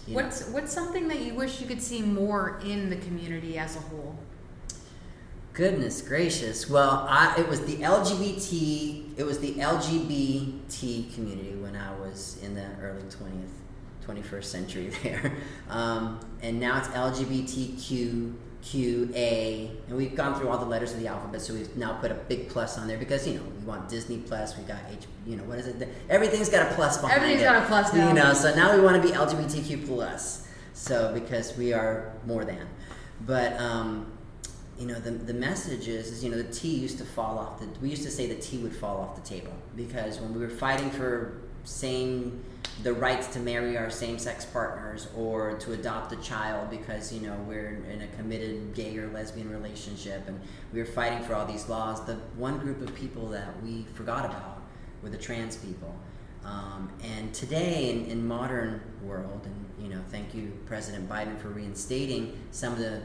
You 0.07 0.17
know. 0.17 0.23
What's 0.23 0.49
what's 0.49 0.73
something 0.73 1.09
that 1.09 1.21
you 1.21 1.35
wish 1.35 1.61
you 1.61 1.67
could 1.67 1.83
see 1.83 2.03
more 2.03 2.61
in 2.65 2.91
the 2.91 2.97
community 2.97 3.59
as 3.59 3.77
a 3.77 3.81
whole? 3.81 4.19
Goodness 5.55 6.03
gracious. 6.03 6.69
Well, 6.69 7.07
I, 7.09 7.37
it 7.39 7.49
was 7.49 7.61
the 7.61 7.77
LGBT, 7.77 9.17
it 9.17 9.23
was 9.23 9.39
the 9.39 9.53
LGBT 9.55 11.15
community 11.15 11.55
when 11.55 11.77
I 11.77 11.95
was 12.01 12.39
in 12.43 12.57
the 12.57 12.67
early 12.83 13.03
20th, 13.03 13.53
21st 14.05 14.45
century 14.45 14.91
there. 15.05 15.33
Um, 15.71 16.19
and 16.43 16.59
now 16.59 16.79
it's 16.79 16.89
LGBTQQA. 18.65 19.71
And 19.89 19.97
we've 19.97 20.15
gone 20.15 20.39
through 20.39 20.49
all 20.49 20.59
the 20.59 20.65
letters 20.65 20.93
of 20.93 21.01
the 21.01 21.07
alphabet, 21.09 21.41
so 21.41 21.55
we've 21.55 21.77
now 21.77 21.95
put 21.95 22.11
a 22.11 22.15
big 22.15 22.49
plus 22.49 22.79
on 22.79 22.89
there 22.89 22.99
because, 22.99 23.27
you 23.27 23.35
know, 23.35 23.43
we 23.43 23.67
want 23.67 23.89
Disney 23.89 24.19
Plus, 24.19 24.57
we 24.57 24.65
got 24.65 24.79
H, 24.91 25.05
you 25.27 25.37
know, 25.37 25.45
what 25.45 25.59
is 25.59 25.67
it? 25.67 25.89
Everything's 26.09 26.49
got 26.49 26.71
a 26.71 26.75
plus 26.75 26.99
behind 26.99 27.17
Everything's 27.17 27.43
it. 27.43 27.45
got 27.45 27.63
a 27.63 27.67
plus 27.67 27.93
now. 27.93 28.09
You 28.09 28.15
know, 28.15 28.35
so 28.35 28.55
now 28.55 28.75
we 28.77 28.83
want 28.83 29.01
to 29.01 29.07
be 29.07 29.15
LGBTQ 29.15 29.87
plus. 29.87 30.49
So 30.73 31.13
because 31.15 31.57
we 31.57 31.73
are 31.73 32.13
more 32.27 32.45
than. 32.45 32.67
But 33.27 33.59
um, 33.61 34.13
you 34.79 34.87
know 34.87 34.99
the, 34.99 35.13
the 35.13 35.35
message 35.35 35.87
is, 35.87 36.11
is 36.11 36.25
you 36.25 36.31
know 36.31 36.37
the 36.37 36.53
T 36.53 36.69
used 36.69 36.99
to 36.99 37.05
fall 37.05 37.39
off 37.39 37.61
the 37.61 37.69
we 37.81 37.89
used 37.89 38.03
to 38.03 38.11
say 38.11 38.27
the 38.27 38.35
T 38.35 38.59
would 38.59 38.75
fall 38.75 38.97
off 38.99 39.15
the 39.15 39.23
table 39.23 39.53
because 39.77 40.19
when 40.19 40.35
we 40.35 40.41
were 40.41 40.49
fighting 40.49 40.91
for 40.91 41.41
same 41.63 42.45
the 42.83 42.93
rights 42.93 43.29
to 43.29 43.39
marry 43.39 43.79
our 43.79 43.89
same-sex 43.89 44.45
partners 44.47 45.09
or 45.17 45.57
to 45.59 45.73
adopt 45.73 46.13
a 46.13 46.17
child 46.17 46.71
because 46.71 47.13
you 47.13 47.21
know 47.21 47.37
we're 47.47 47.85
in 47.91 48.03
a 48.03 48.09
committed 48.17 48.75
gay 48.75 48.97
or 48.99 49.09
lesbian 49.13 49.49
relationship 49.49 50.27
and 50.27 50.41
we 50.73 50.81
were 50.81 50.87
fighting 50.87 51.23
for 51.23 51.35
all 51.35 51.47
these 51.47 51.69
laws. 51.69 52.05
The 52.05 52.15
one 52.37 52.59
group 52.59 52.81
of 52.81 52.95
people 52.95 53.29
that 53.29 53.63
we 53.63 53.85
forgot 53.95 54.25
about 54.25 54.63
were 55.03 55.11
the 55.11 55.19
trans 55.19 55.57
people. 55.57 55.95
Um, 56.45 56.91
and 57.03 57.33
today 57.33 57.91
in, 57.91 58.07
in 58.07 58.27
modern 58.27 58.81
world 59.03 59.43
and 59.45 59.65
you 59.79 59.95
know 59.95 60.03
thank 60.11 60.35
you 60.35 60.53
president 60.67 61.09
biden 61.09 61.39
for 61.39 61.49
reinstating 61.49 62.39
some 62.51 62.73
of 62.73 62.79
the 62.79 63.01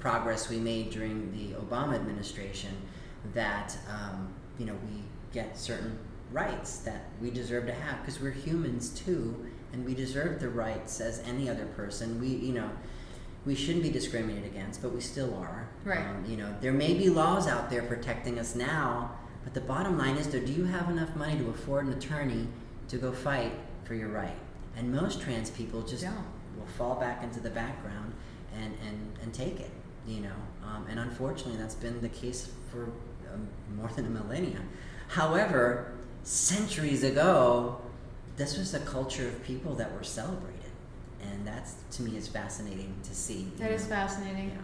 progress 0.00 0.48
we 0.48 0.58
made 0.58 0.90
during 0.90 1.30
the 1.30 1.54
Obama 1.60 1.94
administration 1.94 2.70
that 3.34 3.76
um, 3.88 4.32
you 4.58 4.66
know 4.66 4.74
we 4.90 5.02
get 5.32 5.56
certain 5.56 5.96
rights 6.32 6.78
that 6.78 7.04
we 7.20 7.30
deserve 7.30 7.66
to 7.66 7.72
have 7.72 8.00
because 8.00 8.20
we're 8.20 8.30
humans 8.30 8.90
too 8.90 9.46
and 9.72 9.84
we 9.84 9.94
deserve 9.94 10.40
the 10.40 10.48
rights 10.48 11.00
as 11.00 11.20
any 11.20 11.48
other 11.48 11.66
person 11.66 12.20
we 12.20 12.28
you 12.28 12.52
know 12.52 12.70
we 13.44 13.54
shouldn't 13.54 13.82
be 13.82 13.90
discriminated 13.90 14.44
against 14.44 14.80
but 14.82 14.92
we 14.92 15.00
still 15.00 15.34
are 15.34 15.68
Right. 15.84 15.98
um, 15.98 16.24
you 16.28 16.36
know 16.36 16.54
there 16.60 16.72
may 16.72 16.94
be 16.94 17.08
laws 17.08 17.46
out 17.46 17.70
there 17.70 17.82
protecting 17.82 18.38
us 18.38 18.54
now 18.54 19.12
but 19.44 19.54
the 19.54 19.60
bottom 19.60 19.98
line 19.98 20.16
is 20.16 20.28
though 20.28 20.40
do 20.40 20.52
you 20.52 20.64
have 20.64 20.88
enough 20.88 21.14
money 21.16 21.36
to 21.38 21.48
afford 21.50 21.86
an 21.86 21.92
attorney 21.92 22.46
to 22.88 22.96
go 22.96 23.12
fight 23.12 23.52
for 23.84 23.94
your 23.94 24.08
right 24.08 24.36
and 24.76 24.90
most 24.92 25.20
trans 25.20 25.50
people 25.50 25.82
just 25.82 26.02
Don't. 26.04 26.14
will 26.58 26.66
fall 26.78 26.94
back 26.94 27.22
into 27.22 27.40
the 27.40 27.50
background 27.50 28.12
and, 28.54 28.74
and, 28.86 29.12
and 29.22 29.34
take 29.34 29.60
it, 29.60 29.70
you 30.06 30.20
know. 30.20 30.34
Um, 30.64 30.86
and 30.90 30.98
unfortunately, 30.98 31.56
that's 31.56 31.74
been 31.74 32.00
the 32.00 32.08
case 32.08 32.50
for 32.70 32.84
um, 33.32 33.48
more 33.76 33.88
than 33.88 34.06
a 34.06 34.10
millennia. 34.10 34.60
However, 35.08 35.92
centuries 36.24 37.02
ago, 37.02 37.80
this 38.36 38.56
was 38.56 38.74
a 38.74 38.80
culture 38.80 39.28
of 39.28 39.42
people 39.44 39.74
that 39.74 39.92
were 39.92 40.04
celebrated. 40.04 40.58
And 41.22 41.46
that's 41.46 41.74
to 41.92 42.02
me 42.02 42.16
is 42.16 42.28
fascinating 42.28 42.94
to 43.04 43.14
see. 43.14 43.48
That 43.58 43.70
you 43.70 43.76
is 43.76 43.86
fascinating. 43.86 44.48
Yeah. 44.50 44.62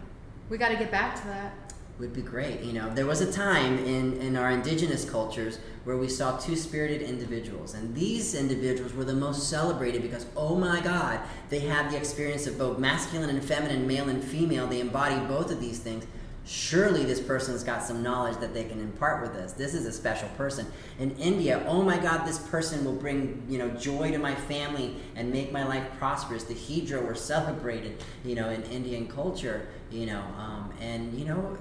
We 0.49 0.57
got 0.57 0.69
to 0.69 0.75
get 0.77 0.91
back 0.91 1.15
to 1.21 1.27
that. 1.27 1.53
would 1.99 2.13
be 2.13 2.21
great. 2.21 2.61
You 2.61 2.73
know, 2.73 2.93
there 2.93 3.05
was 3.05 3.21
a 3.21 3.31
time 3.31 3.77
in, 3.79 4.19
in 4.19 4.35
our 4.35 4.51
indigenous 4.51 5.09
cultures 5.09 5.59
where 5.83 5.95
we 5.95 6.09
saw 6.09 6.37
two 6.37 6.55
spirited 6.55 7.01
individuals, 7.01 7.73
and 7.73 7.95
these 7.95 8.35
individuals 8.35 8.93
were 8.93 9.05
the 9.05 9.13
most 9.13 9.49
celebrated 9.49 10.01
because, 10.01 10.25
oh 10.35 10.55
my 10.55 10.81
God, 10.81 11.19
they 11.49 11.59
had 11.59 11.91
the 11.91 11.97
experience 11.97 12.47
of 12.47 12.57
both 12.57 12.79
masculine 12.79 13.29
and 13.29 13.43
feminine, 13.43 13.87
male 13.87 14.09
and 14.09 14.23
female. 14.23 14.67
They 14.67 14.81
embody 14.81 15.15
both 15.27 15.51
of 15.51 15.61
these 15.61 15.79
things. 15.79 16.05
Surely 16.51 17.05
this 17.05 17.19
person's 17.19 17.63
got 17.63 17.83
some 17.83 18.01
knowledge 18.01 18.35
that 18.37 18.55
they 18.55 18.63
can 18.63 18.79
impart 18.79 19.21
with 19.21 19.35
us. 19.35 19.53
This 19.53 19.75
is 19.75 19.85
a 19.85 19.91
special 19.91 20.27
person. 20.29 20.65
In 20.97 21.11
India, 21.17 21.63
oh 21.67 21.83
my 21.83 21.99
God, 21.99 22.25
this 22.25 22.39
person 22.39 22.83
will 22.83 22.95
bring 22.95 23.43
you 23.47 23.59
know 23.59 23.69
joy 23.69 24.09
to 24.09 24.17
my 24.17 24.33
family 24.33 24.95
and 25.15 25.31
make 25.31 25.51
my 25.51 25.63
life 25.63 25.85
prosperous. 25.99 26.45
The 26.45 26.55
Hijra 26.55 27.05
were 27.05 27.13
celebrated, 27.13 28.03
you 28.25 28.33
know, 28.33 28.49
in 28.49 28.63
Indian 28.63 29.07
culture, 29.07 29.67
you 29.91 30.07
know, 30.07 30.23
um, 30.39 30.73
and 30.81 31.13
you 31.13 31.25
know, 31.25 31.55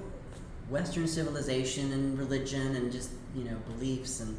Western 0.70 1.07
civilization 1.07 1.93
and 1.93 2.18
religion 2.18 2.74
and 2.74 2.91
just 2.91 3.11
you 3.36 3.45
know 3.45 3.57
beliefs 3.66 4.20
and 4.20 4.39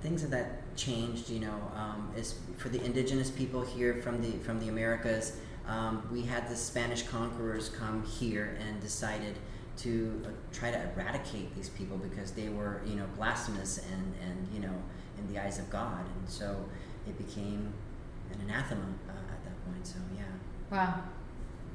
things 0.00 0.24
of 0.24 0.30
that 0.30 0.74
changed. 0.76 1.28
You 1.28 1.40
know, 1.40 1.72
um, 1.76 2.10
is 2.16 2.36
for 2.56 2.70
the 2.70 2.82
indigenous 2.86 3.30
people 3.30 3.60
here 3.60 3.96
from 3.96 4.22
the 4.22 4.38
from 4.38 4.60
the 4.60 4.68
Americas. 4.68 5.36
Um, 5.68 6.08
we 6.10 6.22
had 6.22 6.48
the 6.48 6.56
Spanish 6.56 7.02
conquerors 7.02 7.68
come 7.68 8.02
here 8.02 8.56
and 8.66 8.80
decided 8.80 9.36
to 9.78 10.22
uh, 10.24 10.28
try 10.52 10.70
to 10.70 10.90
eradicate 10.94 11.54
these 11.54 11.68
people 11.70 11.96
because 11.96 12.32
they 12.32 12.48
were 12.48 12.82
you 12.86 12.96
know 12.96 13.06
blasphemous 13.16 13.78
and 13.92 14.14
and 14.22 14.48
you 14.52 14.60
know 14.60 14.74
in 15.18 15.32
the 15.32 15.42
eyes 15.42 15.58
of 15.58 15.68
God, 15.70 16.04
and 16.18 16.28
so 16.28 16.64
it 17.06 17.16
became 17.18 17.72
an 18.32 18.40
anathema 18.42 18.82
uh, 19.08 19.12
at 19.12 19.44
that 19.44 19.66
point. 19.66 19.86
So 19.86 19.96
yeah. 20.16 20.22
Wow. 20.70 21.02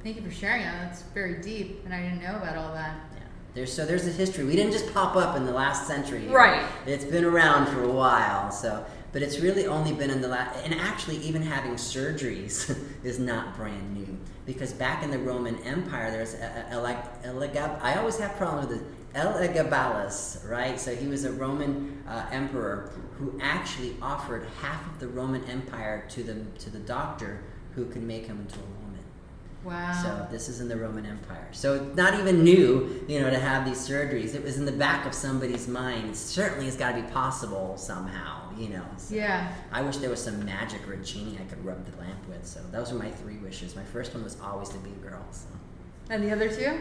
Thank 0.02 0.16
you 0.16 0.22
for 0.22 0.30
sharing 0.30 0.62
that. 0.62 0.88
That's 0.88 1.02
very 1.02 1.40
deep, 1.42 1.84
and 1.84 1.92
I 1.92 2.02
didn't 2.02 2.22
know 2.22 2.36
about 2.36 2.56
all 2.56 2.72
that. 2.74 2.96
Yeah. 3.12 3.20
There's 3.54 3.72
so 3.72 3.84
there's 3.84 4.06
a 4.06 4.12
history. 4.12 4.44
We 4.44 4.54
didn't 4.54 4.72
just 4.72 4.92
pop 4.92 5.16
up 5.16 5.36
in 5.36 5.44
the 5.44 5.52
last 5.52 5.86
century. 5.86 6.26
Right. 6.28 6.64
It's 6.86 7.04
been 7.04 7.24
around 7.24 7.66
for 7.66 7.82
a 7.82 7.90
while. 7.90 8.50
So, 8.50 8.84
but 9.12 9.22
it's 9.22 9.40
really 9.40 9.66
only 9.66 9.92
been 9.92 10.10
in 10.10 10.20
the 10.20 10.28
last. 10.28 10.64
And 10.64 10.74
actually, 10.74 11.16
even 11.18 11.42
having 11.42 11.72
surgeries 11.72 12.78
is 13.04 13.18
not 13.18 13.56
brand 13.56 13.94
new 13.94 14.18
because 14.46 14.72
back 14.72 15.02
in 15.02 15.10
the 15.10 15.18
Roman 15.18 15.58
Empire, 15.64 16.10
there's. 16.10 16.34
I 16.36 17.96
always 17.98 18.18
have 18.18 18.36
problems 18.36 18.68
with 18.68 18.78
this. 18.78 18.88
Elagabalus, 19.14 20.48
right? 20.48 20.78
So 20.78 20.94
he 20.94 21.06
was 21.06 21.24
a 21.24 21.32
Roman 21.32 22.02
uh, 22.06 22.26
emperor 22.30 22.92
who 23.18 23.38
actually 23.42 23.96
offered 24.02 24.46
half 24.60 24.86
of 24.86 25.00
the 25.00 25.08
Roman 25.08 25.42
Empire 25.44 26.04
to 26.10 26.22
the 26.22 26.44
to 26.60 26.70
the 26.70 26.78
doctor 26.78 27.40
who 27.74 27.86
could 27.86 28.02
make 28.02 28.26
him 28.26 28.40
into 28.40 28.58
a. 28.58 28.75
Wow. 29.66 30.00
So 30.00 30.26
this 30.30 30.48
is 30.48 30.60
in 30.60 30.68
the 30.68 30.76
Roman 30.76 31.04
Empire. 31.04 31.48
So 31.50 31.84
not 31.96 32.14
even 32.14 32.44
new, 32.44 33.04
you 33.08 33.20
know, 33.20 33.28
to 33.30 33.38
have 33.38 33.64
these 33.64 33.78
surgeries. 33.78 34.34
It 34.34 34.44
was 34.44 34.58
in 34.58 34.64
the 34.64 34.70
back 34.72 35.06
of 35.06 35.12
somebody's 35.12 35.66
mind. 35.66 36.10
It 36.10 36.16
Certainly, 36.16 36.68
it's 36.68 36.76
got 36.76 36.92
to 36.92 37.02
be 37.02 37.08
possible 37.10 37.76
somehow, 37.76 38.52
you 38.56 38.68
know. 38.68 38.84
So 38.96 39.16
yeah. 39.16 39.52
I 39.72 39.82
wish 39.82 39.96
there 39.96 40.10
was 40.10 40.22
some 40.22 40.44
magic 40.44 40.86
or 40.86 40.92
a 40.92 40.98
genie 40.98 41.36
I 41.40 41.44
could 41.44 41.64
rub 41.64 41.84
the 41.84 41.98
lamp 42.00 42.28
with. 42.28 42.46
So 42.46 42.60
those 42.70 42.92
are 42.92 42.94
my 42.94 43.10
three 43.10 43.38
wishes. 43.38 43.74
My 43.74 43.84
first 43.84 44.14
one 44.14 44.22
was 44.22 44.36
always 44.40 44.68
to 44.68 44.78
be 44.78 44.90
a 44.90 45.10
girl. 45.10 45.26
So. 45.32 45.48
And 46.10 46.22
the 46.22 46.30
other 46.30 46.48
two? 46.48 46.78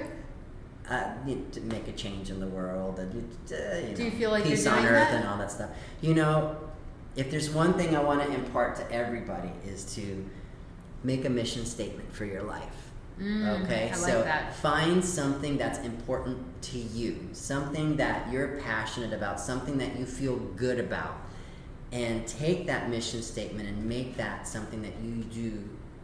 Uh, 0.87 1.15
you 1.25 1.37
know, 1.37 1.41
to 1.53 1.61
make 1.61 1.87
a 1.87 1.93
change 1.93 2.29
in 2.29 2.39
the 2.39 2.45
world 2.47 2.99
and 2.99 3.35
uh, 3.51 3.55
you 3.77 3.87
know, 3.89 3.95
Do 3.95 4.03
you 4.03 4.11
feel 4.11 4.29
like 4.29 4.43
peace 4.43 4.67
on 4.67 4.85
earth 4.85 5.09
that? 5.09 5.15
and 5.15 5.27
all 5.27 5.39
that 5.39 5.51
stuff. 5.51 5.71
You 6.01 6.13
know, 6.13 6.55
if 7.15 7.31
there's 7.31 7.49
one 7.49 7.73
thing 7.73 7.95
I 7.95 8.03
want 8.03 8.21
to 8.21 8.31
impart 8.31 8.75
to 8.75 8.91
everybody 8.91 9.49
is 9.65 9.95
to 9.95 10.23
make 11.05 11.25
a 11.25 11.29
mission 11.29 11.65
statement 11.65 12.11
for 12.13 12.25
your 12.25 12.43
life. 12.43 12.91
Mm, 13.19 13.63
Okay, 13.63 13.87
like 13.87 13.95
so 13.95 14.23
that. 14.23 14.53
find 14.55 15.03
something 15.03 15.57
that's 15.57 15.79
important 15.79 16.37
to 16.63 16.77
you, 16.77 17.29
something 17.31 17.95
that 17.97 18.29
you're 18.31 18.59
passionate 18.59 19.13
about, 19.13 19.39
something 19.39 19.77
that 19.77 19.97
you 19.97 20.05
feel 20.05 20.35
good 20.35 20.79
about, 20.79 21.15
and 21.93 22.27
take 22.27 22.65
that 22.67 22.89
mission 22.89 23.21
statement 23.21 23.69
and 23.69 23.85
make 23.85 24.17
that 24.17 24.45
something 24.47 24.81
that 24.81 24.93
you 25.01 25.23
do, 25.23 25.63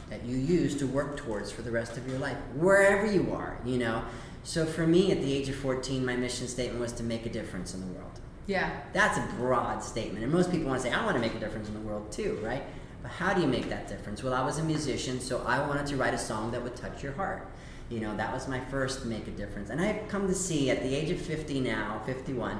that 0.09 0.23
you 0.23 0.37
use 0.37 0.77
to 0.77 0.87
work 0.87 1.17
towards 1.17 1.51
for 1.51 1.63
the 1.63 1.71
rest 1.71 1.97
of 1.97 2.07
your 2.07 2.17
life, 2.19 2.37
wherever 2.55 3.05
you 3.05 3.33
are, 3.33 3.57
you 3.65 3.77
know. 3.77 4.03
So 4.43 4.65
for 4.65 4.87
me, 4.87 5.11
at 5.11 5.19
the 5.21 5.33
age 5.33 5.49
of 5.49 5.55
14, 5.55 6.05
my 6.05 6.15
mission 6.15 6.47
statement 6.47 6.79
was 6.79 6.93
to 6.93 7.03
make 7.03 7.25
a 7.25 7.29
difference 7.29 7.73
in 7.73 7.81
the 7.81 7.87
world. 7.87 8.19
Yeah. 8.47 8.69
That's 8.93 9.17
a 9.17 9.35
broad 9.35 9.83
statement. 9.83 10.23
And 10.23 10.31
most 10.31 10.49
people 10.49 10.67
want 10.67 10.81
to 10.81 10.87
say, 10.87 10.93
I 10.93 11.03
want 11.03 11.15
to 11.15 11.21
make 11.21 11.35
a 11.35 11.39
difference 11.39 11.67
in 11.67 11.73
the 11.73 11.81
world 11.81 12.11
too, 12.11 12.39
right? 12.41 12.63
But 13.01 13.11
how 13.11 13.33
do 13.33 13.41
you 13.41 13.47
make 13.47 13.69
that 13.69 13.87
difference? 13.87 14.23
Well, 14.23 14.33
I 14.33 14.45
was 14.45 14.59
a 14.59 14.63
musician, 14.63 15.19
so 15.19 15.43
I 15.45 15.65
wanted 15.67 15.87
to 15.87 15.95
write 15.95 16.13
a 16.13 16.17
song 16.17 16.51
that 16.51 16.61
would 16.61 16.75
touch 16.75 17.01
your 17.01 17.13
heart. 17.13 17.47
You 17.89 17.99
know, 17.99 18.15
that 18.15 18.31
was 18.33 18.47
my 18.47 18.59
first 18.59 19.05
make 19.05 19.27
a 19.27 19.31
difference. 19.31 19.69
And 19.69 19.81
I've 19.81 20.07
come 20.07 20.27
to 20.27 20.35
see 20.35 20.69
at 20.69 20.81
the 20.81 20.95
age 20.95 21.09
of 21.09 21.19
50 21.19 21.59
now, 21.59 22.01
51, 22.05 22.59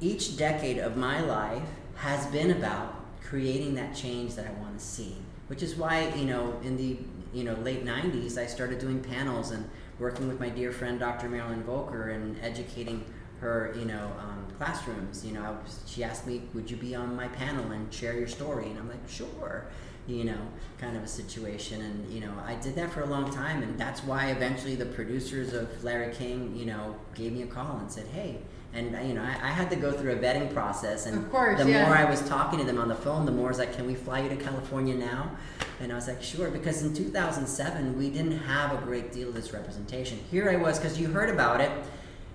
each 0.00 0.36
decade 0.36 0.78
of 0.78 0.96
my 0.96 1.20
life 1.20 1.62
has 1.96 2.26
been 2.26 2.50
about 2.50 2.96
creating 3.22 3.74
that 3.74 3.94
change 3.94 4.34
that 4.34 4.46
I 4.46 4.52
want 4.60 4.78
to 4.78 4.84
see. 4.84 5.16
Which 5.48 5.62
is 5.62 5.74
why, 5.74 6.08
you 6.14 6.24
know, 6.24 6.58
in 6.62 6.76
the 6.76 6.98
you 7.32 7.44
know 7.44 7.54
late 7.54 7.84
90s, 7.84 8.38
I 8.38 8.46
started 8.46 8.78
doing 8.78 9.02
panels 9.02 9.50
and 9.50 9.68
working 9.98 10.28
with 10.28 10.38
my 10.38 10.48
dear 10.48 10.72
friend 10.72 10.98
Dr. 10.98 11.28
Marilyn 11.28 11.62
Volker 11.62 12.10
and 12.10 12.38
educating 12.42 13.04
her, 13.40 13.74
you 13.78 13.84
know, 13.84 14.12
um, 14.18 14.41
classrooms. 14.62 15.24
You 15.24 15.32
know, 15.32 15.58
was, 15.64 15.80
she 15.86 16.04
asked 16.04 16.26
me, 16.26 16.42
"Would 16.54 16.70
you 16.70 16.76
be 16.76 16.94
on 16.94 17.16
my 17.16 17.28
panel 17.28 17.70
and 17.72 17.92
share 17.92 18.14
your 18.14 18.28
story?" 18.28 18.66
And 18.66 18.78
I'm 18.78 18.88
like, 18.88 19.08
"Sure." 19.08 19.66
You 20.06 20.24
know, 20.24 20.38
kind 20.78 20.96
of 20.96 21.04
a 21.04 21.08
situation, 21.08 21.80
and 21.80 22.12
you 22.12 22.20
know, 22.20 22.32
I 22.44 22.56
did 22.56 22.74
that 22.74 22.90
for 22.90 23.02
a 23.02 23.06
long 23.06 23.32
time, 23.32 23.62
and 23.62 23.78
that's 23.78 24.02
why 24.02 24.30
eventually 24.30 24.74
the 24.74 24.86
producers 24.86 25.52
of 25.52 25.84
Larry 25.84 26.12
King, 26.12 26.56
you 26.56 26.66
know, 26.66 26.96
gave 27.14 27.32
me 27.32 27.42
a 27.42 27.46
call 27.46 27.78
and 27.78 27.90
said, 27.90 28.06
"Hey." 28.08 28.38
And 28.74 28.96
uh, 28.96 29.00
you 29.00 29.12
know, 29.12 29.22
I, 29.22 29.34
I 29.48 29.50
had 29.50 29.68
to 29.68 29.76
go 29.76 29.92
through 29.92 30.12
a 30.12 30.16
vetting 30.16 30.52
process, 30.54 31.04
and 31.04 31.18
Of 31.18 31.30
course, 31.30 31.62
the 31.62 31.70
yeah. 31.70 31.84
more 31.84 31.94
I 31.94 32.08
was 32.08 32.26
talking 32.26 32.58
to 32.58 32.64
them 32.64 32.78
on 32.78 32.88
the 32.88 32.94
phone, 32.94 33.26
the 33.26 33.32
more 33.32 33.46
I 33.46 33.50
was 33.50 33.58
like, 33.58 33.76
"Can 33.76 33.86
we 33.86 33.94
fly 33.94 34.20
you 34.20 34.30
to 34.30 34.36
California 34.36 34.94
now?" 34.94 35.36
And 35.80 35.92
I 35.92 35.94
was 35.94 36.08
like, 36.08 36.22
"Sure," 36.22 36.50
because 36.50 36.82
in 36.82 36.94
2007 36.94 37.98
we 37.98 38.08
didn't 38.08 38.38
have 38.38 38.72
a 38.72 38.78
great 38.78 39.12
deal 39.12 39.28
of 39.28 39.34
this 39.34 39.52
representation. 39.52 40.18
Here 40.30 40.48
I 40.48 40.56
was, 40.56 40.78
because 40.78 40.98
you 40.98 41.08
heard 41.08 41.28
about 41.28 41.60
it, 41.60 41.70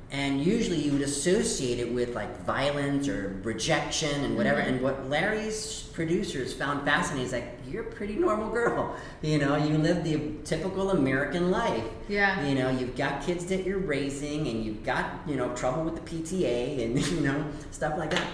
and 0.10 0.42
usually 0.42 0.78
you 0.78 0.94
would 0.94 1.02
associate 1.02 1.80
it 1.80 1.92
with 1.94 2.16
like 2.16 2.40
violence 2.46 3.10
or 3.10 3.40
rejection 3.44 4.24
and 4.24 4.38
whatever. 4.38 4.62
Mhm. 4.62 4.68
And 4.68 4.82
what 4.82 5.10
Larry's 5.10 5.84
producers 5.94 6.54
found 6.54 6.86
fascinating 6.86 7.26
is 7.26 7.34
like, 7.34 7.58
"You're 7.70 7.84
a 7.84 7.92
pretty 7.92 8.16
normal 8.16 8.50
girl. 8.50 8.96
You 9.22 9.38
know, 9.40 9.56
you 9.58 9.78
live 9.78 10.04
the 10.04 10.18
typical 10.46 10.92
American 10.92 11.52
life." 11.52 11.84
Yeah. 12.08 12.46
You 12.48 12.56
know, 12.56 12.70
you've 12.70 12.96
got 12.96 13.22
kids 13.26 13.46
that 13.48 13.66
you're 13.66 13.80
raising, 13.80 14.48
and 14.48 14.64
you've 14.64 14.84
got 14.86 15.06
you 15.28 15.36
know 15.36 15.50
trouble 15.56 15.84
with 15.84 15.96
the 15.96 16.02
PTA, 16.10 16.84
and 16.86 16.98
you 17.12 17.22
know 17.22 17.44
stuff 17.72 17.98
like 17.98 18.12
that. 18.12 18.28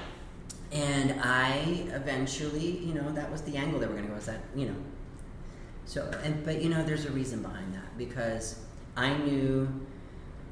And 0.71 1.15
I 1.21 1.86
eventually, 1.93 2.78
you 2.80 2.93
know, 2.93 3.11
that 3.13 3.32
was 3.32 3.41
the 3.41 3.57
angle 3.57 3.80
that 3.80 3.89
we're 3.89 3.95
gonna 3.97 4.09
go. 4.09 4.15
Is 4.15 4.26
that 4.28 4.41
you 4.55 4.67
know, 4.67 4.76
so 5.86 6.09
and 6.24 6.43
but 6.45 6.61
you 6.61 6.69
know, 6.69 6.84
there's 6.84 7.05
a 7.05 7.11
reason 7.11 7.41
behind 7.41 7.74
that 7.74 7.97
because 7.97 8.59
I 8.95 9.15
knew 9.17 9.67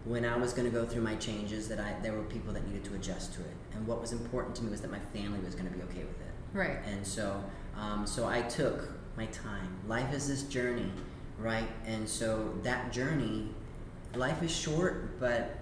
when 0.05 0.25
I 0.25 0.35
was 0.35 0.53
going 0.53 0.69
to 0.69 0.75
go 0.75 0.85
through 0.85 1.03
my 1.03 1.15
changes 1.15 1.67
that 1.67 1.79
I 1.79 1.95
there 2.01 2.13
were 2.13 2.23
people 2.23 2.53
that 2.53 2.65
needed 2.67 2.83
to 2.85 2.95
adjust 2.95 3.33
to 3.35 3.41
it, 3.41 3.55
and 3.73 3.85
what 3.87 4.01
was 4.01 4.11
important 4.11 4.55
to 4.57 4.63
me 4.63 4.71
was 4.71 4.81
that 4.81 4.91
my 4.91 4.99
family 5.13 5.39
was 5.39 5.55
going 5.55 5.69
to 5.69 5.73
be 5.73 5.81
okay 5.83 6.03
with 6.03 6.19
it. 6.21 6.33
Right. 6.53 6.79
And 6.85 7.05
so, 7.05 7.43
um, 7.77 8.05
so 8.05 8.27
I 8.27 8.41
took 8.41 8.89
my 9.15 9.27
time. 9.27 9.77
Life 9.87 10.13
is 10.13 10.27
this 10.27 10.43
journey, 10.43 10.91
right? 11.37 11.67
And 11.85 12.07
so 12.07 12.53
that 12.63 12.91
journey, 12.91 13.49
life 14.15 14.41
is 14.43 14.53
short, 14.53 15.19
but 15.19 15.57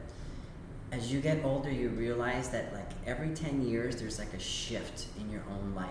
as 0.92 1.12
you 1.12 1.20
get 1.22 1.44
older, 1.44 1.70
you 1.70 1.90
realize 1.90 2.50
that 2.50 2.74
like 2.74 2.90
every 3.06 3.30
ten 3.30 3.68
years, 3.68 3.98
there's 3.98 4.18
like 4.18 4.34
a 4.34 4.40
shift 4.40 5.06
in 5.20 5.30
your 5.30 5.44
own 5.52 5.76
life, 5.76 5.90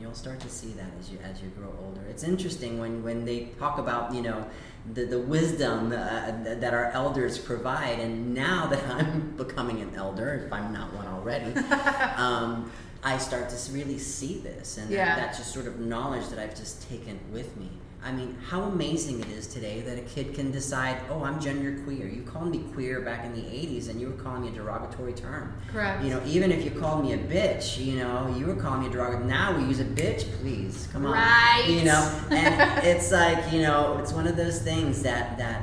and 0.00 0.06
you'll 0.08 0.16
start 0.16 0.40
to 0.40 0.48
see 0.48 0.68
that 0.68 0.90
as 0.98 1.10
you 1.10 1.18
as 1.22 1.42
you 1.42 1.48
grow 1.50 1.72
older. 1.84 2.00
It's 2.08 2.22
interesting 2.24 2.80
when 2.80 3.02
when 3.02 3.24
they 3.26 3.50
talk 3.58 3.78
about 3.78 4.14
you 4.14 4.22
know 4.22 4.46
the 4.94 5.04
the 5.04 5.18
wisdom 5.18 5.92
uh, 5.92 6.32
that 6.54 6.72
our 6.72 6.86
elders 6.92 7.36
provide, 7.36 7.98
and 8.00 8.34
now 8.34 8.66
that 8.66 8.82
I'm 8.96 9.36
becoming 9.36 9.80
an 9.82 9.94
elder, 9.94 10.42
if 10.46 10.52
I'm 10.52 10.72
not 10.72 10.94
one 10.94 11.06
already. 11.06 11.52
um, 12.16 12.72
I 13.02 13.16
start 13.16 13.48
to 13.50 13.72
really 13.72 13.98
see 13.98 14.40
this, 14.40 14.76
and 14.76 14.90
Yeah. 14.90 15.06
that, 15.06 15.16
that's 15.16 15.38
just 15.38 15.52
sort 15.54 15.66
of 15.66 15.80
knowledge 15.80 16.28
that 16.28 16.38
I've 16.38 16.54
just 16.54 16.86
taken 16.88 17.18
with 17.32 17.56
me. 17.56 17.70
I 18.02 18.12
mean, 18.12 18.34
how 18.48 18.62
amazing 18.62 19.20
it 19.20 19.28
is 19.28 19.46
today 19.46 19.82
that 19.82 19.98
a 19.98 20.02
kid 20.02 20.34
can 20.34 20.50
decide, 20.50 20.96
oh, 21.10 21.22
I'm 21.22 21.38
gender 21.38 21.82
queer. 21.84 22.08
You 22.08 22.22
called 22.22 22.50
me 22.50 22.64
queer 22.72 23.02
back 23.02 23.26
in 23.26 23.34
the 23.34 23.42
80s, 23.42 23.90
and 23.90 24.00
you 24.00 24.08
were 24.08 24.16
calling 24.16 24.42
me 24.42 24.48
a 24.48 24.52
derogatory 24.52 25.12
term. 25.12 25.54
Correct. 25.70 26.02
You 26.02 26.10
know, 26.10 26.22
even 26.24 26.50
if 26.50 26.64
you 26.64 26.70
called 26.70 27.04
me 27.04 27.12
a 27.12 27.18
bitch, 27.18 27.84
you 27.84 27.98
know, 27.98 28.34
you 28.38 28.46
were 28.46 28.54
calling 28.54 28.82
me 28.82 28.86
a 28.86 28.90
derogatory. 28.90 29.26
Now 29.26 29.54
we 29.56 29.64
use 29.64 29.80
a 29.80 29.84
bitch, 29.84 30.24
please. 30.40 30.88
Come 30.92 31.04
on. 31.04 31.12
Right. 31.12 31.66
You 31.68 31.84
know, 31.84 32.20
and 32.30 32.84
it's 32.86 33.12
like, 33.12 33.52
you 33.52 33.60
know, 33.60 33.98
it's 33.98 34.12
one 34.12 34.26
of 34.26 34.36
those 34.36 34.62
things 34.62 35.02
that, 35.02 35.36
that, 35.36 35.62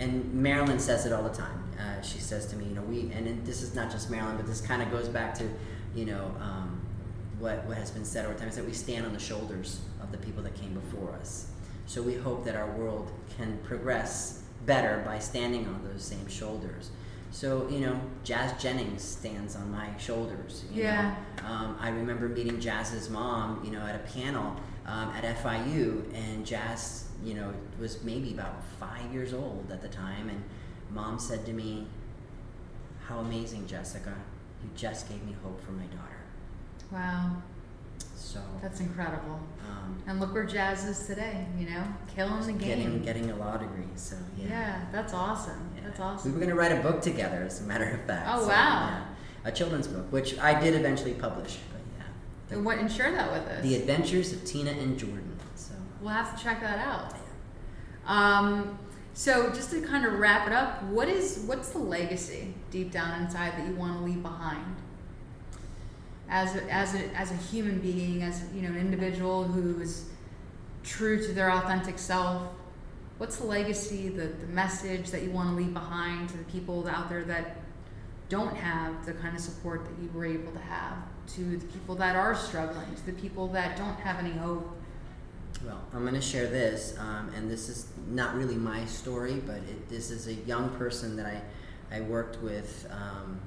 and 0.00 0.34
Marilyn 0.34 0.80
says 0.80 1.06
it 1.06 1.12
all 1.12 1.22
the 1.22 1.30
time. 1.30 1.62
Uh, 1.78 2.02
she 2.02 2.18
says 2.18 2.46
to 2.46 2.56
me, 2.56 2.64
you 2.64 2.74
know, 2.74 2.82
we, 2.82 3.12
and 3.12 3.46
this 3.46 3.62
is 3.62 3.76
not 3.76 3.92
just 3.92 4.10
Marilyn, 4.10 4.36
but 4.36 4.46
this 4.46 4.60
kind 4.60 4.82
of 4.82 4.90
goes 4.90 5.08
back 5.08 5.34
to, 5.34 5.48
you 5.94 6.04
know, 6.04 6.34
um, 6.40 6.80
what, 7.38 7.64
what 7.66 7.76
has 7.76 7.92
been 7.92 8.04
said 8.04 8.24
over 8.24 8.34
time 8.34 8.48
is 8.48 8.56
that 8.56 8.64
we 8.64 8.72
stand 8.72 9.06
on 9.06 9.12
the 9.12 9.18
shoulders 9.20 9.80
the 10.12 10.18
people 10.18 10.42
that 10.42 10.54
came 10.54 10.74
before 10.74 11.12
us. 11.12 11.46
So 11.86 12.02
we 12.02 12.14
hope 12.14 12.44
that 12.44 12.54
our 12.56 12.70
world 12.72 13.10
can 13.36 13.58
progress 13.64 14.42
better 14.66 15.02
by 15.04 15.18
standing 15.18 15.66
on 15.66 15.82
those 15.84 16.02
same 16.04 16.28
shoulders. 16.28 16.90
So 17.30 17.66
you 17.68 17.80
know, 17.80 17.98
Jazz 18.24 18.60
Jennings 18.62 19.02
stands 19.02 19.56
on 19.56 19.70
my 19.70 19.88
shoulders. 19.98 20.64
yeah. 20.72 21.16
Um, 21.44 21.76
I 21.80 21.88
remember 21.88 22.28
meeting 22.28 22.60
Jazz's 22.60 23.08
mom, 23.10 23.62
you 23.64 23.70
know, 23.72 23.80
at 23.80 23.94
a 23.94 23.98
panel 24.12 24.56
um, 24.86 25.10
at 25.10 25.24
FIU, 25.42 26.04
and 26.14 26.44
Jazz, 26.44 27.06
you 27.24 27.34
know, 27.34 27.52
was 27.80 28.02
maybe 28.04 28.32
about 28.32 28.62
five 28.78 29.12
years 29.12 29.32
old 29.32 29.70
at 29.70 29.80
the 29.80 29.88
time, 29.88 30.28
and 30.28 30.42
mom 30.90 31.18
said 31.18 31.46
to 31.46 31.52
me, 31.52 31.86
"How 33.06 33.18
amazing, 33.18 33.66
Jessica! 33.66 34.14
You 34.62 34.70
just 34.76 35.08
gave 35.08 35.22
me 35.24 35.34
hope 35.42 35.60
for 35.64 35.72
my 35.72 35.84
daughter." 35.84 36.20
Wow. 36.90 37.42
So 38.14 38.40
that's 38.60 38.80
incredible. 38.80 39.40
Um, 39.68 40.02
and 40.06 40.20
look 40.20 40.34
where 40.34 40.44
Jazz 40.44 40.84
is 40.84 41.06
today. 41.06 41.46
You 41.58 41.70
know, 41.70 41.84
killing 42.14 42.46
the 42.46 42.52
game. 42.52 42.78
Getting 42.78 43.02
getting 43.02 43.30
a 43.30 43.36
law 43.36 43.56
degree. 43.56 43.84
So 43.96 44.16
yeah. 44.36 44.48
Yeah, 44.48 44.84
that's 44.92 45.14
awesome. 45.14 45.70
Yeah. 45.76 45.82
That's 45.84 46.00
awesome. 46.00 46.32
We 46.32 46.38
were 46.38 46.44
gonna 46.44 46.58
write 46.58 46.72
a 46.72 46.82
book 46.82 47.00
together, 47.00 47.42
as 47.46 47.60
a 47.60 47.64
matter 47.64 47.88
of 47.88 48.04
fact. 48.06 48.28
Oh 48.30 48.42
so, 48.42 48.48
wow. 48.48 48.88
Yeah. 48.90 49.04
A 49.44 49.52
children's 49.52 49.88
book, 49.88 50.10
which 50.12 50.38
I 50.38 50.60
did 50.60 50.74
eventually 50.74 51.14
publish. 51.14 51.58
But 51.72 51.80
yeah. 51.98 52.04
The, 52.48 52.54
and 52.56 52.64
what? 52.64 52.78
And 52.78 52.90
share 52.90 53.12
that 53.12 53.32
with 53.32 53.42
us. 53.48 53.62
The 53.62 53.76
Adventures 53.76 54.32
of 54.32 54.44
Tina 54.44 54.70
and 54.70 54.98
Jordan. 54.98 55.38
So 55.54 55.74
we'll 56.00 56.10
have 56.10 56.36
to 56.36 56.42
check 56.42 56.60
that 56.60 56.78
out. 56.78 57.14
Um, 58.06 58.78
so 59.14 59.50
just 59.50 59.70
to 59.70 59.82
kind 59.82 60.06
of 60.06 60.14
wrap 60.14 60.46
it 60.46 60.52
up, 60.52 60.82
what 60.84 61.08
is 61.08 61.44
what's 61.46 61.70
the 61.70 61.78
legacy 61.78 62.54
deep 62.70 62.90
down 62.90 63.22
inside 63.22 63.52
that 63.58 63.66
you 63.68 63.74
want 63.74 63.98
to 63.98 64.04
leave 64.04 64.22
behind? 64.22 64.76
As 66.32 66.56
a, 66.56 66.72
as 66.72 66.94
a, 66.94 67.14
as 67.14 67.30
a 67.30 67.36
human 67.36 67.78
being, 67.78 68.22
as 68.22 68.42
you 68.54 68.62
know, 68.62 68.70
an 68.70 68.78
individual 68.78 69.44
who 69.44 69.82
is 69.82 70.06
true 70.82 71.22
to 71.22 71.32
their 71.32 71.52
authentic 71.52 71.98
self. 71.98 72.42
What's 73.18 73.36
the 73.36 73.44
legacy, 73.44 74.08
the, 74.08 74.28
the 74.28 74.46
message 74.46 75.10
that 75.10 75.22
you 75.22 75.30
want 75.30 75.50
to 75.50 75.54
leave 75.54 75.74
behind 75.74 76.30
to 76.30 76.38
the 76.38 76.44
people 76.44 76.88
out 76.88 77.10
there 77.10 77.22
that 77.24 77.58
don't 78.30 78.56
have 78.56 79.04
the 79.04 79.12
kind 79.12 79.36
of 79.36 79.42
support 79.42 79.84
that 79.84 80.02
you 80.02 80.08
were 80.14 80.24
able 80.24 80.50
to 80.52 80.58
have, 80.58 80.96
to 81.34 81.58
the 81.58 81.66
people 81.66 81.94
that 81.96 82.16
are 82.16 82.34
struggling, 82.34 82.92
to 82.94 83.06
the 83.06 83.12
people 83.12 83.46
that 83.48 83.76
don't 83.76 84.00
have 84.00 84.18
any 84.18 84.32
hope? 84.32 84.66
Well, 85.66 85.82
I'm 85.92 86.00
going 86.00 86.14
to 86.14 86.22
share 86.22 86.46
this, 86.46 86.96
um, 86.98 87.30
and 87.36 87.50
this 87.50 87.68
is 87.68 87.88
not 88.08 88.34
really 88.36 88.56
my 88.56 88.86
story, 88.86 89.42
but 89.46 89.56
it, 89.56 89.90
this 89.90 90.10
is 90.10 90.28
a 90.28 90.34
young 90.34 90.70
person 90.70 91.14
that 91.16 91.26
I, 91.26 91.42
I 91.94 92.00
worked 92.00 92.42
with 92.42 92.86
um, 92.90 93.38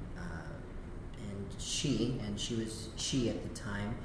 she, 1.66 2.18
and 2.24 2.38
she 2.38 2.54
was 2.54 2.88
she 2.96 3.28
at 3.28 3.42
the 3.42 3.60
time, 3.60 3.96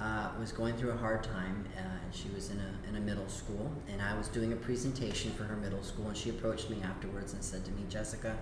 uh, 0.00 0.30
was 0.38 0.52
going 0.52 0.74
through 0.76 0.90
a 0.90 0.96
hard 0.96 1.22
time. 1.22 1.64
Uh, 1.76 1.82
she 2.10 2.28
was 2.34 2.50
in 2.50 2.58
a, 2.58 2.88
in 2.88 2.96
a 2.96 3.00
middle 3.00 3.28
school, 3.28 3.70
and 3.88 4.00
I 4.00 4.16
was 4.16 4.28
doing 4.28 4.52
a 4.52 4.56
presentation 4.56 5.30
for 5.32 5.44
her 5.44 5.56
middle 5.56 5.82
school, 5.82 6.08
and 6.08 6.16
she 6.16 6.30
approached 6.30 6.70
me 6.70 6.78
afterwards 6.82 7.34
and 7.34 7.44
said 7.44 7.64
to 7.66 7.70
me, 7.72 7.82
Jessica, 7.88 8.36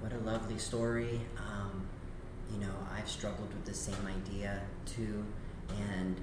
what 0.00 0.12
a 0.12 0.18
lovely 0.18 0.58
story. 0.58 1.20
Um, 1.36 1.86
you 2.52 2.58
know, 2.60 2.72
I've 2.96 3.08
struggled 3.08 3.52
with 3.52 3.64
the 3.66 3.74
same 3.74 4.06
idea 4.06 4.62
too, 4.86 5.24
and 5.92 6.16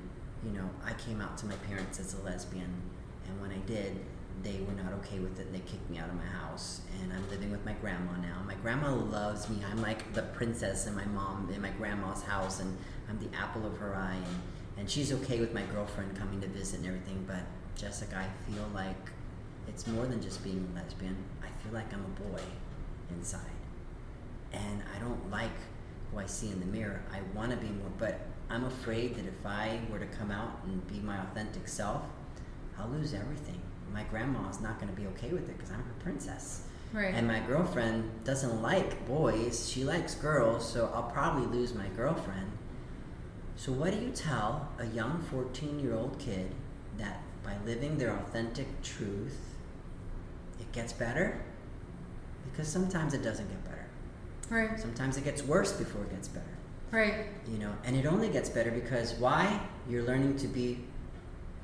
you 0.43 0.51
know, 0.51 0.69
I 0.83 0.93
came 0.93 1.21
out 1.21 1.37
to 1.39 1.45
my 1.45 1.55
parents 1.67 1.99
as 1.99 2.15
a 2.15 2.21
lesbian, 2.23 2.73
and 3.27 3.41
when 3.41 3.51
I 3.51 3.59
did, 3.67 3.99
they 4.43 4.59
were 4.67 4.73
not 4.73 4.93
okay 4.93 5.19
with 5.19 5.39
it 5.39 5.47
and 5.47 5.55
they 5.55 5.59
kicked 5.59 5.89
me 5.89 5.97
out 5.97 6.09
of 6.09 6.15
my 6.15 6.25
house. 6.25 6.81
And 7.01 7.11
i'm 7.13 7.29
living 7.29 7.51
with 7.51 7.65
my 7.65 7.73
grandma 7.73 8.11
now. 8.17 8.41
My 8.45 8.55
grandma 8.55 8.93
loves 8.93 9.49
me. 9.49 9.63
I'm 9.69 9.81
like 9.81 10.13
the 10.13 10.23
princess 10.23 10.87
in 10.87 10.95
my 10.95 11.05
mom 11.05 11.49
in 11.53 11.61
my 11.61 11.69
grandma's 11.71 12.23
house 12.23 12.59
and 12.59 12.77
i'm 13.09 13.19
the 13.19 13.35
apple 13.35 13.65
of 13.65 13.77
her 13.77 13.95
eye. 13.95 14.15
And, 14.15 14.35
and 14.77 14.89
she's 14.89 15.11
okay 15.13 15.39
with 15.39 15.53
my 15.53 15.63
girlfriend 15.73 16.17
coming 16.17 16.41
to 16.41 16.47
visit 16.47 16.79
and 16.79 16.87
everything 16.87 17.23
but 17.27 17.43
jessica 17.75 18.17
i 18.17 18.51
feel 18.51 18.67
like 18.73 19.09
it's 19.67 19.87
more 19.87 20.05
than 20.05 20.21
just 20.21 20.43
being 20.43 20.67
a 20.71 20.75
lesbian. 20.75 21.15
I 21.41 21.47
feel 21.63 21.73
like 21.73 21.91
i'm 21.93 22.05
a 22.05 22.29
boy 22.29 22.41
inside. 23.09 23.39
And 24.51 24.83
i 24.95 24.99
don't 24.99 25.31
like 25.31 25.57
who 26.11 26.19
i 26.19 26.25
see 26.25 26.49
in 26.51 26.59
the 26.59 26.65
mirror. 26.65 27.01
I 27.11 27.19
want 27.35 27.51
to 27.51 27.57
be 27.57 27.67
more 27.67 27.91
but 27.97 28.19
i'm 28.49 28.65
afraid 28.65 29.15
that 29.15 29.25
if 29.25 29.45
i 29.45 29.79
were 29.89 29.99
to 29.99 30.05
come 30.05 30.31
out 30.31 30.59
and 30.65 30.85
be 30.87 30.99
my 30.99 31.17
authentic 31.21 31.67
self 31.67 32.03
i'll 32.77 32.89
lose 32.89 33.13
everything 33.13 33.59
my 33.93 34.03
grandma's 34.03 34.59
not 34.59 34.79
going 34.79 34.93
to 34.93 34.99
be 34.99 35.07
okay 35.07 35.29
with 35.29 35.47
it 35.49 35.57
because 35.57 35.71
I'm 35.71 35.83
her 35.83 35.93
princess. 36.01 36.63
Right. 36.91 37.13
And 37.13 37.27
my 37.27 37.39
girlfriend 37.39 38.23
doesn't 38.23 38.61
like 38.61 39.07
boys, 39.07 39.69
she 39.69 39.83
likes 39.83 40.15
girls, 40.15 40.67
so 40.67 40.91
I'll 40.93 41.09
probably 41.11 41.45
lose 41.45 41.73
my 41.73 41.87
girlfriend. 41.95 42.51
So, 43.55 43.71
what 43.71 43.93
do 43.93 43.99
you 43.99 44.11
tell 44.11 44.69
a 44.79 44.85
young 44.85 45.23
14 45.31 45.79
year 45.79 45.95
old 45.95 46.19
kid 46.19 46.51
that 46.97 47.21
by 47.43 47.55
living 47.65 47.97
their 47.97 48.15
authentic 48.15 48.81
truth, 48.83 49.39
it 50.59 50.71
gets 50.71 50.93
better? 50.93 51.41
Because 52.51 52.67
sometimes 52.67 53.13
it 53.13 53.23
doesn't 53.23 53.47
get 53.47 53.63
better. 53.63 53.85
Right. 54.49 54.79
Sometimes 54.79 55.17
it 55.17 55.23
gets 55.23 55.43
worse 55.43 55.71
before 55.71 56.03
it 56.03 56.11
gets 56.11 56.27
better. 56.27 56.45
Right. 56.91 57.25
You 57.51 57.57
know, 57.57 57.73
and 57.83 57.95
it 57.95 58.05
only 58.05 58.29
gets 58.29 58.49
better 58.49 58.69
because 58.69 59.13
why? 59.15 59.59
You're 59.89 60.03
learning 60.03 60.37
to 60.37 60.47
be 60.47 60.79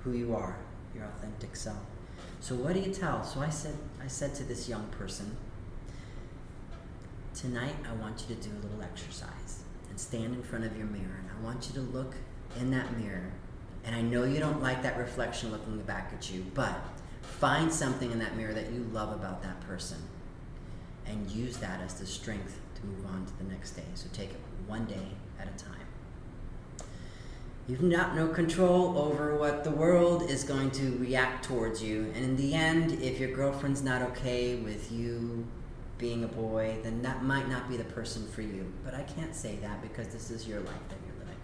who 0.03 0.13
you 0.13 0.35
are, 0.35 0.57
your 0.95 1.05
authentic 1.05 1.55
self. 1.55 1.77
So 2.41 2.55
what 2.55 2.73
do 2.73 2.79
you 2.79 2.93
tell? 2.93 3.23
So 3.23 3.41
I 3.41 3.49
said, 3.49 3.75
I 4.03 4.07
said 4.07 4.33
to 4.35 4.43
this 4.43 4.69
young 4.69 4.87
person, 4.87 5.35
tonight 7.35 7.75
I 7.89 7.93
want 8.01 8.25
you 8.27 8.35
to 8.35 8.41
do 8.41 8.49
a 8.49 8.59
little 8.61 8.81
exercise 8.81 9.63
and 9.89 9.99
stand 9.99 10.35
in 10.35 10.43
front 10.43 10.65
of 10.65 10.75
your 10.77 10.87
mirror, 10.87 11.19
and 11.19 11.29
I 11.37 11.45
want 11.45 11.67
you 11.67 11.73
to 11.75 11.81
look 11.81 12.15
in 12.59 12.71
that 12.71 12.97
mirror. 12.97 13.31
And 13.85 13.95
I 13.95 14.01
know 14.01 14.23
you 14.23 14.39
don't 14.39 14.61
like 14.61 14.83
that 14.83 14.97
reflection 14.97 15.51
looking 15.51 15.79
back 15.81 16.11
at 16.13 16.31
you, 16.31 16.45
but 16.53 16.75
find 17.21 17.71
something 17.71 18.11
in 18.11 18.19
that 18.19 18.35
mirror 18.35 18.53
that 18.53 18.71
you 18.71 18.89
love 18.91 19.11
about 19.13 19.41
that 19.43 19.59
person 19.61 19.97
and 21.05 21.29
use 21.31 21.57
that 21.57 21.81
as 21.81 21.95
the 21.95 22.05
strength 22.05 22.59
to 22.75 22.85
move 22.85 23.05
on 23.07 23.25
to 23.25 23.37
the 23.37 23.43
next 23.45 23.71
day. 23.71 23.83
So 23.95 24.07
take 24.13 24.31
it 24.31 24.39
one 24.67 24.85
day 24.85 25.07
at 25.39 25.47
a 25.47 25.63
time. 25.63 25.88
You've 27.69 27.83
not 27.83 28.15
no 28.15 28.27
control 28.27 28.97
over 28.97 29.35
what 29.35 29.63
the 29.63 29.69
world 29.69 30.27
is 30.27 30.43
going 30.43 30.71
to 30.71 30.97
react 30.97 31.45
towards 31.45 31.83
you. 31.83 32.11
And 32.15 32.25
in 32.25 32.35
the 32.35 32.55
end, 32.55 32.93
if 32.93 33.19
your 33.19 33.29
girlfriend's 33.29 33.83
not 33.83 34.01
okay 34.01 34.55
with 34.55 34.91
you 34.91 35.45
being 35.99 36.23
a 36.23 36.27
boy, 36.27 36.77
then 36.81 37.03
that 37.03 37.23
might 37.23 37.47
not 37.47 37.69
be 37.69 37.77
the 37.77 37.83
person 37.83 38.27
for 38.27 38.41
you. 38.41 38.73
But 38.83 38.95
I 38.95 39.03
can't 39.03 39.35
say 39.35 39.57
that 39.57 39.83
because 39.83 40.07
this 40.07 40.31
is 40.31 40.47
your 40.47 40.61
life 40.61 40.89
that 40.89 40.97
you're 41.05 41.19
living. 41.19 41.37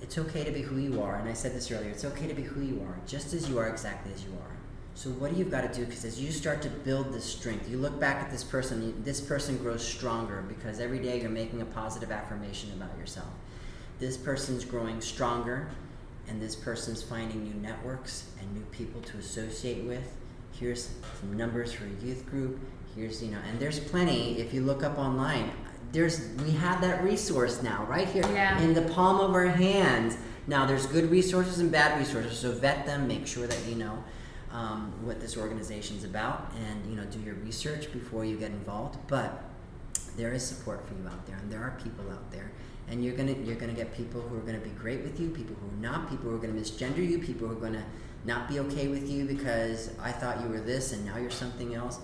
It's 0.00 0.18
okay 0.18 0.44
to 0.44 0.52
be 0.52 0.62
who 0.62 0.76
you 0.76 1.02
are. 1.02 1.16
And 1.16 1.28
I 1.28 1.32
said 1.32 1.52
this 1.52 1.68
earlier 1.72 1.90
it's 1.90 2.04
okay 2.04 2.28
to 2.28 2.34
be 2.34 2.42
who 2.42 2.60
you 2.60 2.80
are, 2.82 2.96
just 3.04 3.34
as 3.34 3.48
you 3.48 3.58
are, 3.58 3.66
exactly 3.66 4.12
as 4.12 4.22
you 4.22 4.30
are. 4.34 4.52
So 4.94 5.10
what 5.10 5.32
do 5.32 5.36
you've 5.36 5.50
got 5.50 5.62
to 5.62 5.80
do? 5.80 5.84
Because 5.84 6.04
as 6.04 6.22
you 6.22 6.30
start 6.30 6.62
to 6.62 6.70
build 6.70 7.12
this 7.12 7.24
strength, 7.24 7.68
you 7.68 7.78
look 7.78 7.98
back 7.98 8.22
at 8.22 8.30
this 8.30 8.44
person, 8.44 9.02
this 9.02 9.20
person 9.20 9.58
grows 9.58 9.84
stronger 9.84 10.44
because 10.46 10.78
every 10.78 11.00
day 11.00 11.20
you're 11.20 11.28
making 11.28 11.60
a 11.60 11.64
positive 11.64 12.12
affirmation 12.12 12.70
about 12.70 12.96
yourself 12.96 13.26
this 13.98 14.16
person's 14.16 14.64
growing 14.64 15.00
stronger 15.00 15.68
and 16.28 16.40
this 16.40 16.56
person's 16.56 17.02
finding 17.02 17.44
new 17.44 17.54
networks 17.54 18.30
and 18.40 18.52
new 18.54 18.64
people 18.66 19.00
to 19.02 19.18
associate 19.18 19.84
with. 19.84 20.16
Here's 20.52 20.90
some 21.20 21.36
numbers 21.36 21.72
for 21.72 21.84
a 21.84 22.04
youth 22.04 22.26
group. 22.26 22.58
Here's, 22.94 23.22
you 23.22 23.30
know, 23.30 23.38
and 23.48 23.58
there's 23.58 23.80
plenty 23.80 24.38
if 24.38 24.54
you 24.54 24.62
look 24.62 24.82
up 24.82 24.98
online. 24.98 25.50
There's 25.92 26.28
we 26.44 26.52
have 26.52 26.80
that 26.80 27.04
resource 27.04 27.62
now 27.62 27.84
right 27.84 28.08
here 28.08 28.26
yeah. 28.32 28.60
in 28.60 28.74
the 28.74 28.82
palm 28.82 29.20
of 29.20 29.32
our 29.32 29.46
hands. 29.46 30.16
Now 30.46 30.66
there's 30.66 30.86
good 30.86 31.10
resources 31.10 31.60
and 31.60 31.70
bad 31.70 31.98
resources, 31.98 32.38
so 32.38 32.52
vet 32.52 32.84
them, 32.84 33.06
make 33.06 33.26
sure 33.26 33.46
that 33.46 33.60
you 33.68 33.76
know 33.76 34.02
um, 34.50 34.92
what 35.02 35.20
this 35.20 35.36
organization 35.36 35.96
is 35.96 36.04
about, 36.04 36.52
and 36.68 36.90
you 36.90 36.96
know 36.96 37.04
do 37.04 37.20
your 37.20 37.34
research 37.36 37.92
before 37.92 38.24
you 38.24 38.36
get 38.36 38.50
involved. 38.50 38.98
But 39.06 39.44
there 40.16 40.32
is 40.32 40.44
support 40.44 40.86
for 40.86 40.94
you 40.94 41.06
out 41.08 41.26
there, 41.26 41.36
and 41.36 41.50
there 41.50 41.60
are 41.60 41.78
people 41.82 42.10
out 42.10 42.30
there 42.32 42.50
and 42.88 43.04
you're 43.04 43.16
gonna 43.16 43.34
you're 43.44 43.56
gonna 43.56 43.72
get 43.72 43.94
people 43.94 44.20
who 44.20 44.36
are 44.36 44.42
gonna 44.42 44.58
be 44.58 44.70
great 44.70 45.02
with 45.02 45.18
you, 45.18 45.30
people 45.30 45.56
who 45.60 45.68
are 45.68 45.80
not, 45.80 46.10
people 46.10 46.30
who 46.30 46.36
are 46.36 46.38
gonna 46.38 46.52
misgender 46.52 47.06
you, 47.08 47.18
people 47.18 47.48
who 47.48 47.56
are 47.56 47.60
gonna 47.60 47.84
not 48.24 48.48
be 48.48 48.58
okay 48.60 48.88
with 48.88 49.08
you 49.08 49.24
because 49.24 49.90
I 50.00 50.12
thought 50.12 50.40
you 50.40 50.48
were 50.48 50.60
this 50.60 50.92
and 50.92 51.04
now 51.04 51.18
you're 51.18 51.30
something 51.30 51.74
else. 51.74 51.98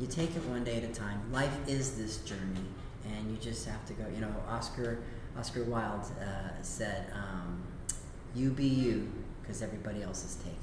You 0.00 0.06
take 0.06 0.34
it 0.36 0.44
one 0.46 0.64
day 0.64 0.76
at 0.76 0.84
a 0.84 0.92
time. 0.92 1.20
Life 1.32 1.56
is 1.68 1.96
this 1.96 2.18
journey, 2.18 2.66
and 3.04 3.30
you 3.30 3.36
just 3.38 3.66
have 3.68 3.84
to 3.86 3.92
go. 3.92 4.04
You 4.14 4.20
know, 4.20 4.34
Oscar 4.48 4.98
Oscar 5.38 5.64
Wilde 5.64 6.06
uh, 6.20 6.62
said, 6.62 7.06
um, 7.12 7.62
"You 8.34 8.50
be 8.50 8.66
you, 8.66 9.10
because 9.40 9.62
everybody 9.62 10.02
else 10.02 10.24
is 10.24 10.36
taken." 10.36 10.58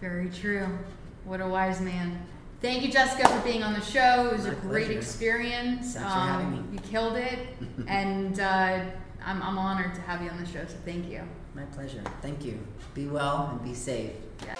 Very 0.00 0.30
true. 0.30 0.78
What 1.24 1.40
a 1.40 1.46
wise 1.46 1.80
man. 1.80 2.26
Thank 2.60 2.82
you, 2.82 2.90
Jessica, 2.90 3.28
for 3.28 3.40
being 3.44 3.62
on 3.62 3.72
the 3.72 3.80
show. 3.80 4.26
It 4.26 4.32
was 4.32 4.46
My 4.46 4.52
a 4.52 4.56
great 4.56 4.86
pleasure. 4.86 4.98
experience. 4.98 5.94
Thanks 5.94 6.08
for 6.12 6.18
having 6.18 6.50
me. 6.52 6.62
You 6.72 6.80
killed 6.80 7.16
it, 7.16 7.38
and 7.86 8.40
uh, 8.40 8.80
I'm, 9.24 9.42
I'm 9.42 9.58
honored 9.58 9.94
to 9.94 10.00
have 10.02 10.22
you 10.22 10.30
on 10.30 10.38
the 10.42 10.46
show. 10.46 10.64
So 10.66 10.74
thank 10.84 11.08
you. 11.08 11.22
My 11.54 11.62
pleasure. 11.66 12.02
Thank 12.20 12.44
you. 12.44 12.58
Be 12.94 13.06
well 13.06 13.48
and 13.52 13.62
be 13.62 13.74
safe. 13.74 14.12
Yeah. 14.44 14.54